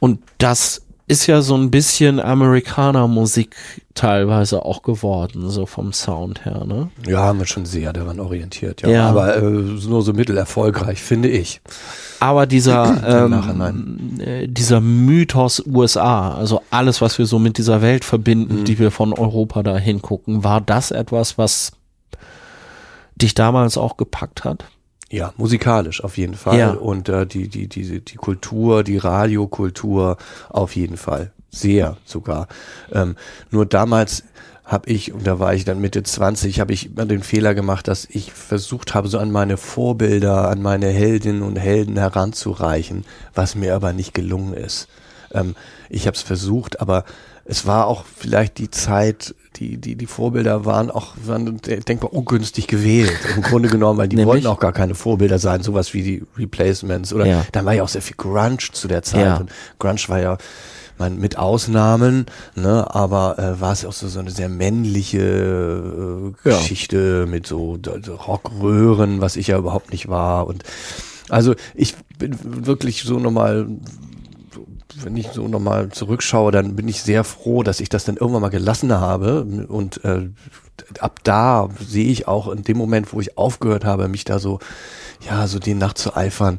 Und 0.00 0.20
das 0.38 0.82
ist 1.08 1.26
ja 1.26 1.40
so 1.40 1.56
ein 1.56 1.70
bisschen 1.70 2.20
Amerikaner-Musik 2.20 3.56
teilweise 3.94 4.64
auch 4.64 4.82
geworden, 4.82 5.48
so 5.48 5.66
vom 5.66 5.92
Sound 5.92 6.44
her. 6.44 6.64
Ne? 6.66 6.90
Ja, 7.06 7.22
haben 7.22 7.38
wir 7.38 7.46
schon 7.46 7.66
sehr 7.66 7.92
daran 7.92 8.20
orientiert, 8.20 8.82
ja. 8.82 8.88
Ja. 8.90 9.08
Aber 9.08 9.36
äh, 9.36 9.40
nur 9.42 10.02
so 10.02 10.12
mittelerfolgreich, 10.12 11.02
finde 11.02 11.28
ich. 11.28 11.60
Aber 12.20 12.46
dieser, 12.46 13.02
ähm, 13.26 14.20
äh, 14.20 14.46
dieser 14.46 14.80
Mythos 14.80 15.62
USA, 15.66 16.34
also 16.34 16.62
alles, 16.70 17.00
was 17.00 17.18
wir 17.18 17.26
so 17.26 17.38
mit 17.38 17.58
dieser 17.58 17.80
Welt 17.82 18.04
verbinden, 18.04 18.64
die 18.64 18.78
wir 18.78 18.90
von 18.90 19.12
Europa 19.12 19.62
da 19.62 19.78
hingucken, 19.78 20.44
war 20.44 20.60
das 20.60 20.90
etwas, 20.90 21.38
was 21.38 21.72
dich 23.16 23.34
damals 23.34 23.78
auch 23.78 23.96
gepackt 23.96 24.44
hat? 24.44 24.64
Ja, 25.10 25.32
musikalisch 25.36 26.04
auf 26.04 26.18
jeden 26.18 26.34
Fall. 26.34 26.58
Ja. 26.58 26.70
Und 26.72 27.08
äh, 27.08 27.26
die, 27.26 27.48
die, 27.48 27.66
die, 27.66 28.00
die 28.00 28.16
Kultur, 28.16 28.84
die 28.84 28.98
Radiokultur 28.98 30.18
auf 30.50 30.76
jeden 30.76 30.96
Fall. 30.96 31.32
Sehr 31.50 31.96
sogar. 32.04 32.46
Ähm, 32.92 33.16
nur 33.50 33.64
damals 33.64 34.24
habe 34.68 34.90
ich, 34.90 35.14
und 35.14 35.26
da 35.26 35.38
war 35.38 35.54
ich 35.54 35.64
dann 35.64 35.80
Mitte 35.80 36.02
20, 36.02 36.60
habe 36.60 36.74
ich 36.74 36.92
immer 36.92 37.06
den 37.06 37.22
Fehler 37.22 37.54
gemacht, 37.54 37.88
dass 37.88 38.04
ich 38.04 38.32
versucht 38.34 38.94
habe, 38.94 39.08
so 39.08 39.18
an 39.18 39.30
meine 39.30 39.56
Vorbilder, 39.56 40.50
an 40.50 40.60
meine 40.60 40.88
Heldinnen 40.88 41.40
und 41.40 41.56
Helden 41.56 41.96
heranzureichen, 41.96 43.06
was 43.34 43.54
mir 43.54 43.74
aber 43.74 43.94
nicht 43.94 44.12
gelungen 44.12 44.52
ist. 44.52 44.88
Ähm, 45.32 45.56
ich 45.88 46.06
habe 46.06 46.16
es 46.16 46.22
versucht, 46.22 46.82
aber 46.82 47.04
es 47.46 47.66
war 47.66 47.86
auch 47.86 48.04
vielleicht 48.04 48.58
die 48.58 48.70
Zeit, 48.70 49.34
die, 49.58 49.76
die, 49.76 49.96
die 49.96 50.06
Vorbilder 50.06 50.64
waren 50.64 50.90
auch 50.90 51.14
waren 51.24 51.60
denkbar 51.62 52.12
ungünstig 52.12 52.66
gewählt, 52.66 53.12
im 53.36 53.42
Grunde 53.42 53.68
genommen, 53.68 53.98
weil 53.98 54.08
die 54.08 54.16
Nämlich? 54.16 54.32
wollten 54.34 54.46
auch 54.46 54.60
gar 54.60 54.72
keine 54.72 54.94
Vorbilder 54.94 55.38
sein, 55.38 55.62
sowas 55.62 55.94
wie 55.94 56.02
die 56.02 56.22
Replacements 56.36 57.12
oder 57.12 57.26
Ja. 57.26 57.44
dann 57.52 57.64
war 57.66 57.72
ja 57.74 57.82
auch 57.82 57.88
sehr 57.88 58.02
viel 58.02 58.16
Grunge 58.16 58.58
zu 58.72 58.88
der 58.88 59.02
Zeit 59.02 59.24
Ja. 59.24 59.36
und 59.38 59.50
Grunge 59.78 60.00
war 60.08 60.20
ja 60.20 60.38
man 60.98 61.16
mit 61.20 61.38
Ausnahmen, 61.38 62.26
ne, 62.56 62.92
aber 62.92 63.38
äh, 63.38 63.60
war 63.60 63.72
es 63.72 63.84
auch 63.84 63.92
so, 63.92 64.08
so 64.08 64.18
eine 64.18 64.32
sehr 64.32 64.48
männliche 64.48 66.32
äh, 66.44 66.48
Ja. 66.48 66.56
Geschichte 66.56 67.26
mit 67.28 67.46
so 67.46 67.78
Rockröhren, 68.26 69.20
was 69.20 69.36
ich 69.36 69.48
ja 69.48 69.58
überhaupt 69.58 69.92
nicht 69.92 70.08
war 70.08 70.46
und 70.46 70.64
also 71.28 71.54
ich 71.74 71.94
bin 72.18 72.36
wirklich 72.66 73.02
so 73.02 73.18
nochmal 73.18 73.66
wenn 75.02 75.16
ich 75.16 75.28
so 75.28 75.48
nochmal 75.48 75.88
zurückschaue, 75.90 76.52
dann 76.52 76.76
bin 76.76 76.88
ich 76.88 77.02
sehr 77.02 77.24
froh, 77.24 77.62
dass 77.62 77.80
ich 77.80 77.88
das 77.88 78.04
dann 78.04 78.16
irgendwann 78.16 78.42
mal 78.42 78.48
gelassen 78.48 78.92
habe. 78.92 79.44
Und 79.68 80.04
äh, 80.04 80.28
ab 81.00 81.20
da 81.24 81.68
sehe 81.86 82.08
ich 82.10 82.28
auch 82.28 82.48
in 82.48 82.62
dem 82.62 82.76
Moment, 82.78 83.12
wo 83.12 83.20
ich 83.20 83.36
aufgehört 83.38 83.84
habe, 83.84 84.08
mich 84.08 84.24
da 84.24 84.38
so, 84.38 84.58
ja, 85.28 85.46
so 85.46 85.58
den 85.58 85.78
nachzueifern, 85.78 86.58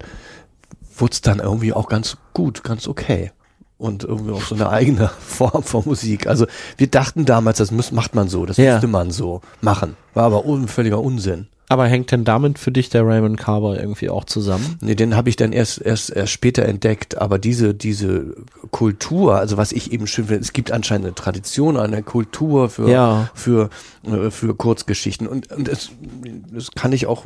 wurde 0.98 1.14
es 1.14 1.22
dann 1.22 1.40
irgendwie 1.40 1.74
auch 1.74 1.88
ganz 1.88 2.18
gut, 2.34 2.64
ganz 2.64 2.88
okay. 2.88 3.32
Und 3.78 4.04
irgendwie 4.04 4.32
auch 4.34 4.42
so 4.42 4.56
eine 4.56 4.70
eigene 4.70 5.08
Form 5.20 5.64
von 5.64 5.84
Musik. 5.86 6.28
Also 6.28 6.46
wir 6.78 6.88
dachten 6.88 7.26
damals, 7.26 7.60
das 7.60 7.72
muss, 7.72 7.92
macht 7.94 8.14
man 8.14 8.28
so, 8.28 8.46
das 8.46 8.58
Ja. 8.58 8.74
müsste 8.74 8.88
man 8.88 9.12
so 9.12 9.42
machen. 9.62 9.96
War 10.14 10.26
aber 10.26 10.46
un, 10.46 10.68
völliger 10.68 11.00
Unsinn. 11.00 11.48
Aber 11.72 11.86
hängt 11.86 12.12
denn 12.12 12.24
damit 12.26 12.58
für 12.58 12.72
dich 12.72 12.90
der 12.90 13.06
Raymond 13.06 13.38
Carver 13.38 13.80
irgendwie 13.80 14.10
auch 14.10 14.26
zusammen? 14.26 14.78
Nee, 14.82 14.96
den 14.96 15.16
habe 15.16 15.30
ich 15.30 15.36
dann 15.36 15.52
erst, 15.52 15.80
erst, 15.80 16.10
erst 16.10 16.32
später 16.32 16.66
entdeckt. 16.66 17.18
Aber 17.20 17.38
diese, 17.38 17.76
diese 17.76 18.36
Kultur, 18.72 19.36
also 19.38 19.56
was 19.58 19.72
ich 19.72 19.94
eben 19.94 20.08
schön 20.08 20.26
finde, 20.26 20.42
es 20.42 20.52
gibt 20.52 20.72
anscheinend 20.72 21.06
eine 21.06 21.16
Tradition, 21.16 21.78
eine 21.78 22.02
Kultur 22.02 22.70
für, 22.70 22.90
Ja. 22.90 23.30
für, 23.36 23.70
äh, 24.04 24.32
für 24.32 24.56
Kurzgeschichten. 24.56 25.28
Und, 25.28 25.52
und 25.52 25.68
das, 25.68 25.92
das 26.52 26.72
kann 26.72 26.92
ich 26.92 27.06
auch 27.06 27.26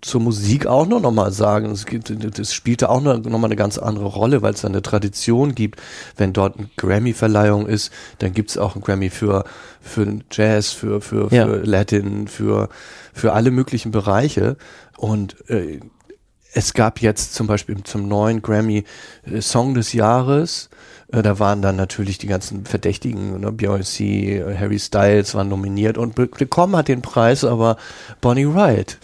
zur 0.00 0.20
Musik 0.20 0.66
auch 0.66 0.86
noch, 0.86 1.00
noch 1.00 1.12
mal 1.12 1.32
sagen. 1.32 1.70
Es 1.70 1.86
gibt, 1.86 2.12
das 2.38 2.54
spielte 2.54 2.88
auch 2.88 3.00
noch, 3.00 3.18
noch 3.18 3.38
mal 3.38 3.46
eine 3.46 3.56
ganz 3.56 3.78
andere 3.78 4.06
Rolle, 4.06 4.42
weil 4.42 4.54
es 4.54 4.62
da 4.62 4.68
eine 4.68 4.82
Tradition 4.82 5.54
gibt. 5.54 5.80
Wenn 6.16 6.32
dort 6.32 6.58
eine 6.58 6.68
Grammy-Verleihung 6.76 7.66
ist, 7.66 7.92
dann 8.18 8.32
gibt 8.32 8.50
es 8.50 8.58
auch 8.58 8.74
einen 8.74 8.84
Grammy 8.84 9.10
für, 9.10 9.44
für 9.80 10.18
Jazz, 10.30 10.72
für, 10.72 11.00
für, 11.00 11.28
für 11.30 11.34
Ja. 11.34 11.46
Latin, 11.46 12.28
für, 12.28 12.68
für 13.12 13.32
alle 13.32 13.50
möglichen 13.50 13.90
Bereiche. 13.90 14.56
Und 14.96 15.36
äh, 15.50 15.80
es 16.52 16.74
gab 16.74 17.00
jetzt 17.00 17.34
zum 17.34 17.46
Beispiel 17.46 17.82
zum 17.84 18.08
neuen 18.08 18.42
Grammy 18.42 18.84
äh, 19.24 19.40
Song 19.40 19.74
des 19.74 19.92
Jahres. 19.92 20.70
Äh, 21.12 21.22
da 21.22 21.38
waren 21.38 21.62
dann 21.62 21.76
natürlich 21.76 22.18
die 22.18 22.26
ganzen 22.26 22.64
Verdächtigen, 22.64 23.40
ne? 23.40 23.50
Beyoncé, 23.50 24.40
äh, 24.40 24.56
Harry 24.58 24.78
Styles 24.78 25.34
waren 25.34 25.48
nominiert 25.48 25.98
und 25.98 26.14
be 26.14 26.26
bekommen 26.26 26.76
hat 26.76 26.88
den 26.88 27.02
Preis 27.02 27.44
aber 27.44 27.76
Bonnie 28.20 28.46
Wright. 28.46 28.98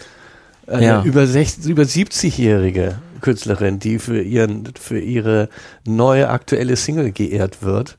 Eine 0.67 0.85
Ja. 0.85 1.03
über, 1.03 1.27
60, 1.27 1.65
über 1.65 1.83
70-jährige 1.83 2.99
Künstlerin, 3.21 3.79
die 3.79 3.99
für 3.99 4.21
ihren, 4.21 4.71
für 4.79 4.99
ihre 4.99 5.49
neue 5.85 6.29
aktuelle 6.29 6.75
Single 6.75 7.11
geehrt 7.11 7.61
wird. 7.61 7.97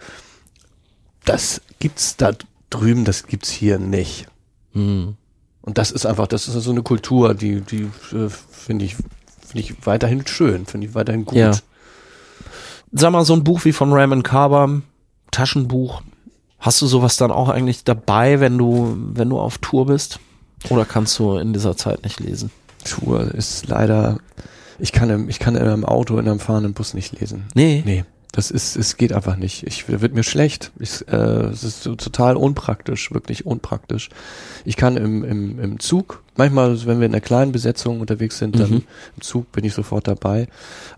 Das 1.24 1.60
gibt's 1.78 2.16
da 2.16 2.32
drüben, 2.70 3.04
das 3.04 3.26
gibt's 3.26 3.50
hier 3.50 3.78
nicht. 3.78 4.26
Hm. 4.72 5.16
Und 5.62 5.78
das 5.78 5.90
ist 5.90 6.06
einfach, 6.06 6.28
das 6.28 6.46
ist 6.46 6.54
so 6.54 6.70
eine 6.70 6.82
Kultur, 6.82 7.34
die, 7.34 7.60
die 7.60 7.88
äh, 8.12 8.28
finde 8.28 8.84
ich, 8.84 8.94
finde 8.94 9.60
ich 9.60 9.74
weiterhin 9.86 10.26
schön, 10.26 10.66
finde 10.66 10.86
ich 10.86 10.94
weiterhin 10.94 11.24
gut. 11.24 11.36
Ja. 11.36 11.52
Sag 12.92 13.10
mal, 13.10 13.24
so 13.24 13.34
ein 13.34 13.42
Buch 13.44 13.64
wie 13.64 13.72
von 13.72 13.92
Raymond 13.92 14.22
Carver, 14.22 14.82
Taschenbuch, 15.32 16.02
hast 16.60 16.80
du 16.82 16.86
sowas 16.86 17.16
dann 17.16 17.32
auch 17.32 17.48
eigentlich 17.48 17.82
dabei, 17.84 18.38
wenn 18.40 18.56
du, 18.58 18.96
wenn 19.12 19.28
du 19.28 19.40
auf 19.40 19.58
Tour 19.58 19.86
bist? 19.86 20.20
Oder 20.70 20.84
kannst 20.84 21.18
du 21.18 21.36
in 21.36 21.52
dieser 21.52 21.76
Zeit 21.76 22.02
nicht 22.02 22.20
lesen? 22.20 22.50
Tour 22.84 23.34
ist 23.34 23.66
leider, 23.68 24.18
ich 24.78 24.92
kann, 24.92 25.10
im, 25.10 25.28
ich 25.28 25.38
kann 25.38 25.56
in 25.56 25.62
einem 25.62 25.84
Auto, 25.84 26.18
in 26.18 26.28
einem 26.28 26.40
fahrenden 26.40 26.72
Bus 26.72 26.94
nicht 26.94 27.18
lesen. 27.20 27.44
Nee. 27.54 27.82
Nee, 27.84 28.04
das 28.32 28.50
ist, 28.50 28.76
es 28.76 28.96
geht 28.96 29.12
einfach 29.12 29.36
nicht. 29.36 29.64
Ich 29.66 29.88
wird 29.88 30.14
mir 30.14 30.22
schlecht. 30.22 30.70
Ich, 30.78 31.06
äh, 31.08 31.16
es 31.16 31.64
ist 31.64 31.82
so 31.82 31.94
total 31.94 32.36
unpraktisch, 32.36 33.12
wirklich 33.12 33.46
unpraktisch. 33.46 34.08
Ich 34.64 34.76
kann 34.76 34.96
im, 34.96 35.24
im, 35.24 35.58
im 35.60 35.80
Zug, 35.80 36.22
manchmal, 36.36 36.84
wenn 36.86 37.00
wir 37.00 37.06
in 37.06 37.12
einer 37.12 37.20
kleinen 37.20 37.52
Besetzung 37.52 38.00
unterwegs 38.00 38.38
sind, 38.38 38.58
dann 38.58 38.70
Mhm. 38.70 38.82
im 39.16 39.22
Zug 39.22 39.50
bin 39.52 39.64
ich 39.64 39.74
sofort 39.74 40.06
dabei. 40.08 40.48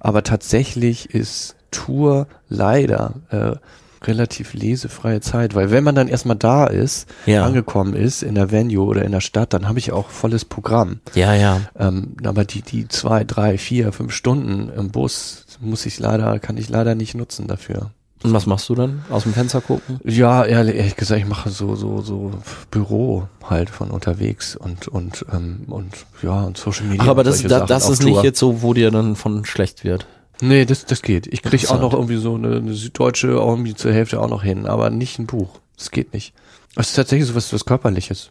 Aber 0.01 0.23
tatsächlich 0.25 1.15
ist 1.15 1.55
Tour 1.71 2.27
leider 2.49 3.15
äh, 3.31 3.57
relativ 4.03 4.55
lesefreie 4.55 5.21
Zeit, 5.21 5.55
weil 5.55 5.71
wenn 5.71 5.85
man 5.85 5.95
dann 5.95 6.09
erstmal 6.09 6.37
da 6.37 6.67
ist, 6.67 7.09
Ja. 7.27 7.45
angekommen 7.45 7.95
ist 7.95 8.23
in 8.23 8.35
der 8.35 8.51
Venue 8.51 8.85
oder 8.87 9.05
in 9.05 9.13
der 9.13 9.21
Stadt, 9.21 9.53
dann 9.53 9.69
habe 9.69 9.79
ich 9.79 9.93
auch 9.93 10.09
volles 10.09 10.45
Programm. 10.45 11.01
Ja, 11.15 11.35
ja. 11.35 11.61
Ähm, 11.79 12.17
aber 12.25 12.45
die, 12.45 12.63
die 12.63 12.89
zwei, 12.89 13.25
drei, 13.25 13.59
vier, 13.59 13.93
fünf 13.93 14.13
Stunden 14.13 14.71
im 14.77 14.91
Bus 14.91 15.45
muss 15.61 15.87
ich 15.87 15.99
leider, 15.99 16.39
kann 16.39 16.57
ich 16.57 16.69
leider 16.69 16.95
nicht 16.95 17.15
nutzen 17.15 17.47
dafür. 17.47 17.91
Und 18.25 18.33
was 18.33 18.47
machst 18.47 18.69
du 18.69 18.75
dann? 18.75 19.05
Aus 19.11 19.23
dem 19.23 19.33
Fenster 19.33 19.61
gucken? 19.61 20.01
Ja, 20.03 20.45
ehrlich, 20.45 20.75
ehrlich 20.75 20.97
gesagt, 20.97 21.21
ich 21.21 21.27
mache 21.29 21.51
so, 21.51 21.77
so, 21.77 22.03
so 22.03 22.33
Büro 22.71 23.29
halt 23.49 23.71
von 23.71 23.93
unterwegs 23.93 24.57
und, 24.57 24.89
und, 24.89 25.25
ähm, 25.33 25.61
und, 25.69 26.05
ja, 26.23 26.43
und 26.43 26.57
Social 26.57 26.87
Media. 26.87 27.05
Ach, 27.05 27.09
aber 27.11 27.23
das, 27.23 27.43
das 27.43 27.85
auf 27.85 27.93
ist 27.93 28.03
nicht 28.03 28.23
jetzt 28.25 28.41
so, 28.41 28.61
wo 28.63 28.75
dir 28.75 28.91
dann 28.91 29.15
von 29.15 29.45
schlecht 29.45 29.85
wird. 29.85 30.07
Nee, 30.41 30.65
das, 30.65 30.85
das 30.87 31.03
geht. 31.03 31.27
Ich 31.27 31.43
krieg 31.43 31.69
auch 31.71 31.81
noch 31.81 31.93
irgendwie 31.93 32.17
so 32.17 32.35
eine, 32.35 32.57
eine 32.57 32.75
süddeutsche 32.75 33.29
irgendwie 33.29 33.75
zur 33.75 33.93
Hälfte 33.93 34.21
auch 34.21 34.29
noch 34.29 34.43
hin, 34.43 34.67
aber 34.67 34.91
nicht 34.91 35.19
ein 35.19 35.27
Buch. 35.27 35.59
Das 35.77 35.91
geht 35.91 36.13
nicht. 36.13 36.33
Das 36.75 36.91
ist 36.91 36.95
tatsächlich 36.97 37.29
so 37.29 37.35
was, 37.35 37.53
was 37.53 37.65
Körperliches. 37.65 38.31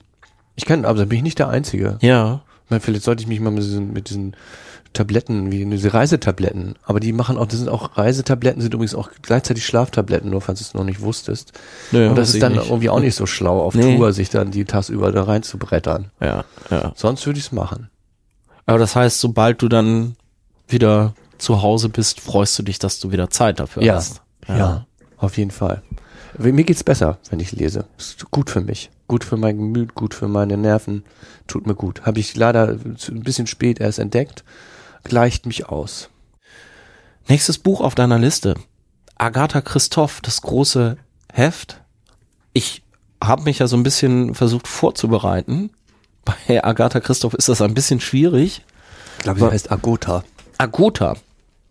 Ich 0.55 0.65
kann, 0.65 0.85
aber 0.85 0.99
da 0.99 1.05
bin 1.05 1.17
ich 1.17 1.23
nicht 1.23 1.39
der 1.39 1.49
Einzige. 1.49 1.97
Ja. 2.01 2.41
Ich 2.65 2.69
meine, 2.71 2.81
vielleicht 2.81 3.03
sollte 3.03 3.21
ich 3.21 3.27
mich 3.27 3.39
mal 3.39 3.51
mit 3.51 3.63
diesen, 3.63 3.93
mit 3.93 4.09
diesen 4.09 4.35
Tabletten, 4.93 5.51
wie 5.51 5.65
diese 5.65 5.93
Reisetabletten, 5.93 6.75
aber 6.83 6.99
die 6.99 7.11
machen 7.13 7.37
auch, 7.37 7.45
das 7.45 7.59
sind 7.59 7.69
auch 7.69 7.97
Reisetabletten, 7.97 8.61
sind 8.61 8.73
übrigens 8.73 8.95
auch 8.95 9.09
gleichzeitig 9.21 9.65
Schlaftabletten, 9.65 10.29
nur 10.31 10.41
falls 10.41 10.59
du 10.59 10.63
es 10.63 10.73
noch 10.73 10.83
nicht 10.85 11.01
wusstest. 11.01 11.51
Nö, 11.91 12.09
Und 12.09 12.17
das 12.17 12.33
ist 12.33 12.41
dann 12.41 12.53
nicht. 12.53 12.69
irgendwie 12.69 12.89
auch 12.89 12.99
nicht 12.99 13.15
so 13.15 13.25
schlau, 13.27 13.61
auf 13.61 13.75
Nee. 13.75 13.95
Tour 13.97 14.11
sich 14.13 14.29
dann 14.29 14.49
die 14.51 14.65
tagsüber 14.65 15.11
da 15.11 15.23
reinzubrettern. 15.23 16.11
Ja, 16.19 16.45
ja. 16.71 16.93
Sonst 16.95 17.25
würde 17.25 17.37
ich 17.37 17.45
es 17.47 17.51
machen. 17.51 17.89
Aber 18.65 18.79
das 18.79 18.95
heißt, 18.95 19.19
sobald 19.19 19.61
du 19.61 19.67
dann 19.67 20.15
wieder 20.67 21.13
zu 21.37 21.61
Hause 21.61 21.89
bist, 21.89 22.19
freust 22.19 22.57
du 22.59 22.63
dich, 22.63 22.79
dass 22.79 22.99
du 22.99 23.11
wieder 23.11 23.29
Zeit 23.29 23.59
dafür 23.59 23.83
Ja. 23.83 23.95
hast. 23.95 24.21
Ja. 24.47 24.85
auf 25.17 25.37
jeden 25.37 25.51
Fall. 25.51 25.81
Mir 26.37 26.63
geht's 26.63 26.83
besser, 26.83 27.17
wenn 27.29 27.39
ich 27.39 27.51
lese. 27.51 27.85
Ist 27.97 28.29
gut 28.31 28.49
für 28.49 28.61
mich. 28.61 28.91
Gut 29.07 29.23
für 29.23 29.37
mein 29.37 29.57
Gemüt, 29.57 29.95
gut 29.95 30.13
für 30.13 30.27
meine 30.27 30.55
Nerven. 30.57 31.03
Tut 31.47 31.65
mir 31.65 31.73
gut. 31.75 32.05
Habe 32.05 32.19
ich 32.19 32.35
leider 32.35 32.67
ein 32.67 33.23
bisschen 33.23 33.47
spät 33.47 33.79
erst 33.79 33.97
entdeckt. 33.99 34.43
Gleicht 35.03 35.45
mich 35.47 35.67
aus. 35.69 36.09
Nächstes 37.27 37.57
Buch 37.57 37.81
auf 37.81 37.95
deiner 37.95 38.19
Liste. 38.19 38.55
Agatha 39.17 39.61
Christoph, 39.61 40.21
das 40.21 40.41
große 40.41 40.97
Heft. 41.33 41.81
Ich 42.53 42.83
habe 43.23 43.43
mich 43.43 43.59
ja 43.59 43.67
so 43.67 43.75
ein 43.75 43.83
bisschen 43.83 44.35
versucht 44.35 44.67
vorzubereiten. 44.67 45.71
Bei 46.23 46.63
Agatha 46.63 46.99
Christoph 46.99 47.33
ist 47.33 47.49
das 47.49 47.61
ein 47.61 47.73
bisschen 47.73 47.99
schwierig. 47.99 48.63
Ich 49.17 49.23
glaube, 49.23 49.39
sie 49.39 49.49
heißt 49.49 49.71
Agota. 49.71 50.23
Agota. 50.57 51.15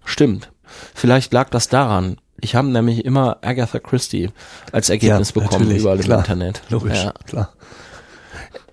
Stimmt. 0.05 0.51
Vielleicht 0.95 1.33
lag 1.33 1.49
das 1.51 1.69
daran. 1.69 2.19
Ich 2.41 2.55
habe 2.55 2.69
nämlich 2.69 3.05
immer 3.05 3.39
Agatha 3.43 3.79
Christie 3.79 4.31
als 4.73 4.91
Ergebnis 4.91 5.33
Ja, 5.35 5.43
bekommen 5.43 5.71
überall 5.71 5.99
klar. 5.99 6.19
im 6.19 6.23
Internet. 6.25 6.63
Logisch, 6.69 7.03
Ja. 7.05 7.13
klar. 7.27 7.53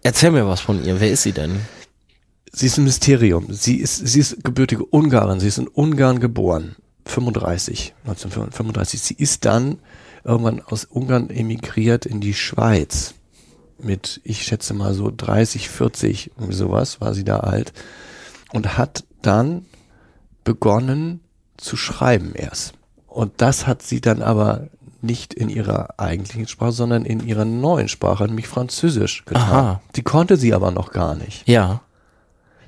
Erzähl 0.03 0.31
mir 0.31 0.47
was 0.47 0.59
von 0.59 0.83
ihr. 0.83 0.99
Wer 0.99 1.11
ist 1.11 1.23
sie 1.23 1.31
denn? 1.31 1.61
Sie 2.51 2.65
ist 2.65 2.77
ein 2.77 2.83
Mysterium. 2.83 3.47
Sie 3.51 3.77
ist, 3.77 3.95
sie 4.05 4.19
ist 4.19 4.43
gebürtige 4.43 4.83
Ungarin. 4.85 5.39
Sie 5.39 5.47
ist 5.47 5.57
in 5.57 5.67
Ungarn 5.67 6.19
geboren. 6.19 6.75
35, 7.05 7.93
1935. 8.05 9.01
Sie 9.01 9.13
ist 9.15 9.45
dann 9.45 9.79
irgendwann 10.23 10.61
aus 10.61 10.85
Ungarn 10.85 11.29
emigriert 11.29 12.05
in 12.05 12.19
die 12.21 12.33
Schweiz. 12.33 13.13
Mit, 13.79 14.21
ich 14.23 14.43
schätze 14.43 14.73
mal 14.73 14.93
so 14.93 15.11
30, 15.15 15.67
40, 15.69 16.31
irgendwie 16.37 16.53
sowas, 16.53 17.01
war 17.01 17.13
sie 17.13 17.23
da 17.23 17.39
alt. 17.39 17.73
Und 18.51 18.77
hat 18.77 19.03
dann 19.21 19.65
begonnen 20.43 21.19
zu 21.57 21.77
schreiben 21.77 22.33
erst. 22.35 22.73
Und 23.07 23.33
das 23.37 23.67
hat 23.67 23.81
sie 23.83 24.01
dann 24.01 24.21
aber 24.21 24.67
nicht 25.01 25.33
in 25.33 25.49
ihrer 25.49 25.99
eigentlichen 25.99 26.47
Sprache, 26.47 26.71
sondern 26.71 27.05
in 27.05 27.25
ihrer 27.25 27.45
neuen 27.45 27.87
Sprache, 27.89 28.25
nämlich 28.25 28.47
Französisch 28.47 29.25
getan. 29.25 29.43
Aha. 29.43 29.81
Die 29.95 30.01
konnte 30.01 30.37
sie 30.37 30.53
aber 30.53 30.71
noch 30.71 30.91
gar 30.91 31.13
nicht. 31.15 31.47
Ja. 31.47 31.81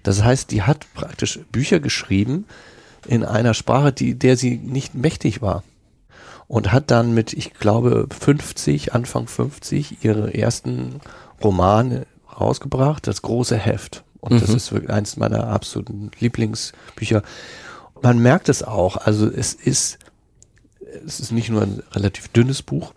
Das 0.03 0.23
heißt, 0.23 0.51
die 0.51 0.61
hat 0.63 0.85
praktisch 0.93 1.39
Bücher 1.51 1.79
geschrieben 1.79 2.45
in 3.07 3.23
einer 3.23 3.53
Sprache, 3.53 3.91
die, 3.93 4.15
der 4.19 4.37
sie 4.37 4.57
nicht 4.57 4.93
mächtig 4.95 5.41
war. 5.41 5.63
Und 6.47 6.71
hat 6.71 6.91
dann 6.91 7.13
mit, 7.15 7.33
ich 7.33 7.53
glaube, 7.53 8.07
50, 8.15 8.93
Anfang 8.93 9.27
50, 9.27 10.03
ihre 10.03 10.33
ersten 10.33 10.99
Romane 11.43 12.05
rausgebracht, 12.39 13.07
das 13.07 13.21
große 13.23 13.57
Heft. 13.57 14.03
Und 14.19 14.41
das 14.41 14.49
Mhm. 14.49 14.55
ist 14.57 14.71
wirklich 14.71 14.91
eins 14.91 15.17
meiner 15.17 15.47
absoluten 15.47 16.11
Lieblingsbücher. 16.19 17.23
Man 18.01 18.19
merkt 18.19 18.49
es 18.49 18.61
auch, 18.63 18.97
also 18.97 19.27
es 19.29 19.53
ist, 19.53 19.97
es 21.05 21.19
ist 21.19 21.31
nicht 21.31 21.49
nur 21.49 21.61
ein 21.63 21.81
relativ 21.93 22.27
dünnes 22.29 22.61
Buch, 22.61 22.93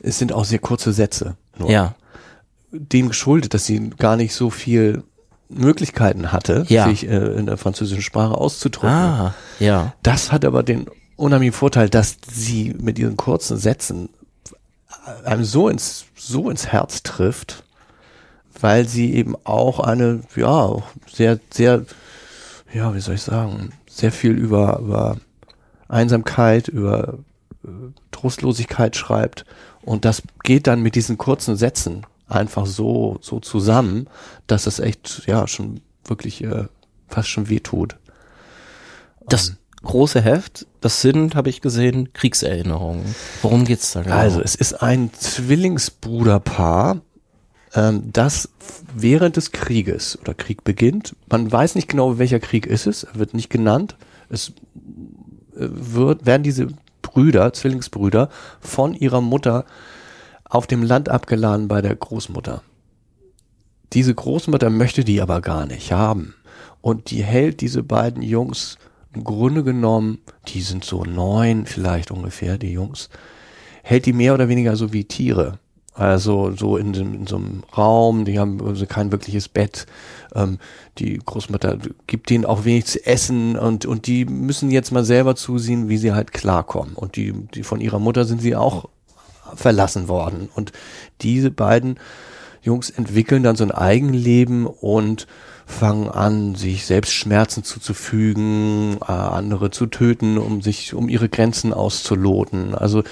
es 0.00 0.18
sind 0.18 0.32
auch 0.32 0.44
sehr 0.44 0.58
kurze 0.58 0.92
Sätze. 0.92 1.36
Nur 1.58 1.70
Ja. 1.70 1.94
dem 2.72 3.08
geschuldet, 3.08 3.54
dass 3.54 3.66
sie 3.66 3.90
gar 3.90 4.16
nicht 4.16 4.34
so 4.34 4.50
viel 4.50 5.02
Möglichkeiten 5.48 6.32
hatte, 6.32 6.64
Ja. 6.68 6.88
sich 6.88 7.06
äh, 7.06 7.16
in 7.38 7.46
der 7.46 7.56
französischen 7.56 8.02
Sprache 8.02 8.34
auszudrücken. 8.36 8.88
Ah, 8.90 9.34
ja. 9.60 9.94
Das 10.02 10.32
hat 10.32 10.44
aber 10.44 10.62
den 10.62 10.86
unheimlichen 11.16 11.52
Vorteil, 11.54 11.88
dass 11.88 12.16
sie 12.32 12.74
mit 12.80 12.98
ihren 12.98 13.16
kurzen 13.16 13.56
Sätzen 13.56 14.08
einem 15.24 15.44
so 15.44 15.68
ins, 15.68 16.06
so 16.16 16.48
ins 16.50 16.66
Herz 16.68 17.02
trifft, 17.02 17.62
weil 18.60 18.88
sie 18.88 19.14
eben 19.14 19.36
auch 19.44 19.78
eine, 19.80 20.20
ja, 20.34 20.76
sehr, 21.12 21.38
sehr, 21.52 21.84
ja, 22.74 22.94
wie 22.94 23.00
soll 23.00 23.14
ich 23.14 23.22
sagen, 23.22 23.70
sehr 23.88 24.12
viel 24.12 24.32
über, 24.32 24.78
über 24.80 25.16
Einsamkeit, 25.88 26.68
über 26.68 27.18
äh, 27.64 27.68
Trostlosigkeit 28.10 28.96
schreibt. 28.96 29.44
Und 29.82 30.04
das 30.04 30.22
geht 30.42 30.66
dann 30.66 30.82
mit 30.82 30.96
diesen 30.96 31.16
kurzen 31.16 31.56
Sätzen 31.56 32.04
einfach 32.28 32.66
so, 32.66 33.18
so 33.20 33.38
zusammen, 33.40 34.08
dass 34.46 34.66
es 34.66 34.80
echt, 34.80 35.22
ja, 35.26 35.46
schon 35.46 35.80
wirklich 36.04 36.42
äh, 36.42 36.64
fast 37.08 37.28
schon 37.28 37.48
wehtut. 37.48 37.96
Das 39.28 39.54
große 39.82 40.20
Heft, 40.20 40.66
das 40.80 41.00
sind, 41.00 41.36
habe 41.36 41.50
ich 41.50 41.60
gesehen, 41.60 42.12
Kriegserinnerungen. 42.12 43.14
Worum 43.42 43.64
geht's 43.64 43.92
da 43.92 44.02
genau? 44.02 44.16
Also, 44.16 44.40
es 44.40 44.54
ist 44.54 44.74
ein 44.82 45.12
Zwillingsbruderpaar, 45.12 47.02
ähm, 47.74 48.10
das 48.12 48.48
während 48.94 49.36
des 49.36 49.52
Krieges 49.52 50.18
oder 50.20 50.34
Krieg 50.34 50.64
beginnt. 50.64 51.16
Man 51.30 51.50
weiß 51.50 51.74
nicht 51.74 51.88
genau, 51.88 52.18
welcher 52.18 52.40
Krieg 52.40 52.66
ist 52.66 52.86
es, 52.86 53.04
er 53.04 53.18
wird 53.18 53.34
nicht 53.34 53.50
genannt. 53.50 53.96
Es 54.28 54.50
äh, 55.56 55.68
wird, 55.68 56.26
werden 56.26 56.42
diese 56.42 56.68
Brüder, 57.02 57.52
Zwillingsbrüder, 57.52 58.28
von 58.60 58.94
ihrer 58.94 59.20
Mutter 59.20 59.64
auf 60.44 60.66
dem 60.66 60.82
Land 60.82 61.08
abgeladen 61.08 61.68
bei 61.68 61.82
der 61.82 61.96
Großmutter. 61.96 62.62
Diese 63.92 64.14
Großmutter 64.14 64.70
möchte 64.70 65.04
die 65.04 65.20
aber 65.20 65.40
gar 65.40 65.66
nicht 65.66 65.92
haben. 65.92 66.34
Und 66.80 67.10
die 67.10 67.22
hält 67.22 67.60
diese 67.60 67.82
beiden 67.82 68.22
Jungs 68.22 68.78
im 69.14 69.24
Grunde 69.24 69.62
genommen, 69.62 70.18
die 70.48 70.60
sind 70.60 70.84
so 70.84 71.04
neun 71.04 71.66
vielleicht 71.66 72.10
ungefähr, 72.10 72.58
die 72.58 72.72
Jungs, 72.72 73.08
hält 73.82 74.06
die 74.06 74.12
mehr 74.12 74.34
oder 74.34 74.48
weniger 74.48 74.74
so 74.74 74.92
wie 74.92 75.04
Tiere 75.04 75.58
Also 75.94 76.50
so 76.56 76.76
in, 76.76 76.92
in 76.92 77.26
so 77.26 77.36
einem 77.36 77.62
Raum, 77.76 78.24
die 78.24 78.40
haben 78.40 78.60
also 78.66 78.84
kein 78.84 79.12
wirkliches 79.12 79.48
Bett. 79.48 79.86
Ähm, 80.34 80.58
die 80.98 81.18
Großmutter 81.24 81.78
gibt 82.08 82.30
denen 82.30 82.44
auch 82.44 82.64
wenig 82.64 82.86
zu 82.86 83.06
essen 83.06 83.56
und, 83.56 83.86
und 83.86 84.08
die 84.08 84.24
müssen 84.24 84.72
jetzt 84.72 84.90
mal 84.90 85.04
selber 85.04 85.36
zusehen, 85.36 85.88
wie 85.88 85.96
sie 85.96 86.12
halt 86.12 86.32
klarkommen. 86.32 86.94
Und 86.96 87.14
die, 87.14 87.32
die 87.32 87.62
von 87.62 87.80
ihrer 87.80 88.00
Mutter 88.00 88.24
sind 88.24 88.42
sie 88.42 88.56
auch 88.56 88.88
verlassen 89.54 90.08
worden. 90.08 90.48
Und 90.52 90.72
diese 91.20 91.52
beiden 91.52 92.00
Jungs 92.60 92.90
entwickeln 92.90 93.44
dann 93.44 93.56
so 93.56 93.62
ein 93.62 93.70
Eigenleben 93.70 94.66
und 94.66 95.28
fangen 95.66 96.08
an, 96.08 96.56
sich 96.56 96.86
selbst 96.86 97.12
Schmerzen 97.12 97.62
zuzufügen, 97.62 98.98
äh, 99.00 99.12
andere 99.12 99.70
zu 99.70 99.86
töten, 99.86 100.38
um 100.38 100.60
sich, 100.60 100.92
um 100.92 101.08
ihre 101.08 101.28
Grenzen 101.28 101.72
auszuloten. 101.72 102.74
Also 102.74 103.04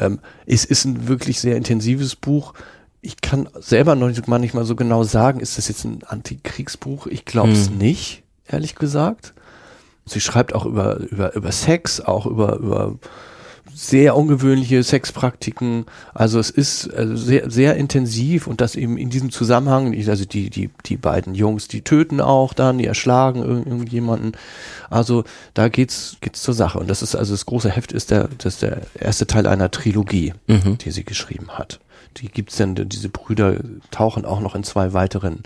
ähm, 0.00 0.20
es 0.46 0.64
ist 0.64 0.84
ein 0.84 1.08
wirklich 1.08 1.40
sehr 1.40 1.56
intensives 1.56 2.16
Buch. 2.16 2.54
Ich 3.00 3.20
kann 3.20 3.48
selber 3.58 3.94
noch 3.94 4.08
nicht, 4.08 4.26
manchmal 4.28 4.64
so 4.64 4.74
genau 4.74 5.04
sagen, 5.04 5.40
ist 5.40 5.56
das 5.58 5.68
jetzt 5.68 5.84
ein 5.84 6.00
Antikriegsbuch? 6.06 7.06
Ich 7.06 7.24
glaube 7.24 7.52
es 7.52 7.68
Hm. 7.68 7.78
nicht, 7.78 8.22
ehrlich 8.46 8.74
gesagt. 8.74 9.34
Sie 10.04 10.20
schreibt 10.20 10.54
auch 10.54 10.64
über, 10.64 10.96
über, 10.96 11.34
über 11.34 11.52
Sex, 11.52 12.00
auch 12.00 12.26
über, 12.26 12.56
über 12.56 12.94
sehr 13.80 14.16
ungewöhnliche 14.16 14.82
Sexpraktiken. 14.82 15.86
Also 16.12 16.40
es 16.40 16.50
ist 16.50 16.92
also 16.92 17.14
sehr, 17.14 17.48
sehr 17.48 17.76
intensiv 17.76 18.48
und 18.48 18.60
das 18.60 18.74
eben 18.74 18.98
in 18.98 19.08
diesem 19.08 19.30
Zusammenhang, 19.30 19.94
also 20.08 20.24
die, 20.24 20.50
die, 20.50 20.70
die 20.86 20.96
beiden 20.96 21.36
Jungs, 21.36 21.68
die 21.68 21.82
töten 21.82 22.20
auch 22.20 22.54
dann, 22.54 22.78
die 22.78 22.86
erschlagen 22.86 23.40
irgend- 23.44 23.66
irgendjemanden. 23.68 24.32
Also 24.90 25.22
da 25.54 25.68
geht's, 25.68 26.16
geht's 26.20 26.42
zur 26.42 26.54
Sache. 26.54 26.80
Und 26.80 26.90
das 26.90 27.02
ist 27.02 27.14
also 27.14 27.32
das 27.32 27.46
große 27.46 27.70
Heft 27.70 27.92
ist 27.92 28.10
der, 28.10 28.28
das 28.38 28.54
ist 28.54 28.62
der 28.62 28.80
erste 28.98 29.28
Teil 29.28 29.46
einer 29.46 29.70
Trilogie, 29.70 30.34
Mhm. 30.48 30.78
die 30.78 30.90
sie 30.90 31.04
geschrieben 31.04 31.50
hat. 31.50 31.78
Die 32.16 32.28
gibt's 32.28 32.56
dann, 32.56 32.74
diese 32.74 33.08
Brüder 33.10 33.58
tauchen 33.92 34.24
auch 34.24 34.40
noch 34.40 34.56
in 34.56 34.64
zwei 34.64 34.92
weiteren 34.92 35.44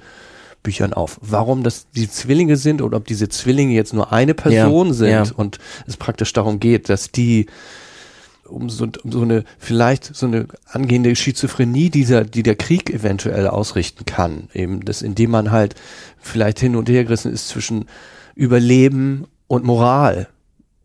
Büchern 0.63 0.95
auf. 0.95 1.19
Warum 1.21 1.65
das 1.65 1.87
die 1.95 2.09
Zwillinge 2.09 2.57
sind 2.57 2.81
oder 2.81 2.97
ob 2.97 3.05
diese 3.07 3.29
Zwillinge 3.29 3.75
jetzt 3.75 3.93
nur 3.93 4.11
eine 4.13 4.33
Person 4.33 4.87
Ja, 4.89 4.93
sind 4.95 5.11
ja. 5.11 5.25
und 5.37 5.59
es 5.87 5.99
praktisch 5.99 6.33
darum 6.33 6.61
geht, 6.61 6.89
dass 6.89 7.11
die 7.11 7.47
um 8.53 8.71
so, 8.71 8.87
um 9.03 9.13
so 9.13 9.23
eine, 9.23 9.45
vielleicht 9.59 10.15
so 10.15 10.27
eine 10.27 10.47
angehende 10.67 11.15
Schizophrenie, 11.17 11.91
dieser, 11.91 12.25
die 12.25 12.43
der 12.43 12.57
Krieg 12.57 12.91
eventuell 12.91 13.49
ausrichten 13.49 14.05
kann. 14.05 14.49
Eben 14.55 14.85
das, 14.85 15.03
indem 15.03 15.31
man 15.31 15.51
halt 15.51 15.75
vielleicht 16.21 16.61
hin 16.61 16.77
und 16.77 16.89
her 16.89 17.05
gerissen 17.05 17.33
ist 17.33 17.49
zwischen 17.49 17.87
Überleben 18.35 19.27
und 19.47 19.65
Moral. 19.65 20.29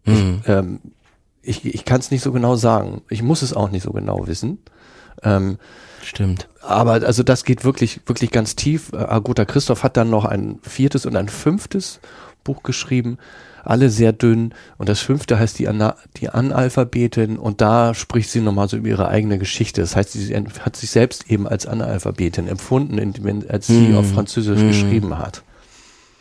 Mhm. 0.05 0.41
Ähm, 0.45 0.79
ich 1.41 1.63
ich 1.65 1.85
kann 1.85 1.99
es 1.99 2.11
nicht 2.11 2.23
so 2.23 2.31
genau 2.31 2.55
sagen. 2.55 3.01
Ich 3.09 3.23
muss 3.23 3.41
es 3.41 3.53
auch 3.53 3.69
nicht 3.69 3.83
so 3.83 3.91
genau 3.91 4.27
wissen. 4.27 4.59
Ähm, 5.23 5.57
Stimmt. 6.03 6.47
aber 6.61 6.93
also 6.93 7.23
das 7.23 7.43
geht 7.43 7.63
wirklich, 7.63 8.01
wirklich 8.05 8.31
ganz 8.31 8.55
tief. 8.55 8.91
Äh, 8.93 8.97
Agota 8.97 9.45
Christoph 9.45 9.83
hat 9.83 9.97
dann 9.97 10.09
noch 10.09 10.25
ein 10.25 10.59
viertes 10.61 11.05
und 11.05 11.15
ein 11.15 11.29
fünftes 11.29 11.99
Buch 12.43 12.63
geschrieben, 12.63 13.17
alle 13.69 13.89
sehr 13.89 14.13
dünn. 14.13 14.53
Und 14.77 14.89
das 14.89 14.99
fünfte 14.99 15.37
heißt 15.39 15.59
die, 15.59 15.67
Ana 15.67 15.95
die 16.17 16.29
Analphabetin 16.29 17.37
und 17.37 17.61
da 17.61 17.93
spricht 17.93 18.29
sie 18.29 18.41
nochmal 18.41 18.67
so 18.69 18.77
über 18.77 18.87
ihre 18.89 19.07
eigene 19.09 19.37
Geschichte. 19.37 19.81
Das 19.81 19.95
heißt, 19.95 20.13
sie 20.13 20.35
hat 20.35 20.75
sich 20.75 20.89
selbst 20.89 21.29
eben 21.29 21.47
als 21.47 21.65
Analphabetin 21.65 22.47
empfunden, 22.47 22.97
in, 22.97 23.49
als 23.49 23.67
sie 23.67 23.89
Hm. 23.89 23.97
auf 23.97 24.11
Französisch 24.11 24.59
Hm. 24.59 24.67
geschrieben 24.67 25.17
hat. 25.19 25.43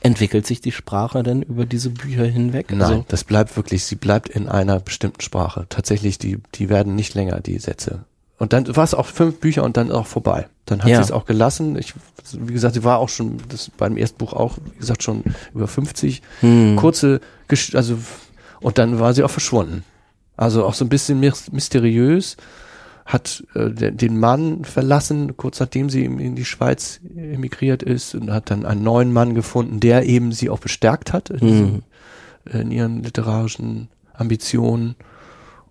Entwickelt 0.00 0.46
sich 0.46 0.60
die 0.60 0.72
Sprache 0.72 1.22
denn 1.22 1.42
über 1.42 1.66
diese 1.66 1.90
Bücher 1.90 2.24
hinweg? 2.26 2.66
Nein, 2.70 2.82
Also, 2.82 3.04
das 3.08 3.24
bleibt 3.24 3.56
wirklich, 3.56 3.84
sie 3.84 3.96
bleibt 3.96 4.28
in 4.28 4.48
einer 4.48 4.78
bestimmten 4.78 5.20
Sprache. 5.20 5.66
Tatsächlich, 5.68 6.18
die, 6.18 6.38
die 6.54 6.68
werden 6.68 6.94
nicht 6.94 7.14
länger, 7.14 7.40
die 7.40 7.58
Sätze. 7.58 8.04
Und 8.38 8.52
dann 8.52 8.74
war 8.76 8.84
es 8.84 8.92
auch 8.94 9.06
fünf 9.06 9.40
Bücher 9.40 9.64
und 9.64 9.76
dann 9.78 9.90
auch 9.90 10.06
vorbei. 10.06 10.46
Dann 10.66 10.82
hat 10.82 10.88
Ja. 10.90 10.96
sie 10.98 11.02
es 11.04 11.12
auch 11.12 11.24
gelassen. 11.24 11.76
Ich, 11.78 11.94
wie 12.32 12.52
gesagt, 12.52 12.74
sie 12.74 12.84
war 12.84 12.98
auch 12.98 13.08
schon, 13.08 13.38
das 13.48 13.70
beim 13.70 13.96
ersten 13.96 14.18
Buch 14.18 14.34
auch, 14.34 14.58
wie 14.72 14.78
gesagt, 14.78 15.02
schon 15.02 15.24
über 15.54 15.66
50. 15.68 16.20
hm. 16.40 16.76
Kurze, 16.76 17.20
also, 17.72 17.96
und 18.60 18.76
dann 18.78 18.98
war 19.00 19.14
sie 19.14 19.22
auch 19.22 19.30
verschwunden. 19.30 19.84
Also 20.36 20.66
auch 20.66 20.74
so 20.74 20.84
ein 20.84 20.90
bisschen 20.90 21.18
mys- 21.22 21.50
mysteriös. 21.52 22.36
Hat 23.06 23.44
äh, 23.54 23.70
de- 23.70 23.92
den 23.92 24.18
Mann 24.18 24.64
verlassen, 24.64 25.36
kurz 25.36 25.60
nachdem 25.60 25.88
sie 25.88 26.04
in 26.04 26.34
die 26.34 26.44
Schweiz 26.44 27.00
emigriert 27.16 27.84
ist 27.84 28.16
und 28.16 28.32
hat 28.32 28.50
dann 28.50 28.66
einen 28.66 28.82
neuen 28.82 29.12
Mann 29.12 29.34
gefunden, 29.34 29.78
der 29.80 30.04
eben 30.06 30.32
sie 30.32 30.50
auch 30.50 30.58
bestärkt 30.58 31.12
hat 31.12 31.30
in, 31.30 31.48
Hm. 31.48 31.82
in 32.60 32.70
ihren 32.72 33.02
literarischen 33.04 33.88
Ambitionen. 34.12 34.96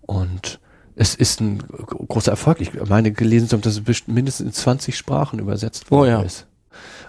Und 0.00 0.58
es 0.96 1.14
ist 1.14 1.40
ein 1.40 1.58
gro- 1.58 2.04
großer 2.06 2.32
Erfolg. 2.32 2.60
Ich 2.60 2.72
meine 2.88 3.12
gelesen 3.12 3.48
zu 3.48 3.56
haben, 3.56 3.62
dass 3.62 3.76
es 3.86 4.06
mindestens 4.08 4.46
in 4.46 4.52
20 4.52 4.96
Sprachen 4.96 5.38
übersetzt 5.38 5.86
Oh 5.90 5.98
worden 5.98 6.10
ja. 6.10 6.22
ist. 6.22 6.46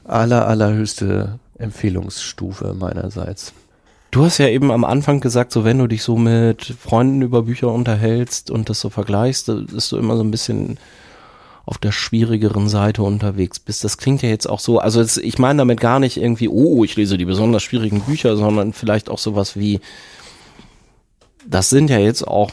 Aller, 0.03 0.47
allerhöchste 0.47 1.39
Empfehlungsstufe 1.57 2.73
meinerseits. 2.73 3.53
Du 4.11 4.23
hast 4.23 4.37
ja 4.37 4.47
eben 4.47 4.71
am 4.71 4.85
Anfang 4.85 5.19
gesagt, 5.19 5.51
so 5.51 5.63
wenn 5.65 5.79
du 5.79 5.87
dich 5.87 6.01
so 6.03 6.15
mit 6.17 6.63
Freunden 6.65 7.21
über 7.21 7.43
Bücher 7.43 7.71
unterhältst 7.71 8.49
und 8.51 8.69
das 8.69 8.79
so 8.79 8.89
vergleichst, 8.89 9.49
da 9.49 9.55
bist 9.55 9.91
du 9.91 9.97
immer 9.97 10.15
so 10.15 10.23
ein 10.23 10.31
bisschen 10.31 10.77
auf 11.65 11.77
der 11.77 11.91
schwierigeren 11.91 12.69
Seite 12.69 13.03
unterwegs 13.03 13.59
bist. 13.59 13.83
Das 13.83 13.97
klingt 13.97 14.21
ja 14.21 14.29
jetzt 14.29 14.49
auch 14.49 14.61
so, 14.61 14.79
also 14.79 15.01
es, 15.01 15.17
ich 15.17 15.37
meine 15.37 15.57
damit 15.57 15.81
gar 15.81 15.99
nicht 15.99 16.15
irgendwie, 16.15 16.47
oh, 16.47 16.85
ich 16.85 16.95
lese 16.95 17.17
die 17.17 17.25
besonders 17.25 17.63
schwierigen 17.63 18.01
Bücher, 18.01 18.37
sondern 18.37 18.71
vielleicht 18.71 19.09
auch 19.09 19.17
sowas 19.19 19.57
wie, 19.57 19.81
das 21.45 21.69
sind 21.69 21.89
ja 21.89 21.99
jetzt 21.99 22.25
auch 22.25 22.51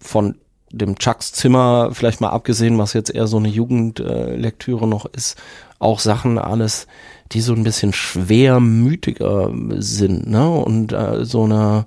von 0.00 0.36
dem 0.72 0.96
Chucks 0.98 1.32
Zimmer, 1.32 1.90
vielleicht 1.92 2.20
mal 2.20 2.30
abgesehen, 2.30 2.78
was 2.78 2.92
jetzt 2.92 3.12
eher 3.14 3.26
so 3.26 3.36
eine 3.38 3.48
Jugendlektüre 3.48 4.86
noch 4.86 5.04
ist, 5.06 5.36
auch 5.78 5.98
Sachen 5.98 6.38
alles, 6.38 6.86
die 7.32 7.40
so 7.40 7.52
ein 7.54 7.64
bisschen 7.64 7.92
schwermütiger 7.92 9.50
sind, 9.78 10.28
ne? 10.28 10.48
Und 10.50 10.92
äh, 10.92 11.24
so 11.24 11.44
eine, 11.44 11.86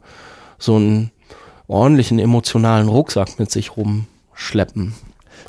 so 0.57 0.75
einen 0.75 1.11
ordentlichen 1.67 2.19
emotionalen 2.19 2.87
Rucksack 2.89 3.39
mit 3.39 3.51
sich 3.51 3.71
rumschleppen. 3.77 4.93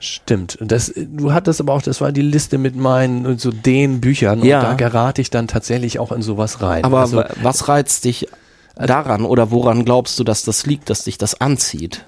Stimmt. 0.00 0.56
Und 0.56 0.70
Das, 0.70 0.92
du 0.94 1.32
hattest 1.32 1.60
aber 1.60 1.72
auch, 1.72 1.82
das 1.82 2.00
war 2.00 2.12
die 2.12 2.22
Liste 2.22 2.58
mit 2.58 2.76
meinen 2.76 3.38
so 3.38 3.50
den 3.50 4.00
Büchern 4.00 4.44
Ja. 4.44 4.58
und 4.58 4.64
da 4.64 4.74
gerate 4.74 5.20
ich 5.20 5.30
dann 5.30 5.48
tatsächlich 5.48 5.98
auch 5.98 6.12
in 6.12 6.22
sowas 6.22 6.60
rein. 6.62 6.84
Aber 6.84 7.00
also, 7.00 7.18
wa- 7.18 7.28
was 7.42 7.68
reizt 7.68 8.04
dich 8.04 8.28
daran 8.76 9.24
oder 9.24 9.50
woran 9.50 9.84
glaubst 9.84 10.18
du, 10.18 10.24
dass 10.24 10.42
das 10.44 10.66
liegt, 10.66 10.90
dass 10.90 11.04
dich 11.04 11.16
das 11.18 11.40
anzieht? 11.40 12.04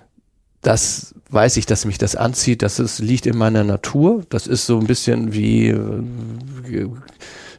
Das 0.66 1.14
weiß 1.30 1.56
ich, 1.56 1.66
dass 1.66 1.84
mich 1.84 1.98
das 1.98 2.16
anzieht, 2.16 2.62
das 2.62 2.78
ist, 2.78 2.98
liegt 2.98 3.26
in 3.26 3.36
meiner 3.36 3.64
Natur. 3.64 4.22
Das 4.28 4.46
ist 4.46 4.66
so 4.66 4.78
ein 4.78 4.86
bisschen 4.86 5.32
wie 5.32 5.68
äh, 5.68 6.88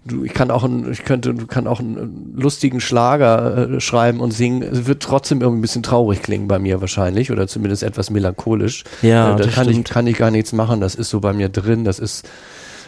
du, 0.05 0.23
ich 0.23 0.33
kann 0.33 0.51
auch 0.51 0.63
ein, 0.63 0.91
ich 0.91 1.05
könnte, 1.05 1.33
du 1.33 1.47
kann 1.47 1.67
auch 1.67 1.79
einen 1.79 2.33
lustigen 2.35 2.79
Schlager 2.79 3.75
äh, 3.75 3.81
schreiben 3.81 4.19
und 4.19 4.31
singen. 4.31 4.61
Es 4.61 4.87
wird 4.87 5.03
trotzdem 5.03 5.41
irgendwie 5.41 5.59
ein 5.59 5.61
bisschen 5.61 5.83
traurig 5.83 6.21
klingen 6.21 6.47
bei 6.47 6.59
mir 6.59 6.81
wahrscheinlich 6.81 7.31
oder 7.31 7.47
zumindest 7.47 7.83
etwas 7.83 8.09
melancholisch. 8.09 8.83
Ja, 9.01 9.33
äh, 9.33 9.37
da 9.37 9.43
das 9.43 9.55
kann 9.55 9.67
ich, 9.67 9.73
stimmt. 9.73 9.89
kann 9.89 10.07
ich 10.07 10.17
gar 10.17 10.31
nichts 10.31 10.53
machen. 10.53 10.81
Das 10.81 10.95
ist 10.95 11.09
so 11.09 11.19
bei 11.19 11.33
mir 11.33 11.49
drin. 11.49 11.83
Das 11.83 11.99
ist 11.99 12.27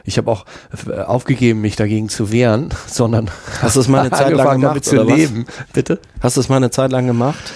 ich 0.05 0.17
habe 0.17 0.31
auch 0.31 0.45
äh, 0.87 0.99
aufgegeben, 1.01 1.61
mich 1.61 1.75
dagegen 1.75 2.09
zu 2.09 2.31
wehren, 2.31 2.69
sondern 2.87 3.29
Hast 3.61 3.75
du 3.75 3.79
es 3.81 3.87
mal 3.89 4.01
eine 4.01 4.11
Zeit 4.11 4.31
lang 4.33 4.59
gemacht, 4.59 4.63
damit 4.63 4.85
zu 4.85 4.97
was? 4.97 5.17
leben. 5.17 5.45
Bitte? 5.73 5.99
Hast 6.21 6.37
du 6.37 6.41
es 6.41 6.49
mal 6.49 6.57
eine 6.57 6.71
Zeit 6.71 6.91
lang 6.91 7.07
gemacht? 7.07 7.51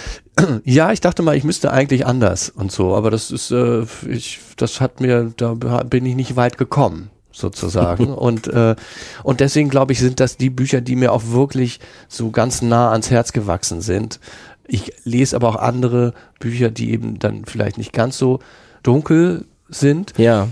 Ja, 0.65 0.91
ich 0.91 0.99
dachte 0.99 1.21
mal, 1.21 1.35
ich 1.37 1.43
müsste 1.43 1.71
eigentlich 1.71 2.07
anders 2.07 2.49
und 2.49 2.71
so, 2.71 2.95
aber 2.95 3.11
das 3.11 3.29
ist, 3.29 3.51
äh, 3.51 3.85
ich, 4.07 4.39
das 4.57 4.81
hat 4.81 4.99
mir, 4.99 5.31
da 5.37 5.53
bin 5.53 6.05
ich 6.07 6.15
nicht 6.15 6.35
weit 6.35 6.57
gekommen 6.57 7.11
sozusagen 7.31 8.07
und 8.13 8.47
äh, 8.47 8.75
und 9.23 9.39
deswegen 9.41 9.69
glaube 9.69 9.93
ich, 9.93 9.99
sind 9.99 10.19
das 10.19 10.37
die 10.37 10.49
Bücher, 10.49 10.81
die 10.81 10.95
mir 10.95 11.11
auch 11.11 11.23
wirklich 11.27 11.79
so 12.07 12.31
ganz 12.31 12.61
nah 12.61 12.91
ans 12.91 13.11
Herz 13.11 13.33
gewachsen 13.33 13.81
sind. 13.81 14.19
Ich 14.65 14.93
lese 15.03 15.35
aber 15.35 15.49
auch 15.49 15.55
andere 15.55 16.13
Bücher, 16.39 16.71
die 16.71 16.91
eben 16.91 17.19
dann 17.19 17.45
vielleicht 17.45 17.77
nicht 17.77 17.93
ganz 17.93 18.17
so 18.17 18.39
dunkel 18.81 19.45
sind. 19.67 20.13
Ja. 20.17 20.47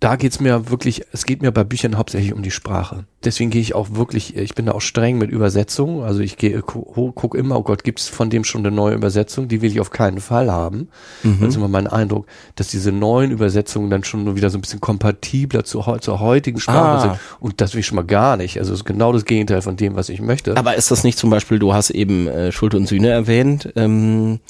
Da 0.00 0.16
geht's 0.16 0.38
mir 0.38 0.68
wirklich, 0.68 1.02
es 1.12 1.24
geht 1.24 1.40
mir 1.40 1.50
bei 1.50 1.64
Büchern 1.64 1.96
hauptsächlich 1.96 2.34
um 2.34 2.42
die 2.42 2.50
Sprache. 2.50 3.04
Deswegen 3.24 3.48
gehe 3.48 3.62
ich 3.62 3.74
auch 3.74 3.88
wirklich, 3.92 4.36
ich 4.36 4.54
bin 4.54 4.66
da 4.66 4.72
auch 4.72 4.82
streng 4.82 5.16
mit 5.16 5.30
Übersetzungen. 5.30 6.02
Also 6.02 6.20
ich 6.20 6.36
gehe, 6.36 6.60
gu- 6.60 7.12
guck 7.12 7.34
immer, 7.34 7.56
oh 7.58 7.62
Gott, 7.62 7.84
gibt's 7.84 8.06
von 8.08 8.28
dem 8.28 8.44
schon 8.44 8.66
eine 8.66 8.74
neue 8.74 8.94
Übersetzung? 8.94 9.48
Die 9.48 9.62
will 9.62 9.70
ich 9.70 9.80
auf 9.80 9.90
keinen 9.90 10.20
Fall 10.20 10.52
haben. 10.52 10.88
Das 11.22 11.48
ist 11.50 11.56
immer 11.56 11.68
mein 11.68 11.86
Eindruck, 11.86 12.26
dass 12.56 12.68
diese 12.68 12.92
neuen 12.92 13.30
Übersetzungen 13.30 13.88
dann 13.88 14.04
schon 14.04 14.24
nur 14.24 14.36
wieder 14.36 14.50
so 14.50 14.58
ein 14.58 14.60
bisschen 14.60 14.80
kompatibler 14.82 15.64
zu, 15.64 15.80
zur 16.00 16.20
heutigen 16.20 16.60
Sprache 16.60 16.78
Ah. 16.98 17.00
sind. 17.00 17.12
Und 17.40 17.60
das 17.62 17.72
will 17.72 17.80
ich 17.80 17.86
schon 17.86 17.96
mal 17.96 18.04
gar 18.04 18.36
nicht. 18.36 18.58
Also 18.58 18.74
es 18.74 18.80
ist 18.80 18.84
genau 18.84 19.10
das 19.12 19.24
Gegenteil 19.24 19.62
von 19.62 19.76
dem, 19.76 19.96
was 19.96 20.10
ich 20.10 20.20
möchte. 20.20 20.54
Aber 20.58 20.74
ist 20.74 20.90
das 20.90 21.02
nicht 21.04 21.16
zum 21.18 21.30
Beispiel, 21.30 21.58
du 21.58 21.72
hast 21.72 21.88
eben 21.90 22.28
äh, 22.28 22.52
Schuld 22.52 22.74
und 22.74 22.86
Sühne 22.86 23.08
erwähnt, 23.08 23.72
ähm, 23.76 24.40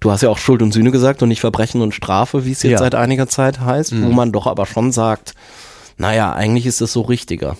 du 0.00 0.10
hast 0.10 0.22
ja 0.22 0.28
auch 0.28 0.38
Schuld 0.38 0.62
und 0.62 0.72
Sühne 0.72 0.90
gesagt 0.90 1.22
und 1.22 1.28
nicht 1.28 1.40
Verbrechen 1.40 1.80
und 1.82 1.94
Strafe, 1.94 2.44
wie 2.44 2.52
es 2.52 2.62
jetzt 2.62 2.72
Ja. 2.72 2.78
seit 2.78 2.94
einiger 2.94 3.28
Zeit 3.28 3.60
heißt, 3.60 3.92
wo 3.92 4.08
Mhm. 4.08 4.14
man 4.14 4.32
doch 4.32 4.46
aber 4.46 4.66
schon 4.66 4.92
sagt, 4.92 5.34
naja, 5.98 6.32
eigentlich 6.32 6.66
ist 6.66 6.80
es 6.80 6.92
so 6.92 7.02
richtiger. 7.02 7.56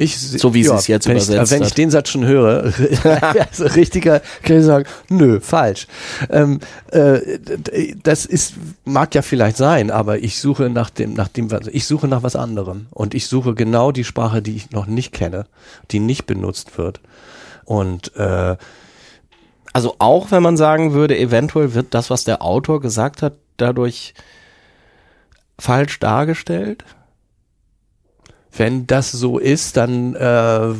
Ich, 0.00 0.16
So 0.16 0.54
wie 0.54 0.62
sie 0.62 0.72
es 0.72 0.86
jetzt 0.86 1.06
wenn 1.08 1.16
übersetzt 1.16 1.50
ich, 1.52 1.58
Wenn 1.58 1.66
ich 1.66 1.74
den 1.74 1.90
Satz 1.90 2.10
schon 2.10 2.24
höre, 2.24 2.72
also 3.50 3.64
richtiger, 3.66 4.20
kann 4.44 4.58
ich 4.60 4.64
sagen, 4.64 4.84
nö, 5.08 5.40
falsch. 5.40 5.88
Ähm, 6.30 6.60
äh, 6.92 7.18
das 8.04 8.24
ist, 8.24 8.54
mag 8.84 9.12
ja 9.16 9.22
vielleicht 9.22 9.56
sein, 9.56 9.90
aber 9.90 10.20
ich 10.20 10.38
suche 10.40 10.70
nach 10.70 10.90
dem, 10.90 11.14
nach 11.14 11.26
dem, 11.26 11.50
was- 11.50 11.66
ich 11.66 11.84
suche 11.84 12.06
nach 12.06 12.22
was 12.22 12.36
anderem. 12.36 12.86
Und 12.90 13.12
ich 13.12 13.26
suche 13.26 13.54
genau 13.54 13.90
die 13.90 14.04
Sprache, 14.04 14.40
die 14.40 14.54
ich 14.54 14.70
noch 14.70 14.86
nicht 14.86 15.12
kenne, 15.12 15.46
die 15.90 15.98
nicht 15.98 16.26
benutzt 16.26 16.78
wird. 16.78 17.00
Und 17.64 18.14
äh, 18.16 18.56
Also 19.78 19.94
auch 20.00 20.32
wenn 20.32 20.42
man 20.42 20.56
sagen 20.56 20.92
würde, 20.92 21.16
eventuell 21.16 21.72
wird 21.72 21.94
das, 21.94 22.10
was 22.10 22.24
der 22.24 22.42
Autor 22.42 22.80
gesagt 22.80 23.22
hat, 23.22 23.34
dadurch 23.58 24.12
falsch 25.56 26.00
dargestellt. 26.00 26.84
Wenn 28.50 28.88
das 28.88 29.12
so 29.12 29.38
ist, 29.38 29.76
dann 29.76 30.16
äh, 30.16 30.74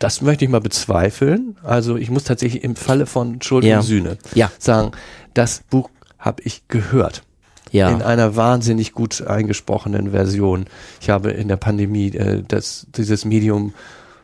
das 0.00 0.20
möchte 0.20 0.44
ich 0.46 0.50
mal 0.50 0.60
bezweifeln. 0.60 1.56
Also 1.62 1.96
ich 1.96 2.10
muss 2.10 2.24
tatsächlich 2.24 2.64
im 2.64 2.74
Falle 2.74 3.06
von 3.06 3.40
Schuld 3.40 3.62
Ja. 3.64 3.76
und 3.78 3.82
Sühne 3.84 4.18
Ja. 4.34 4.50
sagen, 4.58 4.90
das 5.34 5.62
Buch 5.70 5.90
habe 6.18 6.42
ich 6.42 6.66
gehört. 6.66 7.22
Ja. 7.70 7.88
In 7.90 8.02
einer 8.02 8.34
wahnsinnig 8.34 8.94
gut 8.94 9.24
eingesprochenen 9.24 10.10
Version. 10.10 10.64
Ich 11.00 11.08
habe 11.08 11.30
in 11.30 11.46
der 11.46 11.56
Pandemie 11.56 12.08
äh, 12.16 12.42
das, 12.48 12.88
dieses 12.96 13.24
Medium 13.24 13.74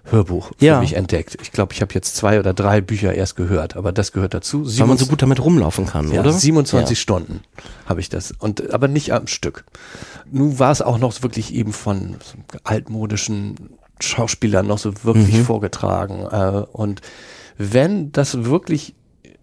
Hörbuch 0.04 0.50
für 0.58 0.64
Ja. 0.64 0.80
mich 0.80 0.94
entdeckt. 0.94 1.38
Ich 1.42 1.50
glaube, 1.52 1.72
ich 1.72 1.80
habe 1.80 1.94
jetzt 1.94 2.14
zwei 2.16 2.38
oder 2.38 2.52
drei 2.52 2.80
Bücher 2.80 3.14
erst 3.14 3.36
gehört, 3.36 3.74
aber 3.76 3.90
das 3.92 4.12
gehört 4.12 4.34
dazu. 4.34 4.64
Weil 4.66 4.86
man 4.86 4.98
so 4.98 5.06
gut 5.06 5.22
damit 5.22 5.42
rumlaufen 5.42 5.86
kann, 5.86 6.12
Ja, 6.12 6.20
oder? 6.20 6.32
27 6.32 6.98
Ja. 6.98 7.02
Stunden 7.02 7.40
habe 7.86 8.00
ich 8.00 8.08
das. 8.10 8.32
Und 8.38 8.72
aber 8.74 8.86
nicht 8.88 9.12
am 9.12 9.26
Stück. 9.26 9.64
Nun 10.30 10.58
war 10.58 10.72
es 10.72 10.82
auch 10.82 10.98
noch 10.98 11.22
wirklich 11.22 11.54
eben 11.54 11.72
von 11.72 12.16
so 12.22 12.36
altmodischen 12.64 13.54
Schauspielern 14.00 14.66
noch 14.66 14.78
so 14.78 14.92
wirklich 15.04 15.36
Mhm. 15.38 15.44
vorgetragen. 15.44 16.26
Äh, 16.30 16.64
und 16.72 17.00
wenn 17.56 18.12
das 18.12 18.44
wirklich 18.44 18.94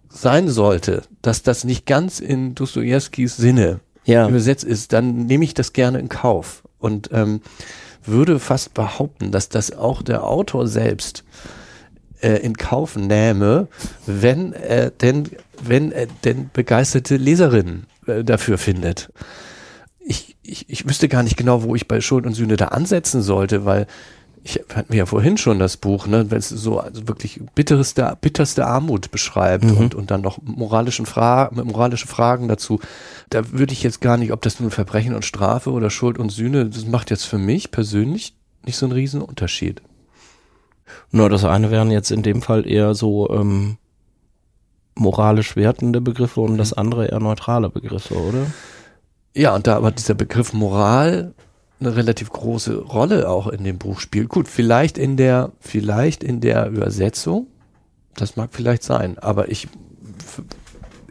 sein 0.08 0.48
sollte, 0.48 1.02
dass 1.22 1.42
das 1.42 1.64
nicht 1.64 1.86
ganz 1.86 2.20
in 2.20 2.54
Dostojewskis 2.54 3.36
Sinne 3.36 3.80
Ja. 4.04 4.28
übersetzt 4.28 4.64
ist, 4.64 4.92
dann 4.92 5.26
nehme 5.26 5.44
ich 5.44 5.54
das 5.54 5.72
gerne 5.72 5.98
in 5.98 6.08
Kauf 6.08 6.62
und 6.78 7.08
ähm, 7.12 7.40
würde 8.04 8.38
fast 8.38 8.74
behaupten, 8.74 9.30
dass 9.30 9.48
das 9.48 9.72
auch 9.72 10.02
der 10.02 10.24
Autor 10.24 10.66
selbst 10.66 11.24
äh, 12.20 12.36
in 12.36 12.56
Kauf 12.56 12.96
nähme, 12.96 13.68
wenn 14.06 14.52
er 14.52 14.90
denn, 14.90 15.28
wenn 15.62 15.92
er 15.92 16.06
denn 16.24 16.50
begeisterte 16.52 17.16
Leserinnen 17.16 17.86
äh, 18.06 18.24
dafür 18.24 18.58
findet. 18.58 19.10
Ich, 20.00 20.36
ich, 20.42 20.68
ich 20.68 20.88
wüsste 20.88 21.08
gar 21.08 21.22
nicht 21.22 21.36
genau, 21.36 21.62
wo 21.62 21.74
ich 21.74 21.86
bei 21.86 22.00
Schuld 22.00 22.26
und 22.26 22.34
Sühne 22.34 22.56
da 22.56 22.66
ansetzen 22.68 23.22
sollte, 23.22 23.64
weil 23.64 23.86
ich 24.44 24.60
hatten 24.74 24.92
wir 24.92 24.98
ja 24.98 25.06
vorhin 25.06 25.36
schon 25.36 25.58
das 25.58 25.76
Buch, 25.76 26.06
ne, 26.06 26.30
wenn 26.30 26.38
es 26.38 26.48
so 26.48 26.80
also 26.80 27.06
wirklich 27.06 27.40
bitterste, 27.54 28.16
bitterste 28.20 28.66
Armut 28.66 29.10
beschreibt 29.12 29.64
und, 29.64 29.94
und 29.94 30.10
dann 30.10 30.20
noch 30.20 30.38
moralischen 30.42 31.06
Fra 31.06 31.50
moralische 31.52 32.08
Fragen 32.08 32.48
dazu. 32.48 32.80
Da 33.30 33.52
würde 33.52 33.72
ich 33.72 33.82
jetzt 33.84 34.00
gar 34.00 34.16
nicht, 34.16 34.32
ob 34.32 34.42
das 34.42 34.58
nun 34.58 34.70
Verbrechen 34.70 35.14
und 35.14 35.24
Strafe 35.24 35.70
oder 35.70 35.90
Schuld 35.90 36.18
und 36.18 36.30
Sühne, 36.30 36.66
das 36.66 36.86
macht 36.86 37.10
jetzt 37.10 37.24
für 37.24 37.38
mich 37.38 37.70
persönlich 37.70 38.34
nicht 38.64 38.76
so 38.76 38.86
einen 38.86 38.94
riesen 38.94 39.22
Unterschied. 39.22 39.80
Nur 41.10 41.28
das 41.28 41.44
eine 41.44 41.70
wären 41.70 41.90
jetzt 41.90 42.10
in 42.10 42.22
dem 42.22 42.42
Fall 42.42 42.68
eher 42.68 42.94
so 42.94 43.30
ähm, 43.30 43.76
moralisch 44.94 45.54
wertende 45.56 46.00
Begriffe 46.00 46.40
und 46.40 46.58
das 46.58 46.72
andere 46.72 47.06
eher 47.06 47.20
neutrale 47.20 47.70
Begriffe, 47.70 48.14
oder? 48.14 48.46
Ja, 49.34 49.54
und 49.54 49.66
da 49.66 49.76
aber 49.76 49.92
dieser 49.92 50.14
Begriff 50.14 50.52
Moral 50.52 51.32
eine 51.84 51.96
relativ 51.96 52.30
große 52.30 52.76
Rolle 52.78 53.28
auch 53.28 53.46
in 53.48 53.64
dem 53.64 53.78
Buch 53.78 54.00
spielt. 54.00 54.28
Gut, 54.28 54.48
vielleicht 54.48 54.98
in 54.98 55.16
der, 55.16 55.52
vielleicht 55.60 56.22
in 56.24 56.40
der 56.40 56.68
Übersetzung, 56.68 57.46
das 58.14 58.36
mag 58.36 58.50
vielleicht 58.52 58.82
sein, 58.82 59.18
aber 59.18 59.50
ich, 59.50 59.68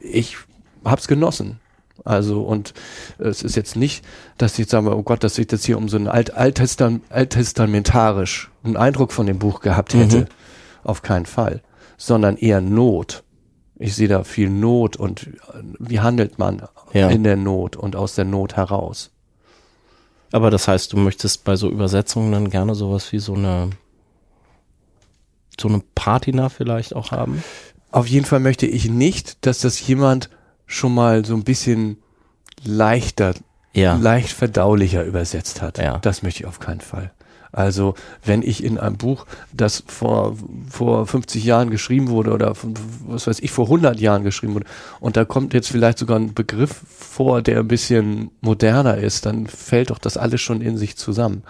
ich 0.01 0.37
hab's 0.85 1.07
genossen. 1.07 1.59
Also 2.03 2.41
und 2.41 2.73
es 3.19 3.43
ist 3.43 3.55
jetzt 3.55 3.75
nicht, 3.75 4.03
dass 4.37 4.53
ich 4.53 4.59
jetzt 4.59 4.71
sage, 4.71 4.95
oh 4.95 5.03
Gott, 5.03 5.23
dass 5.23 5.37
ich 5.37 5.45
das 5.47 5.63
hier 5.63 5.77
um 5.77 5.87
so 5.87 5.97
einen 5.97 6.07
alt, 6.07 6.33
alttestam, 6.33 7.01
alttestamentarisch 7.09 8.49
einen 8.63 8.77
Eindruck 8.77 9.11
von 9.11 9.27
dem 9.27 9.37
Buch 9.37 9.59
gehabt 9.61 9.93
hätte. 9.93 10.21
Mhm. 10.21 10.25
Auf 10.83 11.03
keinen 11.03 11.27
Fall. 11.27 11.61
Sondern 11.97 12.37
eher 12.37 12.59
Not. 12.61 13.23
Ich 13.77 13.95
sehe 13.95 14.07
da 14.07 14.23
viel 14.23 14.49
Not 14.49 14.95
und 14.95 15.29
wie 15.79 15.99
handelt 15.99 16.39
man 16.39 16.63
Ja. 16.93 17.09
in 17.09 17.23
der 17.23 17.35
Not 17.35 17.75
und 17.75 17.95
aus 17.95 18.15
der 18.15 18.25
Not 18.25 18.55
heraus. 18.55 19.10
Aber 20.31 20.49
das 20.49 20.67
heißt, 20.67 20.93
du 20.93 20.97
möchtest 20.97 21.43
bei 21.43 21.55
so 21.55 21.69
Übersetzungen 21.69 22.31
dann 22.31 22.49
gerne 22.49 22.75
sowas 22.75 23.11
wie 23.11 23.19
so 23.19 23.33
eine 23.33 23.69
so 25.59 25.67
eine 25.67 25.81
Patina 25.95 26.49
vielleicht 26.49 26.95
auch 26.95 27.11
haben? 27.11 27.43
Auf 27.91 28.07
jeden 28.07 28.25
Fall 28.25 28.39
möchte 28.39 28.65
ich 28.65 28.89
nicht, 28.89 29.45
dass 29.45 29.59
das 29.59 29.85
jemand 29.85 30.29
schon 30.65 30.93
mal 30.93 31.25
so 31.25 31.35
ein 31.35 31.43
bisschen 31.43 31.97
leichter, 32.63 33.33
Ja. 33.73 33.95
leicht 33.97 34.31
verdaulicher 34.31 35.03
übersetzt 35.03 35.61
hat. 35.61 35.77
Ja. 35.77 35.99
Das 35.99 36.23
möchte 36.23 36.41
ich 36.43 36.47
auf 36.47 36.59
keinen 36.59 36.81
Fall. 36.81 37.11
Also, 37.51 37.95
wenn 38.23 38.41
ich 38.41 38.63
in 38.63 38.77
einem 38.77 38.97
Buch, 38.97 39.25
das 39.51 39.83
vor, 39.87 40.37
vor 40.69 41.05
50 41.05 41.43
Jahren 41.43 41.69
geschrieben 41.69 42.07
wurde 42.07 42.31
oder 42.31 42.55
von, 42.55 42.73
was 43.07 43.27
weiß 43.27 43.39
ich, 43.39 43.51
vor 43.51 43.65
100 43.65 43.99
Jahren 43.99 44.23
geschrieben 44.23 44.53
wurde 44.53 44.67
und 44.99 45.17
da 45.17 45.25
kommt 45.25 45.53
jetzt 45.53 45.69
vielleicht 45.69 45.97
sogar 45.97 46.17
ein 46.17 46.33
Begriff 46.33 46.81
vor, 46.87 47.41
der 47.41 47.59
ein 47.59 47.67
bisschen 47.67 48.31
moderner 48.39 48.97
ist, 48.97 49.25
dann 49.25 49.47
fällt 49.47 49.89
doch 49.89 49.99
das 49.99 50.15
alles 50.17 50.41
schon 50.41 50.61
in 50.61 50.77
sich 50.77 50.95
zusammen. 50.95 51.43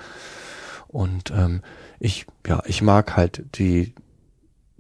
Und 0.87 1.31
ähm, 1.31 1.61
ich, 1.99 2.25
ja, 2.47 2.63
ich 2.65 2.81
mag 2.81 3.15
halt 3.15 3.43
die, 3.55 3.93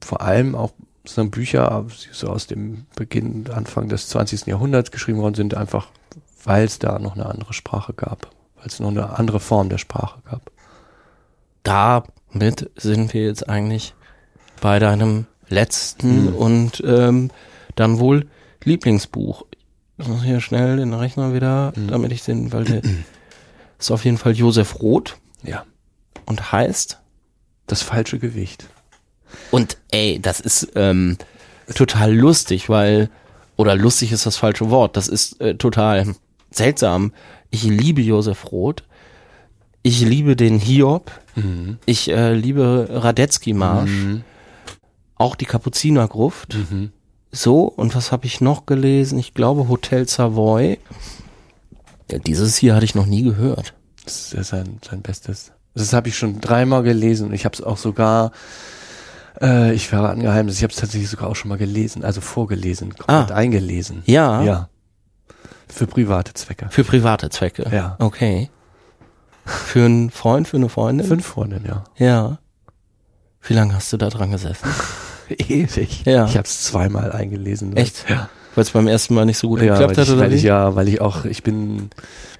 vor 0.01 0.21
allem 0.21 0.55
auch 0.55 0.71
so 1.05 1.23
Bücher, 1.25 1.85
die 1.87 2.13
so 2.13 2.27
aus 2.27 2.47
dem 2.47 2.85
Beginn, 2.95 3.45
Anfang 3.51 3.89
des 3.89 4.09
20. 4.09 4.47
Jahrhunderts 4.47 4.91
geschrieben 4.91 5.19
worden 5.19 5.35
sind, 5.35 5.55
einfach 5.55 5.87
weil 6.43 6.65
es 6.65 6.79
da 6.79 6.99
noch 6.99 7.15
eine 7.15 7.27
andere 7.27 7.53
Sprache 7.53 7.93
gab, 7.93 8.31
weil 8.55 8.67
es 8.67 8.79
noch 8.79 8.89
eine 8.89 9.17
andere 9.17 9.39
Form 9.39 9.69
der 9.69 9.77
Sprache 9.77 10.19
gab. 10.29 10.51
Damit 11.63 12.69
sind 12.75 13.13
wir 13.13 13.25
jetzt 13.25 13.47
eigentlich 13.47 13.93
bei 14.61 14.79
deinem 14.79 15.25
letzten 15.47 16.27
Hm. 16.27 16.35
und 16.35 16.83
ähm, 16.85 17.31
dann 17.75 17.99
wohl 17.99 18.27
Lieblingsbuch. 18.63 19.45
Ich 19.97 20.07
muss 20.07 20.23
hier 20.23 20.39
schnell 20.41 20.77
den 20.77 20.93
Rechner 20.93 21.33
wieder, 21.33 21.73
Hm. 21.75 21.87
damit 21.87 22.11
ich 22.11 22.23
den, 22.23 22.51
weil 22.51 22.63
der 22.63 22.81
ist 23.79 23.91
auf 23.91 24.05
jeden 24.05 24.17
Fall 24.17 24.33
Josef 24.35 24.81
Roth 24.81 25.17
Ja, 25.43 25.65
und 26.25 26.51
heißt 26.51 26.99
das 27.67 27.81
falsche 27.81 28.19
Gewicht. 28.19 28.65
Und 29.49 29.77
ey, 29.91 30.19
das 30.21 30.39
ist 30.39 30.71
ähm, 30.75 31.17
total 31.73 32.13
lustig, 32.13 32.69
weil, 32.69 33.09
oder 33.55 33.75
lustig 33.75 34.11
ist 34.11 34.25
das 34.25 34.37
falsche 34.37 34.69
Wort, 34.69 34.97
das 34.97 35.07
ist 35.07 35.39
äh, 35.41 35.55
total 35.55 36.15
seltsam. 36.49 37.13
Ich 37.49 37.63
liebe 37.63 38.01
Josef 38.01 38.51
Roth. 38.51 38.83
Ich 39.83 40.01
liebe 40.01 40.35
den 40.35 40.59
Hiob. 40.59 41.11
Mhm. 41.35 41.77
Ich 41.85 42.09
äh, 42.09 42.33
liebe 42.33 42.87
Radetzky-Marsch. 42.91 43.89
Auch 45.15 45.35
die 45.35 45.45
Kapuzinergruft. 45.45 46.55
Mhm. 46.55 46.91
So, 47.31 47.63
und 47.63 47.95
was 47.95 48.11
habe 48.11 48.25
ich 48.25 48.41
noch 48.41 48.65
gelesen? 48.65 49.17
Ich 49.17 49.33
glaube 49.33 49.67
Hotel 49.69 50.07
Savoy. 50.07 50.79
Ja, 52.11 52.19
dieses 52.19 52.57
hier 52.57 52.75
hatte 52.75 52.85
ich 52.85 52.95
noch 52.95 53.05
nie 53.05 53.23
gehört. 53.23 53.73
Das 54.03 54.33
ist 54.33 54.49
sein, 54.49 54.79
sein 54.87 55.01
Bestes. 55.01 55.51
Das 55.73 55.93
habe 55.93 56.09
ich 56.09 56.17
schon 56.17 56.41
dreimal 56.41 56.83
gelesen 56.83 57.27
und 57.27 57.33
ich 57.33 57.45
habe 57.45 57.55
es 57.55 57.61
auch 57.63 57.77
sogar, 57.77 58.33
äh, 59.41 59.73
ich 59.73 59.87
verrate 59.87 60.13
ein 60.15 60.19
Geheimnis, 60.19 60.57
ich 60.57 60.63
habe 60.63 60.73
es 60.73 60.79
tatsächlich 60.79 61.09
sogar 61.09 61.29
auch 61.29 61.35
schon 61.37 61.47
mal 61.47 61.57
gelesen, 61.57 62.03
also 62.03 62.19
vorgelesen, 62.19 62.89
komplett 62.95 63.31
Ah. 63.31 63.35
eingelesen. 63.35 64.03
Ja, 64.05 64.41
Ja. 64.43 64.67
Für 65.69 65.87
private 65.87 66.33
Zwecke. 66.33 66.67
für 66.69 66.83
private 66.83 67.29
Zwecke. 67.29 67.65
Ja. 67.71 67.95
Okay. 67.99 68.49
Für 69.45 69.85
einen 69.85 70.09
Freund, 70.11 70.47
für 70.47 70.57
eine 70.57 70.69
Freundin? 70.69 71.07
Fünf 71.07 71.25
Freundinnen, 71.25 71.65
ja. 71.65 71.83
Ja. 71.97 72.39
Wie 73.41 73.53
lange 73.53 73.73
hast 73.73 73.91
du 73.91 73.97
da 73.97 74.09
dran 74.09 74.31
gesessen? 74.31 74.69
Ewig. 75.29 76.05
Ja. 76.05 76.25
Ich 76.25 76.37
habe 76.37 76.45
es 76.45 76.63
zweimal 76.63 77.11
eingelesen. 77.11 77.75
Echt? 77.75 78.05
Ja. 78.09 78.29
Weil 78.53 78.63
es 78.63 78.71
beim 78.71 78.87
ersten 78.87 79.13
Mal 79.15 79.25
nicht 79.25 79.37
so 79.37 79.47
gut 79.47 79.61
ja, 79.61 79.73
geklappt 79.73 79.97
hat 79.97 80.07
ich, 80.07 80.11
oder 80.11 80.21
weil 80.23 80.31
wie? 80.31 80.35
ich, 80.35 80.43
ja, 80.43 80.75
weil 80.75 80.89
ich 80.89 80.99
auch, 80.99 81.23
ich 81.23 81.41
bin, 81.41 81.89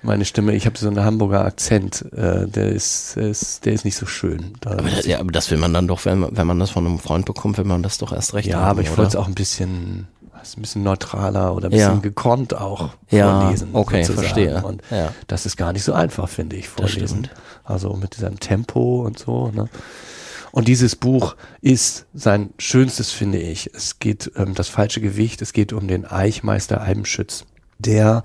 meine 0.01 0.25
Stimme, 0.25 0.53
ich 0.53 0.65
habe 0.65 0.77
so 0.77 0.87
einen 0.87 1.03
Hamburger 1.03 1.45
Akzent, 1.45 2.05
äh, 2.11 2.47
der 2.47 2.67
ist, 2.67 3.15
ist, 3.15 3.65
der 3.65 3.73
ist 3.73 3.85
nicht 3.85 3.95
so 3.95 4.05
schön. 4.05 4.53
Da 4.59 4.71
aber, 4.71 4.89
das, 4.89 5.05
ja, 5.05 5.19
aber 5.19 5.31
das 5.31 5.49
will 5.51 5.57
man 5.57 5.73
dann 5.73 5.87
doch, 5.87 6.03
wenn 6.03 6.19
man, 6.19 6.35
wenn 6.35 6.47
man 6.47 6.59
das 6.59 6.71
von 6.71 6.85
einem 6.85 6.99
Freund 6.99 7.25
bekommt, 7.25 7.57
will 7.57 7.65
man 7.65 7.81
das 7.81 7.97
doch 7.97 8.11
erst 8.11 8.33
recht 8.33 8.49
ja, 8.49 8.57
haben, 8.57 8.71
aber 8.71 8.81
ich 8.81 8.89
wollte 8.89 9.09
es 9.09 9.15
auch 9.15 9.27
ein 9.27 9.35
bisschen, 9.35 10.07
was, 10.41 10.57
ein 10.57 10.61
bisschen 10.61 10.83
neutraler 10.83 11.55
oder 11.55 11.67
ein 11.69 11.71
Ja. 11.73 11.87
bisschen 11.89 12.01
gekonnt 12.01 12.53
auch 12.55 12.89
Ja, 13.09 13.39
vorlesen. 13.41 13.69
okay, 13.73 14.03
sozusagen. 14.03 14.27
verstehe. 14.27 14.63
Und 14.63 14.81
Ja. 14.91 15.13
das 15.27 15.45
ist 15.45 15.55
gar 15.55 15.71
nicht 15.71 15.83
so 15.83 15.93
einfach, 15.93 16.27
finde 16.27 16.55
ich, 16.57 16.67
vorlesen. 16.67 17.29
Also 17.63 17.93
mit 17.93 18.17
diesem 18.17 18.39
Tempo 18.39 19.05
und 19.05 19.19
so, 19.19 19.51
ne? 19.51 19.69
Und 20.51 20.67
dieses 20.67 20.97
Buch 20.97 21.37
ist 21.61 22.07
sein 22.13 22.49
schönstes, 22.57 23.11
finde 23.11 23.37
ich. 23.37 23.73
Es 23.73 23.99
geht 23.99 24.31
ähm, 24.35 24.53
das 24.53 24.67
falsche 24.67 24.99
Gewicht. 24.99 25.41
Es 25.41 25.53
geht 25.53 25.71
um 25.71 25.87
den 25.87 26.05
Eichmeister 26.05 26.81
Eibenschütz, 26.81 27.45
der 27.79 28.23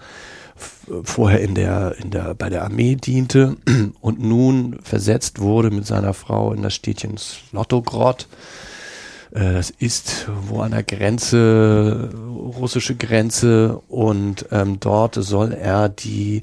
vorher 1.04 1.40
in 1.40 1.54
der, 1.54 1.94
in 2.00 2.10
der, 2.10 2.34
bei 2.34 2.48
der 2.48 2.64
Armee 2.64 2.96
diente 2.96 3.56
und 4.00 4.18
nun 4.20 4.78
versetzt 4.82 5.38
wurde 5.40 5.70
mit 5.70 5.86
seiner 5.86 6.14
Frau 6.14 6.52
in 6.52 6.62
das 6.62 6.74
Städtchen 6.74 7.16
Slotogrod. 7.16 8.26
Äh, 9.36 9.52
Das 9.54 9.70
ist 9.70 10.28
wo 10.48 10.60
an 10.60 10.72
der 10.72 10.82
Grenze, 10.82 12.10
russische 12.58 12.96
Grenze 12.96 13.78
und 13.88 14.46
ähm, 14.50 14.80
dort 14.80 15.14
soll 15.16 15.52
er 15.52 15.88
die, 15.88 16.42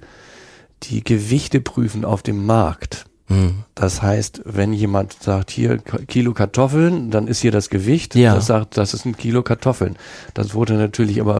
die 0.83 1.03
Gewichte 1.03 1.59
prüfen 1.61 2.05
auf 2.05 2.21
dem 2.21 2.45
Markt. 2.45 3.05
Hm. 3.27 3.63
Das 3.73 4.01
heißt, 4.01 4.41
wenn 4.45 4.73
jemand 4.73 5.13
sagt, 5.23 5.49
hier 5.49 5.77
Kilo 5.77 6.33
Kartoffeln, 6.33 7.09
dann 7.09 7.27
ist 7.27 7.41
hier 7.41 7.51
das 7.51 7.69
Gewicht. 7.69 8.15
Ja. 8.15 8.35
Das 8.35 8.47
sagt, 8.47 8.77
das 8.77 8.93
ist 8.93 9.05
ein 9.05 9.15
Kilo 9.17 9.43
Kartoffeln. 9.43 9.97
Das 10.33 10.53
wurde 10.53 10.73
natürlich 10.73 11.21
aber 11.21 11.39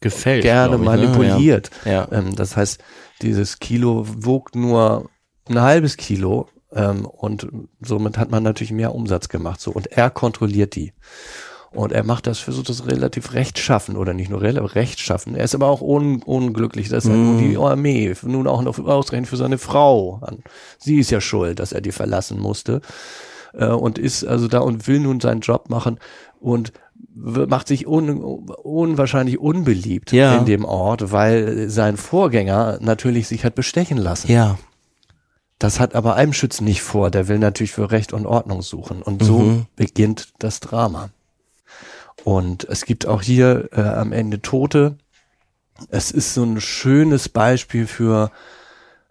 Gefällt. 0.00 0.42
gerne 0.42 0.74
ich, 0.74 0.80
ne? 0.80 0.84
manipuliert. 0.84 1.70
Ja. 1.84 2.08
Ähm, 2.10 2.34
das 2.34 2.56
heißt, 2.56 2.82
dieses 3.22 3.60
Kilo 3.60 4.04
wog 4.08 4.54
nur 4.56 5.08
ein 5.48 5.60
halbes 5.60 5.96
Kilo 5.96 6.48
ähm, 6.74 7.04
und 7.06 7.46
somit 7.80 8.18
hat 8.18 8.30
man 8.30 8.42
natürlich 8.42 8.72
mehr 8.72 8.94
Umsatz 8.94 9.28
gemacht. 9.28 9.60
So 9.60 9.70
und 9.72 9.86
er 9.92 10.10
kontrolliert 10.10 10.74
die. 10.74 10.92
Und 11.74 11.90
er 11.92 12.04
macht 12.04 12.26
das, 12.26 12.38
versucht 12.38 12.68
das 12.68 12.86
relativ 12.86 13.32
rechtschaffen 13.32 13.96
oder 13.96 14.12
nicht 14.12 14.28
nur 14.28 14.42
relativ 14.42 14.74
rechtschaffen. 14.74 15.34
Er 15.34 15.44
ist 15.44 15.54
aber 15.54 15.68
auch 15.68 15.80
un, 15.80 16.22
unglücklich, 16.22 16.90
dass 16.90 17.06
er 17.06 17.14
nun 17.14 17.38
die 17.38 17.56
Armee 17.56 18.12
nun 18.24 18.46
auch 18.46 18.60
noch 18.60 18.78
ausgerechnet 18.78 19.30
für 19.30 19.38
seine 19.38 19.56
Frau 19.56 20.18
an. 20.20 20.42
Sie 20.78 20.98
ist 20.98 21.10
ja 21.10 21.22
schuld, 21.22 21.60
dass 21.60 21.72
er 21.72 21.80
die 21.80 21.92
verlassen 21.92 22.38
musste 22.38 22.82
äh, 23.54 23.68
und 23.68 23.98
ist 23.98 24.22
also 24.22 24.48
da 24.48 24.58
und 24.58 24.86
will 24.86 25.00
nun 25.00 25.20
seinen 25.20 25.40
Job 25.40 25.70
machen 25.70 25.98
und 26.40 26.74
macht 27.14 27.68
sich 27.68 27.86
un, 27.86 28.20
unwahrscheinlich 28.20 29.38
unbeliebt 29.38 30.12
Ja. 30.12 30.36
in 30.36 30.44
dem 30.44 30.66
Ort, 30.66 31.10
weil 31.10 31.70
sein 31.70 31.96
Vorgänger 31.96 32.78
natürlich 32.82 33.28
sich 33.28 33.46
hat 33.46 33.54
bestechen 33.54 33.96
lassen. 33.98 34.30
Ja. 34.30 34.58
Das 35.62 35.78
hat 35.78 35.94
aber 35.94 36.16
Eimschütz 36.16 36.60
nicht 36.60 36.82
vor. 36.82 37.10
Der 37.10 37.28
will 37.28 37.38
natürlich 37.38 37.72
für 37.72 37.90
Recht 37.92 38.12
und 38.12 38.26
Ordnung 38.26 38.62
suchen. 38.62 39.00
Und 39.02 39.22
so 39.22 39.38
Mhm. 39.38 39.66
beginnt 39.76 40.32
das 40.40 40.58
Drama. 40.60 41.10
Und 42.24 42.64
es 42.64 42.84
gibt 42.84 43.06
auch 43.06 43.22
hier 43.22 43.68
äh, 43.72 43.80
am 43.80 44.12
Ende 44.12 44.42
Tote. 44.42 44.96
Es 45.88 46.10
ist 46.10 46.34
so 46.34 46.42
ein 46.44 46.60
schönes 46.60 47.28
Beispiel 47.28 47.86
für, 47.86 48.30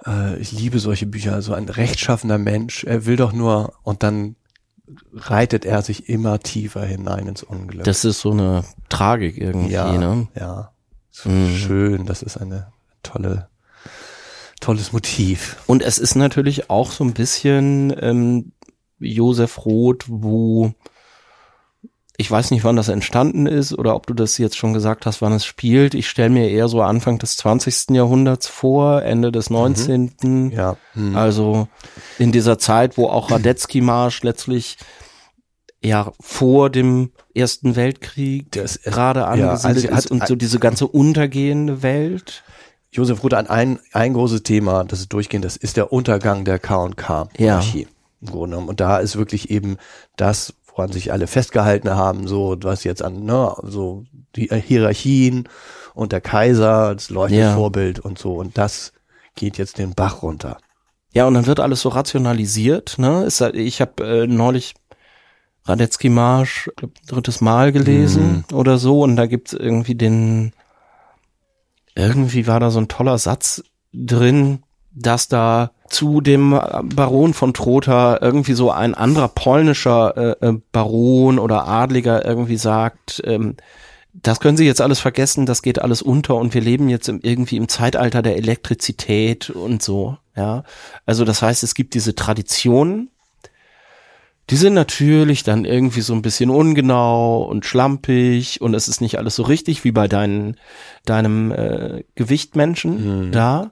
äh, 0.06 0.38
ich 0.40 0.52
liebe 0.52 0.80
solche 0.80 1.06
Bücher, 1.06 1.42
so 1.42 1.54
ein 1.54 1.70
rechtschaffender 1.70 2.38
Mensch. 2.38 2.84
Er 2.84 3.06
will 3.06 3.16
doch 3.16 3.32
nur, 3.34 3.74
und 3.84 4.04
dann 4.04 4.36
reitet 5.14 5.64
er 5.66 5.82
sich 5.82 6.10
immer 6.10 6.40
tiefer 6.40 6.86
hinein 6.86 7.28
ins 7.28 7.44
Unglück. 7.44 7.86
Das 7.86 8.04
ist 8.04 8.20
so 8.20 8.32
eine 8.32 8.66
Tragik 8.90 9.38
irgendwie, 9.38 9.72
ja, 9.72 9.98
ne? 9.98 10.28
ja. 10.38 10.72
So 11.12 11.30
Mhm. 11.30 11.56
Schön, 11.56 12.06
das 12.06 12.22
ist 12.22 12.38
eine 12.38 12.72
tolle, 13.04 13.48
tolles 14.62 14.94
Motiv. 14.94 15.58
Und 15.68 15.84
es 15.84 15.98
ist 15.98 16.16
natürlich 16.16 16.70
auch 16.70 16.92
so 16.92 17.04
ein 17.04 17.14
bisschen 17.14 17.94
ähm, 18.00 18.54
Josef 19.00 19.66
Roth, 19.66 20.06
wo 20.08 20.74
ich 22.22 22.30
weiß 22.30 22.52
nicht, 22.52 22.64
wann 22.64 22.76
das 22.76 22.88
entstanden 22.88 23.48
ist 23.48 23.74
oder 23.74 23.96
ob 23.96 24.06
du 24.06 24.14
das 24.14 24.38
jetzt 24.38 24.56
schon 24.56 24.74
gesagt 24.74 25.08
hast, 25.08 25.24
wann 25.24 25.34
es 25.34 25.44
spielt. 25.44 25.96
Ich 25.96 26.08
stelle 26.08 26.30
mir 26.30 26.50
eher 26.50 26.68
so 26.68 26.82
Anfang 26.84 27.18
des 27.18 27.36
20. 27.38 27.90
Jahrhunderts 27.96 28.48
vor, 28.48 29.02
Ende 29.02 29.32
des 29.32 29.50
19. 29.50 30.52
Ja. 30.52 30.78
Hm. 30.94 31.16
Also 31.16 31.68
in 32.20 32.32
dieser 32.32 32.60
Zeit, 32.60 32.96
wo 32.96 33.08
auch 33.08 33.32
Radetzky-Marsch 33.32 34.22
letztlich 34.22 34.78
ja 35.84 36.12
vor 36.20 36.70
dem 36.70 37.12
Ersten 37.34 37.76
Weltkrieg 37.76 38.52
Das 38.52 38.84
gerade 38.84 39.22
ja, 39.22 39.26
angesiedelt 39.26 39.66
also 39.66 39.88
ist 39.88 39.92
hat- 39.96 40.12
und 40.12 40.28
so 40.28 40.36
diese 40.36 40.60
ganze 40.60 40.86
untergehende 40.88 41.82
Welt. 41.82 42.44
Josef 42.92 43.24
Rutter 43.24 43.38
hat 43.38 43.50
ein, 43.50 43.80
ein 43.94 44.14
großes 44.14 44.44
Thema, 44.44 44.84
das 44.84 45.00
ist 45.00 45.14
durchgehend, 45.14 45.46
das 45.46 45.56
ist 45.56 45.78
der 45.78 45.94
Untergang 45.94 46.44
der 46.44 46.60
K&K-Monarchie. 46.60 47.88
Im 48.22 48.28
Grunde 48.28 48.50
genommen. 48.50 48.70
Und 48.70 48.80
da 48.82 48.98
ist 48.98 49.16
wirklich 49.16 49.50
eben 49.50 49.78
das, 50.18 50.54
woran 50.68 50.92
sich 50.92 51.12
alle 51.12 51.28
festgehalten 51.28 51.90
haben, 51.90 52.28
so 52.28 52.58
was 52.62 52.84
jetzt 52.84 53.02
an, 53.02 53.24
ne, 53.24 53.56
so 53.64 54.04
die 54.36 54.48
Hierarchien 54.48 55.48
und 55.94 56.12
der 56.12 56.22
Kaiser 56.22 56.88
als 56.88 57.10
leuchtendes 57.10 57.48
Ja. 57.48 57.56
Vorbild 57.56 58.00
und 58.00 58.20
so. 58.20 58.36
Und 58.36 58.58
das 58.58 58.94
geht 59.36 59.58
jetzt 59.58 59.78
den 59.78 59.94
Bach 59.94 60.22
runter. 60.22 60.58
Ja, 61.14 61.26
und 61.28 61.34
dann 61.34 61.46
wird 61.48 61.60
alles 61.60 61.82
so 61.82 61.90
rationalisiert. 61.90 62.98
Ne? 62.98 63.24
Ist, 63.26 63.42
ich 63.42 63.82
habe 63.82 64.04
äh, 64.24 64.28
neulich 64.28 64.76
Radetzky 65.66 66.10
Marsch 66.10 66.70
drittes 67.08 67.42
Mal 67.42 67.72
gelesen 67.72 68.46
oder 68.52 68.78
so 68.78 69.02
und 69.02 69.16
da 69.16 69.28
gibt's 69.28 69.54
irgendwie 69.54 69.96
den 69.96 70.54
irgendwie 71.96 72.48
war 72.48 72.60
da 72.60 72.72
so 72.72 72.80
ein 72.80 72.88
toller 72.88 73.18
Satz 73.18 73.64
drin, 73.94 74.64
dass 74.94 75.28
da 75.28 75.72
zu 75.90 76.22
dem 76.22 76.52
Baron 76.52 77.34
von 77.34 77.54
Trotha 77.54 78.18
irgendwie 78.22 78.54
so 78.54 78.72
ein 78.72 78.94
anderer 78.94 79.28
polnischer 79.28 80.40
äh, 80.42 80.48
äh, 80.48 80.58
Baron 80.72 81.40
oder 81.40 81.68
Adliger 81.68 82.26
irgendwie 82.26 82.58
sagt, 82.58 83.22
ähm, 83.26 83.58
das 84.14 84.40
können 84.42 84.58
Sie 84.58 84.66
jetzt 84.66 84.82
alles 84.82 85.00
vergessen, 85.00 85.46
das 85.46 85.62
geht 85.62 85.82
alles 85.82 86.02
unter 86.02 86.36
und 86.36 86.54
wir 86.54 86.62
leben 86.62 86.90
jetzt 86.90 87.08
im, 87.08 87.20
irgendwie 87.22 87.58
im 87.58 87.70
Zeitalter 87.70 88.22
der 88.22 88.36
Elektrizität 88.36 89.50
und 89.50 89.82
so, 89.82 90.18
ja. 90.36 90.64
Also 91.06 91.24
das 91.24 91.42
heißt, 91.42 91.64
es 91.64 91.76
gibt 91.76 91.94
diese 91.94 92.16
Traditionen, 92.16 93.10
die 94.52 94.58
sind 94.58 94.74
natürlich 94.74 95.44
dann 95.44 95.66
irgendwie 95.66 96.02
so 96.02 96.14
ein 96.14 96.22
bisschen 96.22 96.50
ungenau 96.50 97.42
und 97.44 97.66
schlampig 97.66 98.62
und 98.62 98.74
es 98.76 98.88
ist 98.88 99.02
nicht 99.02 99.18
alles 99.18 99.36
so 99.36 99.44
richtig 99.44 99.84
wie 99.84 99.92
bei 99.92 100.08
deinen, 100.08 100.58
deinem 101.06 101.52
äh, 101.52 102.04
Gewichtmenschen 102.16 103.32
da 103.32 103.72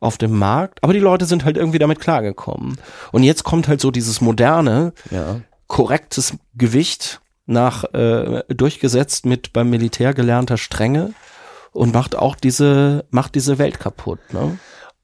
auf 0.00 0.18
dem 0.18 0.36
Markt. 0.38 0.82
Aber 0.84 0.92
die 0.92 0.98
Leute 1.00 1.24
sind 1.24 1.44
halt 1.44 1.56
irgendwie 1.56 1.78
damit 1.78 1.98
klargekommen. 2.00 2.78
Und 3.12 3.22
jetzt 3.22 3.42
kommt 3.44 3.66
halt 3.68 3.80
so 3.80 3.90
dieses 3.90 4.20
moderne, 4.20 4.92
Ja. 5.10 5.40
korrektes 5.66 6.34
Gewicht 6.56 7.20
nach 7.46 7.84
äh, 7.94 8.42
durchgesetzt 8.48 9.24
mit 9.26 9.52
beim 9.52 9.70
Militär 9.70 10.14
gelernter 10.14 10.58
Strenge 10.58 11.14
und 11.72 11.94
macht 11.94 12.14
auch 12.16 12.36
diese 12.36 13.06
macht 13.10 13.34
diese 13.34 13.58
Welt 13.58 13.80
kaputt. 13.80 14.18
Ne? 14.32 14.58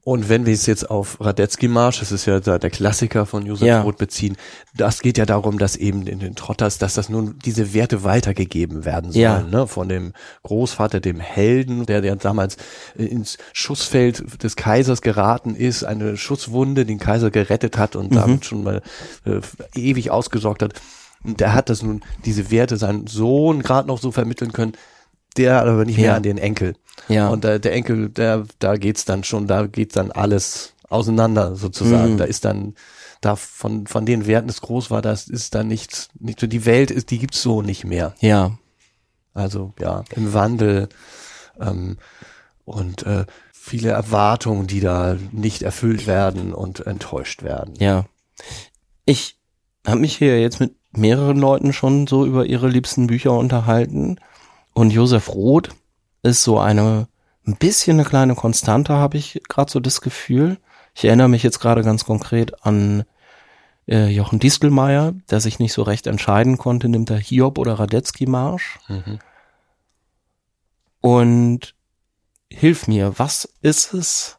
Und 0.04 0.28
wenn 0.28 0.44
wir 0.44 0.52
es 0.52 0.66
jetzt 0.66 0.90
auf 0.90 1.18
Radetzky-Marsch, 1.18 2.00
das 2.00 2.12
ist 2.12 2.26
ja 2.26 2.38
der 2.38 2.70
Klassiker 2.70 3.24
von 3.24 3.46
Josef 3.46 3.66
Ja. 3.66 3.80
Roth 3.80 3.96
beziehen, 3.96 4.36
das 4.76 5.00
geht 5.00 5.16
ja 5.16 5.24
darum, 5.24 5.58
dass 5.58 5.76
eben 5.76 6.06
in 6.06 6.18
den 6.18 6.34
Trotters, 6.34 6.76
dass 6.76 6.92
das 6.92 7.08
nun 7.08 7.38
diese 7.42 7.72
Werte 7.72 8.04
weitergegeben 8.04 8.84
werden 8.84 9.12
sollen, 9.12 9.22
Ja. 9.22 9.40
ne? 9.40 9.66
von 9.66 9.88
dem 9.88 10.12
Großvater, 10.42 11.00
dem 11.00 11.20
Helden, 11.20 11.86
der, 11.86 12.02
der 12.02 12.16
damals 12.16 12.58
ins 12.96 13.38
Schussfeld 13.54 14.42
des 14.42 14.56
Kaisers 14.56 15.00
geraten 15.00 15.54
ist, 15.54 15.84
eine 15.84 16.18
Schusswunde 16.18 16.84
den 16.84 16.98
Kaiser 16.98 17.30
gerettet 17.30 17.78
hat 17.78 17.96
und 17.96 18.14
damit 18.14 18.44
schon 18.44 18.62
mal 18.62 18.82
äh, 19.24 19.40
ewig 19.74 20.10
ausgesorgt 20.10 20.62
hat. 20.62 20.74
Und 21.24 21.40
der 21.40 21.54
hat 21.54 21.70
das 21.70 21.82
nun, 21.82 22.02
diese 22.26 22.50
Werte 22.50 22.76
seinem 22.76 23.06
Sohn 23.06 23.62
gerade 23.62 23.88
noch 23.88 23.98
so 23.98 24.12
vermitteln 24.12 24.52
können, 24.52 24.72
der 25.36 25.60
aber 25.62 25.84
nicht 25.84 25.96
mehr 25.98 26.06
Ja. 26.10 26.16
an 26.16 26.22
den 26.22 26.38
Enkel. 26.38 26.74
Ja. 27.08 27.28
Und 27.28 27.44
äh, 27.44 27.58
der 27.60 27.72
Enkel, 27.72 28.08
der, 28.08 28.44
da 28.58 28.76
geht's 28.76 29.04
dann 29.04 29.24
schon, 29.24 29.46
da 29.46 29.66
geht 29.66 29.96
dann 29.96 30.10
alles 30.12 30.74
auseinander 30.88 31.56
sozusagen. 31.56 32.14
Mhm. 32.14 32.18
Da 32.18 32.24
ist 32.24 32.44
dann, 32.44 32.74
da 33.20 33.36
von, 33.36 33.86
von 33.86 34.06
den 34.06 34.26
Werten 34.26 34.48
des 34.48 34.60
Großvaters 34.60 35.28
ist 35.28 35.54
da 35.54 35.64
nichts, 35.64 36.08
nicht 36.18 36.40
so, 36.40 36.46
die 36.46 36.64
Welt 36.66 36.90
ist, 36.90 37.10
die 37.10 37.18
gibt's 37.18 37.42
so 37.42 37.62
nicht 37.62 37.84
mehr. 37.84 38.14
Ja, 38.20 38.52
Also 39.32 39.72
ja, 39.80 40.04
im 40.14 40.32
Wandel 40.34 40.88
ähm, 41.60 41.96
und 42.64 43.04
äh, 43.04 43.24
viele 43.52 43.90
Erwartungen, 43.90 44.66
die 44.66 44.80
da 44.80 45.16
nicht 45.32 45.62
erfüllt 45.62 46.06
werden 46.06 46.52
und 46.54 46.86
enttäuscht 46.86 47.42
werden. 47.42 47.74
ja. 47.78 48.04
Ich 49.06 49.38
habe 49.86 50.00
mich 50.00 50.16
hier 50.16 50.40
jetzt 50.40 50.60
mit 50.60 50.74
mehreren 50.96 51.36
Leuten 51.38 51.72
schon 51.74 52.06
so 52.06 52.24
über 52.24 52.46
ihre 52.46 52.68
liebsten 52.68 53.06
Bücher 53.06 53.32
unterhalten 53.32 54.16
und 54.74 54.92
Josef 54.92 55.30
Roth 55.30 55.70
ist 56.22 56.42
so 56.42 56.58
eine 56.58 57.08
ein 57.46 57.56
bisschen 57.56 57.98
eine 57.98 58.08
kleine 58.08 58.34
Konstante, 58.34 58.94
habe 58.94 59.18
ich 59.18 59.40
gerade 59.48 59.70
so 59.70 59.80
das 59.80 60.00
Gefühl. 60.00 60.58
Ich 60.94 61.04
erinnere 61.04 61.28
mich 61.28 61.42
jetzt 61.42 61.60
gerade 61.60 61.82
ganz 61.82 62.04
konkret 62.04 62.64
an 62.64 63.04
äh, 63.86 64.08
Jochen 64.08 64.38
Distelmeier, 64.38 65.12
der 65.30 65.40
sich 65.40 65.58
nicht 65.58 65.72
so 65.72 65.82
recht 65.82 66.06
entscheiden 66.06 66.56
konnte, 66.56 66.88
nimmt 66.88 67.10
er 67.10 67.18
Hiob 67.18 67.58
oder 67.58 67.74
Radetzky 67.74 68.26
Marsch. 68.26 68.78
Mhm. 68.88 69.18
Und 71.00 71.74
hilf 72.50 72.86
mir, 72.86 73.18
was 73.18 73.46
ist 73.60 73.92
es? 73.92 74.38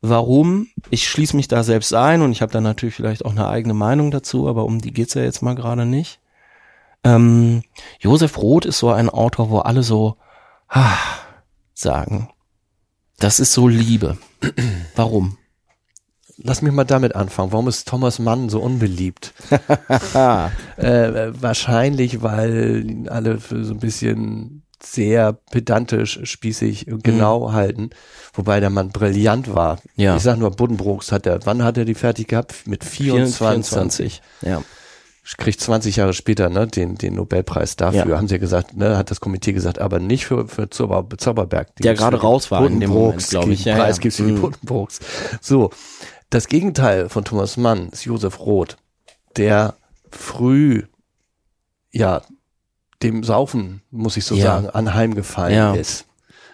Warum? 0.00 0.68
Ich 0.88 1.06
schließe 1.08 1.36
mich 1.36 1.48
da 1.48 1.62
selbst 1.62 1.92
ein 1.92 2.22
und 2.22 2.32
ich 2.32 2.40
habe 2.40 2.52
da 2.52 2.62
natürlich 2.62 2.94
vielleicht 2.94 3.26
auch 3.26 3.32
eine 3.32 3.48
eigene 3.48 3.74
Meinung 3.74 4.10
dazu, 4.10 4.48
aber 4.48 4.64
um 4.64 4.80
die 4.80 4.92
geht's 4.92 5.12
ja 5.12 5.22
jetzt 5.22 5.42
mal 5.42 5.54
gerade 5.54 5.84
nicht. 5.84 6.19
Ähm, 7.04 7.62
Josef 7.98 8.36
Roth 8.38 8.66
ist 8.66 8.78
so 8.78 8.90
ein 8.90 9.08
Autor, 9.08 9.50
wo 9.50 9.58
alle 9.58 9.82
so 9.82 10.16
ah, 10.68 10.96
sagen. 11.74 12.30
Das 13.18 13.40
ist 13.40 13.52
so 13.52 13.68
Liebe. 13.68 14.18
Warum? 14.96 15.36
Lass 16.42 16.62
mich 16.62 16.72
mal 16.72 16.84
damit 16.84 17.14
anfangen. 17.14 17.52
Warum 17.52 17.68
ist 17.68 17.86
Thomas 17.86 18.18
Mann 18.18 18.48
so 18.48 18.60
unbeliebt? 18.60 19.34
äh, 20.76 21.32
wahrscheinlich, 21.38 22.22
weil 22.22 22.86
ihn 22.88 23.08
alle 23.08 23.38
für 23.40 23.62
so 23.64 23.74
ein 23.74 23.80
bisschen 23.80 24.62
sehr 24.82 25.34
pedantisch, 25.34 26.20
spießig, 26.22 26.86
genau 27.02 27.52
halten, 27.52 27.90
wobei 28.32 28.60
der 28.60 28.70
Mann 28.70 28.88
brillant 28.88 29.54
war. 29.54 29.78
Ja. 29.96 30.16
Ich 30.16 30.22
sag 30.22 30.38
nur, 30.38 30.50
Buddenbrooks 30.52 31.12
hat 31.12 31.26
er, 31.26 31.44
wann 31.44 31.62
hat 31.62 31.76
er 31.76 31.84
die 31.84 31.94
fertig 31.94 32.28
gehabt? 32.28 32.66
Mit 32.66 32.84
24. 32.84 34.22
Ja. 34.40 34.62
Kriegt 35.36 35.60
20 35.60 35.96
Jahre 35.96 36.12
später 36.12 36.48
ne, 36.50 36.66
den, 36.66 36.96
den 36.96 37.14
Nobelpreis 37.14 37.76
dafür, 37.76 38.06
Ja. 38.06 38.16
haben 38.16 38.28
sie 38.28 38.38
gesagt, 38.38 38.76
ne, 38.76 38.96
hat 38.96 39.10
das 39.10 39.20
Komitee 39.20 39.52
gesagt, 39.52 39.78
aber 39.78 39.98
nicht 40.00 40.26
für, 40.26 40.48
für 40.48 40.70
Zauber, 40.70 41.06
Zauberberg. 41.16 41.74
Die 41.76 41.82
Der 41.82 41.94
gerade 41.94 42.16
die 42.16 42.22
raus 42.22 42.50
war 42.50 42.66
in 42.66 42.80
dem 42.80 42.90
Moment, 42.90 43.16
Buddenbrooks, 43.16 43.30
glaub 43.30 43.48
ich. 43.48 43.64
Ja, 43.64 43.76
Preis 43.76 43.96
ja. 43.96 44.02
gibt's 44.02 44.16
für 44.16 44.24
die 44.26 44.32
Mhm. 44.32 44.40
Buddenbrooks. 44.40 44.98
So. 45.40 45.70
Das 46.30 46.46
Gegenteil 46.48 47.08
von 47.08 47.24
Thomas 47.24 47.56
Mann 47.56 47.88
ist 47.90 48.04
Josef 48.04 48.40
Roth, 48.40 48.76
der 49.36 49.74
früh, 50.10 50.84
ja, 51.92 52.22
dem 53.02 53.24
Saufen, 53.24 53.82
muss 53.90 54.16
ich 54.16 54.24
so 54.24 54.34
Ja. 54.34 54.42
sagen, 54.44 54.70
anheimgefallen 54.70 55.54
Ja. 55.56 55.74
ist. 55.74 56.06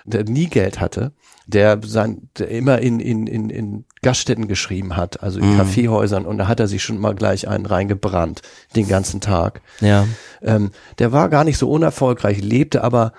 Der 0.04 0.24
nie 0.24 0.46
Geld 0.46 0.80
hatte, 0.80 1.12
der 1.46 1.80
sein, 1.84 2.28
der 2.38 2.48
immer 2.48 2.80
in, 2.80 2.98
in, 3.00 3.26
in, 3.26 3.50
in 3.50 3.84
Gaststätten 4.02 4.48
geschrieben 4.48 4.96
hat, 4.96 5.22
also 5.22 5.38
in 5.38 5.52
Mhm. 5.52 5.56
Kaffeehäusern, 5.58 6.26
und 6.26 6.38
da 6.38 6.48
hat 6.48 6.60
er 6.60 6.66
sich 6.66 6.82
schon 6.82 6.98
mal 6.98 7.14
gleich 7.14 7.48
einen 7.48 7.66
reingebrannt, 7.66 8.42
den 8.74 8.88
ganzen 8.88 9.20
Tag. 9.20 9.60
Ja. 9.80 10.06
Ähm, 10.42 10.70
der 10.98 11.12
war 11.12 11.28
gar 11.28 11.44
nicht 11.44 11.58
so 11.58 11.70
unerfolgreich, 11.70 12.42
lebte 12.42 12.82
aber 12.82 13.12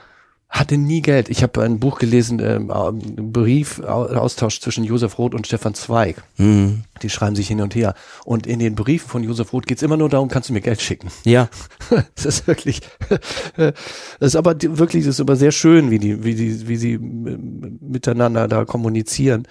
hatte 0.50 0.78
nie 0.78 1.02
Geld. 1.02 1.30
Ich 1.30 1.44
habe 1.44 1.62
ein 1.62 1.80
Buch 1.80 2.00
gelesen, 2.00 2.40
ähm, 2.40 2.72
einen 2.72 3.32
Brief, 3.34 3.80
Au- 3.82 4.06
Austausch 4.08 4.62
zwischen 4.62 4.84
Josef 4.86 5.18
Roth 5.18 5.36
und 5.36 5.46
Stefan 5.46 5.74
Zweig. 5.74 6.24
Hm. 6.38 6.84
Die 7.02 7.10
schreiben 7.10 7.36
sich 7.36 7.48
hin 7.50 7.62
und 7.62 7.76
her. 7.76 7.94
Und 8.26 8.48
in 8.48 8.60
den 8.60 8.74
Briefen 8.76 9.10
von 9.10 9.24
Josef 9.24 9.52
Roth 9.54 9.68
geht's 9.68 9.84
immer 9.84 9.98
nur 9.98 10.10
darum, 10.10 10.30
kannst 10.30 10.50
du 10.50 10.54
mir 10.54 10.62
Geld 10.62 10.82
schicken? 10.82 11.10
Ja. 11.24 11.50
Das 12.16 12.26
ist 12.26 12.48
wirklich, 12.48 12.82
das 13.58 13.74
ist 14.20 14.36
aber 14.36 14.56
wirklich, 14.62 15.06
das 15.06 15.16
ist 15.16 15.22
aber 15.22 15.36
sehr 15.36 15.52
schön, 15.52 15.92
wie 15.92 16.00
die, 16.00 16.24
wie 16.24 16.36
die, 16.36 16.68
wie 16.68 16.78
sie 16.78 16.94
m- 16.94 17.78
miteinander 17.82 18.48
da 18.48 18.66
kommunizieren. 18.66 19.48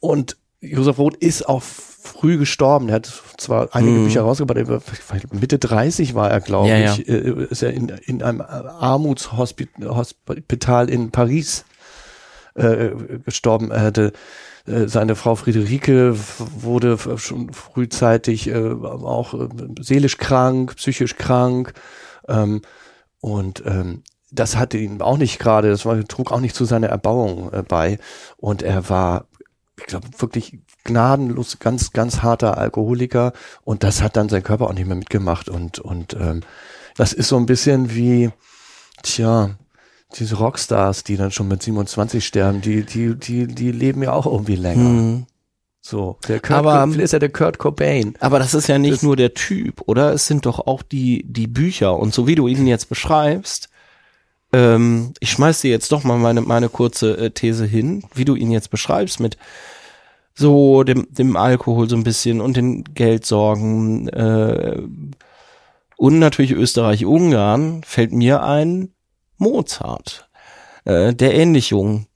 Und 0.00 0.36
Josef 0.66 0.98
Roth 0.98 1.16
ist 1.16 1.48
auch 1.48 1.62
früh 1.62 2.38
gestorben. 2.38 2.88
Er 2.88 2.96
hat 2.96 3.22
zwar 3.36 3.74
einige 3.74 3.98
Mhm. 3.98 4.04
Bücher 4.04 4.22
rausgebracht, 4.22 4.58
aber 4.60 4.80
Mitte 5.32 5.58
30 5.58 6.14
war 6.14 6.30
er, 6.30 6.40
glaube 6.40 6.68
Ja, 6.68 6.76
ja. 6.78 6.94
ich, 6.94 7.08
äh, 7.08 7.46
ist 7.50 7.62
er 7.62 7.72
in, 7.72 7.88
in 7.88 8.22
einem 8.22 8.40
Armutshospital 8.40 10.90
in 10.90 11.10
Paris 11.10 11.64
äh, 12.54 12.90
gestorben. 13.24 13.70
Er 13.70 13.82
hatte 13.82 14.12
äh, 14.66 14.88
seine 14.88 15.14
Frau 15.14 15.34
Friederike 15.36 16.16
wurde 16.38 16.98
schon 17.18 17.52
frühzeitig 17.52 18.48
äh, 18.48 18.54
auch 18.56 19.34
äh, 19.34 19.48
seelisch 19.80 20.16
krank, 20.18 20.74
psychisch 20.76 21.16
krank 21.16 21.72
ähm, 22.28 22.62
und 23.20 23.62
ähm, 23.66 24.02
das 24.32 24.56
hatte 24.56 24.76
ihn 24.78 25.00
auch 25.02 25.18
nicht 25.18 25.38
gerade, 25.38 25.68
das 25.70 25.86
war, 25.86 26.02
trug 26.04 26.32
auch 26.32 26.40
nicht 26.40 26.56
zu 26.56 26.64
seiner 26.64 26.88
Erbauung 26.88 27.52
äh, 27.52 27.62
bei 27.62 27.98
und 28.38 28.62
er 28.62 28.88
war 28.88 29.26
ich 29.78 29.86
glaube, 29.86 30.08
wirklich 30.18 30.58
gnadenlos, 30.84 31.58
ganz, 31.58 31.92
ganz 31.92 32.22
harter 32.22 32.56
Alkoholiker 32.58 33.32
und 33.64 33.82
das 33.82 34.02
hat 34.02 34.16
dann 34.16 34.28
sein 34.28 34.42
Körper 34.42 34.66
auch 34.68 34.72
nicht 34.74 34.86
mehr 34.86 34.96
mitgemacht 34.96 35.48
und, 35.48 35.78
und 35.78 36.14
ähm, 36.14 36.40
das 36.96 37.12
ist 37.12 37.28
so 37.28 37.36
ein 37.36 37.46
bisschen 37.46 37.94
wie, 37.94 38.30
tja, 39.02 39.50
diese 40.14 40.36
Rockstars, 40.36 41.04
die 41.04 41.16
dann 41.16 41.30
schon 41.30 41.48
mit 41.48 41.62
27 41.62 42.24
sterben, 42.26 42.60
die, 42.62 42.84
die, 42.84 43.14
die, 43.16 43.46
die 43.46 43.72
leben 43.72 44.02
ja 44.02 44.12
auch 44.12 44.24
irgendwie 44.26 44.56
länger. 44.56 44.84
Hm. 44.88 45.26
So, 45.82 46.18
der 46.26 46.40
Kurt, 46.40 46.58
Aber- 46.58 46.84
vielleicht 46.86 47.04
ist 47.04 47.12
er 47.12 47.18
der 47.20 47.28
Kurt 47.28 47.58
Cobain. 47.58 48.14
Aber 48.20 48.38
das 48.38 48.54
ist 48.54 48.66
ja 48.68 48.78
nicht 48.78 48.94
Das- 48.94 49.02
nur 49.02 49.14
der 49.16 49.34
Typ, 49.34 49.82
oder? 49.86 50.12
Es 50.12 50.26
sind 50.26 50.46
doch 50.46 50.60
auch 50.66 50.82
die, 50.82 51.24
die 51.28 51.46
Bücher. 51.46 51.96
Und 51.98 52.14
so 52.14 52.26
wie 52.26 52.34
du 52.34 52.48
ihn 52.48 52.66
jetzt 52.66 52.88
beschreibst, 52.88 53.68
ähm, 54.56 55.12
ich 55.20 55.30
schmeiß 55.32 55.60
dir 55.60 55.70
jetzt 55.70 55.92
doch 55.92 56.02
mal 56.02 56.16
meine, 56.16 56.40
meine 56.40 56.70
kurze 56.70 57.18
äh, 57.18 57.30
These 57.30 57.66
hin, 57.66 58.04
wie 58.14 58.24
du 58.24 58.34
ihn 58.34 58.50
jetzt 58.50 58.70
beschreibst 58.70 59.20
mit 59.20 59.36
so 60.34 60.82
dem, 60.82 61.06
dem 61.10 61.36
Alkohol 61.36 61.90
so 61.90 61.96
ein 61.96 62.04
bisschen 62.04 62.40
und 62.40 62.56
den 62.56 62.84
Geldsorgen 62.94 64.08
äh, 64.08 64.80
und 65.96 66.18
natürlich 66.18 66.52
Österreich-Ungarn 66.52 67.82
fällt 67.84 68.12
mir 68.12 68.42
ein 68.42 68.92
Mozart, 69.36 70.28
äh, 70.86 71.12
der 71.12 71.34
ähnlich 71.34 71.70
jung 71.70 72.06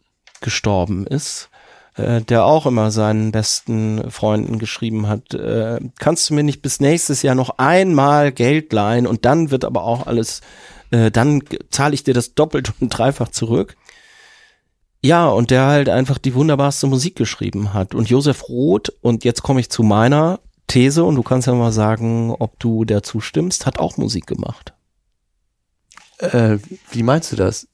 gestorben 0.40 1.06
ist 1.06 1.50
äh, 1.96 2.22
der 2.22 2.44
auch 2.44 2.66
immer 2.66 2.90
seinen 2.90 3.32
besten 3.32 4.10
Freunden 4.10 4.58
geschrieben 4.58 5.08
hat, 5.08 5.34
äh, 5.34 5.80
kannst 5.98 6.30
du 6.30 6.34
mir 6.34 6.42
nicht 6.42 6.62
bis 6.62 6.80
nächstes 6.80 7.22
Jahr 7.22 7.34
noch 7.34 7.58
einmal 7.58 8.32
Geld 8.32 8.72
leihen 8.72 9.06
und 9.06 9.24
dann 9.24 9.50
wird 9.50 9.64
aber 9.64 9.84
auch 9.84 10.06
alles, 10.06 10.40
äh, 10.90 11.10
dann 11.10 11.42
zahle 11.70 11.94
ich 11.94 12.04
dir 12.04 12.14
das 12.14 12.34
doppelt 12.34 12.72
und 12.80 12.88
dreifach 12.90 13.28
zurück. 13.28 13.76
Ja, 15.02 15.28
und 15.28 15.50
der 15.50 15.66
halt 15.66 15.88
einfach 15.88 16.18
die 16.18 16.34
wunderbarste 16.34 16.86
Musik 16.86 17.16
geschrieben 17.16 17.72
hat. 17.72 17.94
Und 17.94 18.10
Josef 18.10 18.48
Roth, 18.48 18.92
und 19.00 19.24
jetzt 19.24 19.42
komme 19.42 19.60
ich 19.60 19.70
zu 19.70 19.82
meiner 19.82 20.40
These, 20.66 21.04
und 21.04 21.14
du 21.14 21.22
kannst 21.22 21.46
ja 21.46 21.54
mal 21.54 21.72
sagen, 21.72 22.34
ob 22.38 22.58
du 22.60 22.84
der 22.84 23.02
zustimmst, 23.02 23.64
hat 23.64 23.78
auch 23.78 23.96
Musik 23.96 24.26
gemacht. 24.26 24.74
Äh, 26.18 26.58
wie 26.90 27.02
meinst 27.02 27.32
du 27.32 27.36
das? 27.36 27.66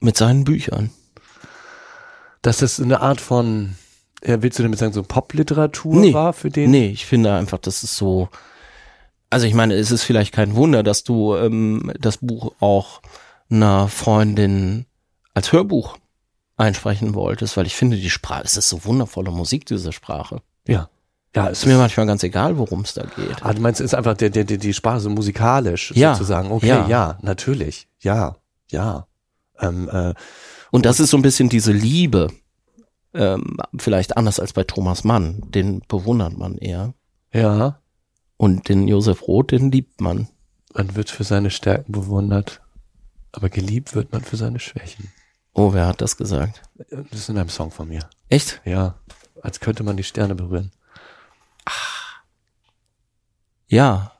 Mit 0.00 0.16
seinen 0.16 0.44
Büchern. 0.44 0.90
Dass 2.42 2.58
das 2.58 2.80
eine 2.80 3.00
Art 3.00 3.20
von, 3.20 3.76
ja, 4.24 4.42
willst 4.42 4.58
du 4.58 4.64
damit 4.64 4.78
sagen, 4.78 4.92
so 4.92 5.04
Popliteratur 5.04 5.94
Nee, 5.94 6.12
war 6.12 6.32
für 6.32 6.50
den? 6.50 6.72
Nee, 6.72 6.88
ich 6.88 7.06
finde 7.06 7.32
einfach, 7.34 7.58
das 7.58 7.84
ist 7.84 7.96
so. 7.96 8.28
Also 9.30 9.46
ich 9.46 9.54
meine, 9.54 9.74
es 9.74 9.90
ist 9.90 10.02
vielleicht 10.04 10.32
kein 10.32 10.54
Wunder, 10.54 10.82
dass 10.82 11.04
du 11.04 11.34
ähm, 11.34 11.92
das 11.98 12.18
Buch 12.18 12.52
auch 12.60 13.00
einer 13.50 13.88
Freundin 13.88 14.86
als 15.34 15.52
Hörbuch 15.52 15.96
einsprechen 16.56 17.14
wolltest, 17.14 17.56
weil 17.56 17.66
ich 17.66 17.74
finde, 17.74 17.96
die 17.96 18.10
Sprache, 18.10 18.44
es 18.44 18.56
ist 18.56 18.68
so 18.68 18.84
wundervolle 18.84 19.30
Musik, 19.32 19.66
diese 19.66 19.92
Sprache. 19.92 20.40
Ja. 20.68 20.88
Ja, 21.34 21.48
es 21.48 21.60
Ist 21.60 21.66
mir 21.66 21.76
manchmal 21.76 22.06
ganz 22.06 22.22
egal, 22.22 22.58
worum 22.58 22.82
es 22.82 22.94
da 22.94 23.02
geht. 23.02 23.42
Ah, 23.44 23.52
du 23.52 23.60
meinst, 23.60 23.80
es 23.80 23.86
ist 23.86 23.94
einfach 23.94 24.14
der, 24.16 24.30
der, 24.30 24.44
der, 24.44 24.56
die 24.56 24.72
Sprache 24.72 25.00
so 25.00 25.10
musikalisch 25.10 25.92
Ja, 25.96 26.14
sozusagen. 26.14 26.52
Okay, 26.52 26.68
ja. 26.68 26.86
ja, 26.86 27.18
natürlich. 27.22 27.88
Ja, 27.98 28.36
ja. 28.70 29.08
Ähm, 29.58 29.88
äh, 29.92 30.14
Und 30.70 30.86
das 30.86 31.00
ist 31.00 31.10
so 31.10 31.16
ein 31.16 31.22
bisschen 31.22 31.48
diese 31.48 31.72
Liebe, 31.72 32.28
ähm, 33.14 33.56
vielleicht 33.76 34.16
anders 34.16 34.38
als 34.38 34.52
bei 34.52 34.62
Thomas 34.62 35.02
Mann, 35.02 35.42
den 35.50 35.80
bewundert 35.88 36.38
man 36.38 36.56
eher. 36.56 36.94
ja, 37.32 37.80
Und 38.36 38.68
den 38.68 38.88
Josef 38.88 39.22
Roth, 39.28 39.52
den 39.52 39.70
liebt 39.70 40.00
man. 40.00 40.28
man 40.74 40.94
wird 40.96 41.10
für 41.10 41.24
seine 41.24 41.50
Stärken 41.50 41.92
bewundert, 41.92 42.60
aber 43.32 43.48
geliebt 43.48 43.94
wird 43.94 44.12
man 44.12 44.22
für 44.24 44.36
seine 44.36 44.58
Schwächen. 44.60 45.12
Oh, 45.52 45.72
wer 45.72 45.86
hat 45.86 46.00
das 46.00 46.16
gesagt? 46.16 46.62
Das 46.90 47.12
ist 47.20 47.28
in 47.28 47.38
einem 47.38 47.48
Song 47.48 47.70
von 47.70 47.88
mir. 47.88 48.08
Echt? 48.28 48.60
Ja, 48.64 48.96
als 49.42 49.60
könnte 49.60 49.84
man 49.84 49.96
die 49.96 50.02
Sterne 50.02 50.34
berühren. 50.34 50.72
Ja, 53.68 54.12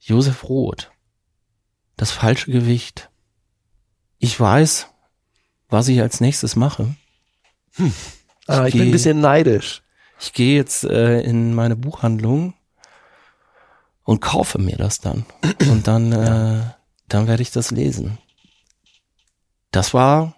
Josef 0.00 0.44
Roth. 0.48 0.90
Das 1.96 2.10
falsche 2.10 2.50
Gewicht. 2.50 3.10
Ich 4.18 4.38
weiß, 4.38 4.88
was 5.68 5.88
ich 5.88 6.00
als 6.00 6.20
nächstes 6.20 6.56
mache. 6.56 6.94
Ah, 8.46 8.66
ich 8.66 8.72
bin 8.72 8.82
geh- 8.82 8.88
ein 8.88 8.92
bisschen 8.92 9.20
neidisch. 9.20 9.82
Ich 10.20 10.32
gehe 10.32 10.56
jetzt 10.56 10.84
äh, 10.84 11.20
in 11.22 11.54
meine 11.54 11.76
Buchhandlung 11.76 12.54
und 14.06 14.20
kaufe 14.20 14.58
mir 14.58 14.76
das 14.76 15.00
dann. 15.00 15.26
Und 15.68 15.86
dann, 15.86 16.12
äh, 16.12 16.62
dann 17.08 17.26
werde 17.26 17.42
ich 17.42 17.50
das 17.50 17.70
lesen. 17.70 18.18
Das 19.72 19.92
war 19.92 20.36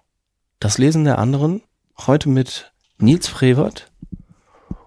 das 0.58 0.78
Lesen 0.78 1.04
der 1.04 1.18
anderen. 1.18 1.62
Heute 2.06 2.30
mit 2.30 2.72
Nils 2.98 3.28
Frevert 3.28 3.92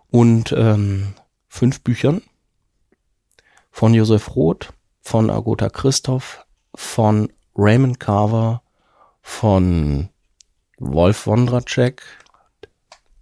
und 0.09 0.51
ähm, 0.57 1.13
fünf 1.47 1.81
Büchern 1.81 2.21
von 3.69 3.93
Josef 3.93 4.35
Roth, 4.35 4.73
von 4.99 5.29
Agota 5.29 5.69
Christoph, 5.69 6.45
von 6.73 7.31
Raymond 7.55 7.99
Carver, 7.99 8.63
von 9.21 10.09
Wolf 10.79 11.27
Wondracek, 11.27 12.01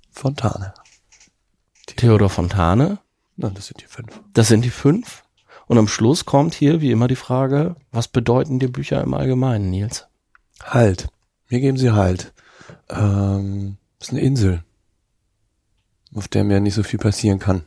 Fontane. 0.10 0.74
Theodor 1.86 2.30
Fontane. 2.30 3.00
Na, 3.36 3.50
das 3.50 3.68
sind 3.68 3.82
die 3.82 3.88
fünf. 3.88 4.22
Das 4.34 4.48
sind 4.48 4.64
die 4.64 4.70
fünf. 4.70 5.24
Und 5.70 5.78
am 5.78 5.88
Schluss 5.88 6.26
kommt 6.26 6.56
hier 6.56 6.82
wie 6.82 6.90
immer 6.90 7.08
die 7.08 7.16
Frage, 7.16 7.76
was 7.92 8.08
bedeuten 8.08 8.58
dir 8.58 8.72
Bücher 8.72 9.04
im 9.04 9.14
Allgemeinen, 9.14 9.70
Nils? 9.70 10.08
Halt. 10.64 11.10
Mir 11.48 11.60
geben 11.60 11.78
sie 11.78 11.92
Halt. 11.92 12.34
Ähm, 12.90 13.78
ist 14.00 14.10
eine 14.10 14.22
Insel, 14.22 14.64
auf 16.16 16.28
der 16.28 16.44
mir 16.44 16.60
nicht 16.60 16.74
so 16.74 16.82
viel 16.82 16.98
passieren 16.98 17.38
kann. 17.38 17.66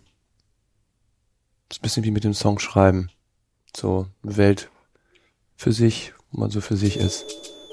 Ist 1.70 1.78
ein 1.78 1.82
bisschen 1.82 2.03
wie 2.03 2.11
mit 2.11 2.24
dem 2.24 2.34
Song 2.34 2.59
schreiben. 2.59 3.09
So 3.76 4.09
eine 4.24 4.36
Welt 4.36 4.68
für 5.55 5.72
sich, 5.72 6.12
wo 6.32 6.40
man 6.40 6.50
so 6.50 6.61
für 6.61 6.76
sich 6.76 6.96
ist. 6.96 7.24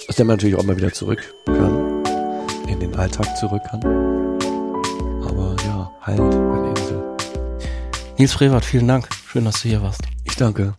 Aus 0.08 0.16
der 0.16 0.26
man 0.26 0.36
natürlich 0.36 0.58
auch 0.58 0.64
mal 0.64 0.78
wieder 0.78 0.94
zurück 0.94 1.34
kann. 1.48 2.04
In 2.68 2.80
den 2.80 2.96
Alltag 2.96 3.36
zurück 3.36 3.64
kann. 3.68 3.82
Aber 5.24 5.56
ja, 5.66 5.92
halt, 6.02 6.20
eine 6.20 6.70
Insel. 6.70 7.18
Nils 8.20 8.34
Frevert, 8.34 8.64
vielen 8.64 8.88
Dank. 8.88 9.10
Schön, 9.32 9.46
dass 9.46 9.62
du 9.62 9.70
hier 9.70 9.84
warst. 9.84 10.02
Ich 10.24 10.36
danke. 10.38 10.74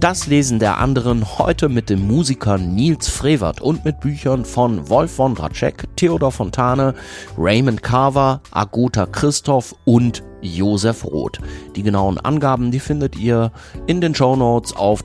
Das 0.00 0.26
Lesen 0.26 0.58
der 0.58 0.78
anderen 0.78 1.38
heute 1.38 1.68
mit 1.68 1.88
dem 1.88 2.04
Musiker 2.04 2.58
Nils 2.58 3.08
Frevert 3.08 3.60
und 3.60 3.84
mit 3.84 4.00
Büchern 4.00 4.44
von 4.44 4.88
Wolf 4.88 5.12
von 5.12 5.36
Dracek, 5.36 5.86
Theodor 5.94 6.32
Fontane, 6.32 6.96
Raymond 7.36 7.84
Carver, 7.84 8.40
Agota 8.50 9.06
Christoph 9.06 9.76
und 9.84 10.24
Josef 10.40 11.04
Roth. 11.04 11.38
Die 11.76 11.84
genauen 11.84 12.18
Angaben, 12.18 12.72
die 12.72 12.80
findet 12.80 13.16
ihr 13.16 13.52
in 13.86 14.00
den 14.00 14.16
Show 14.16 14.34
Notes 14.34 14.74
auf 14.74 15.04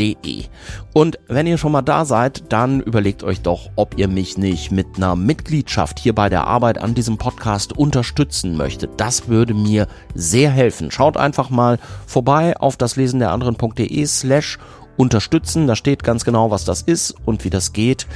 daslesenderanderen.de. 0.00 0.44
Und 0.92 1.18
wenn 1.28 1.46
ihr 1.46 1.58
schon 1.58 1.72
mal 1.72 1.82
da 1.82 2.04
seid, 2.04 2.52
dann 2.52 2.80
überlegt 2.80 3.22
euch 3.22 3.42
doch, 3.42 3.70
ob 3.76 3.98
ihr 3.98 4.08
mich 4.08 4.38
nicht 4.38 4.70
mit 4.70 4.86
einer 4.96 5.14
Mitgliedschaft 5.16 5.98
hier 5.98 6.14
bei 6.14 6.28
der 6.28 6.46
Arbeit 6.46 6.78
an 6.78 6.94
diesem 6.94 7.18
Podcast 7.18 7.76
unterstützen 7.76 8.56
möchtet. 8.56 8.90
Das 8.96 9.28
würde 9.28 9.54
mir 9.54 9.86
sehr 10.14 10.50
helfen. 10.50 10.90
Schaut 10.90 11.16
einfach 11.16 11.50
mal 11.50 11.78
vorbei 12.06 12.56
auf 12.56 12.76
daslesenderanderen.de 12.76 14.06
slash 14.06 14.58
unterstützen. 14.96 15.66
Da 15.66 15.76
steht 15.76 16.02
ganz 16.02 16.24
genau, 16.24 16.50
was 16.50 16.64
das 16.64 16.82
ist 16.82 17.14
und 17.24 17.44
wie 17.44 17.50
das 17.50 17.72
geht. 17.72 18.06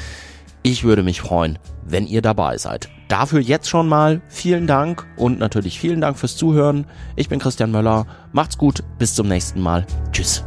Ich 0.62 0.82
würde 0.82 1.02
mich 1.02 1.20
freuen, 1.20 1.58
wenn 1.84 2.06
ihr 2.06 2.22
dabei 2.22 2.56
seid. 2.56 2.88
Dafür 3.08 3.40
jetzt 3.40 3.68
schon 3.68 3.86
mal 3.86 4.22
vielen 4.28 4.66
Dank 4.66 5.06
und 5.16 5.38
natürlich 5.38 5.78
vielen 5.78 6.00
Dank 6.00 6.18
fürs 6.18 6.36
Zuhören. 6.36 6.86
Ich 7.16 7.28
bin 7.28 7.38
Christian 7.38 7.70
Möller. 7.70 8.06
Macht's 8.32 8.56
gut. 8.56 8.82
Bis 8.98 9.14
zum 9.14 9.28
nächsten 9.28 9.60
Mal. 9.60 9.86
Tschüss. 10.10 10.42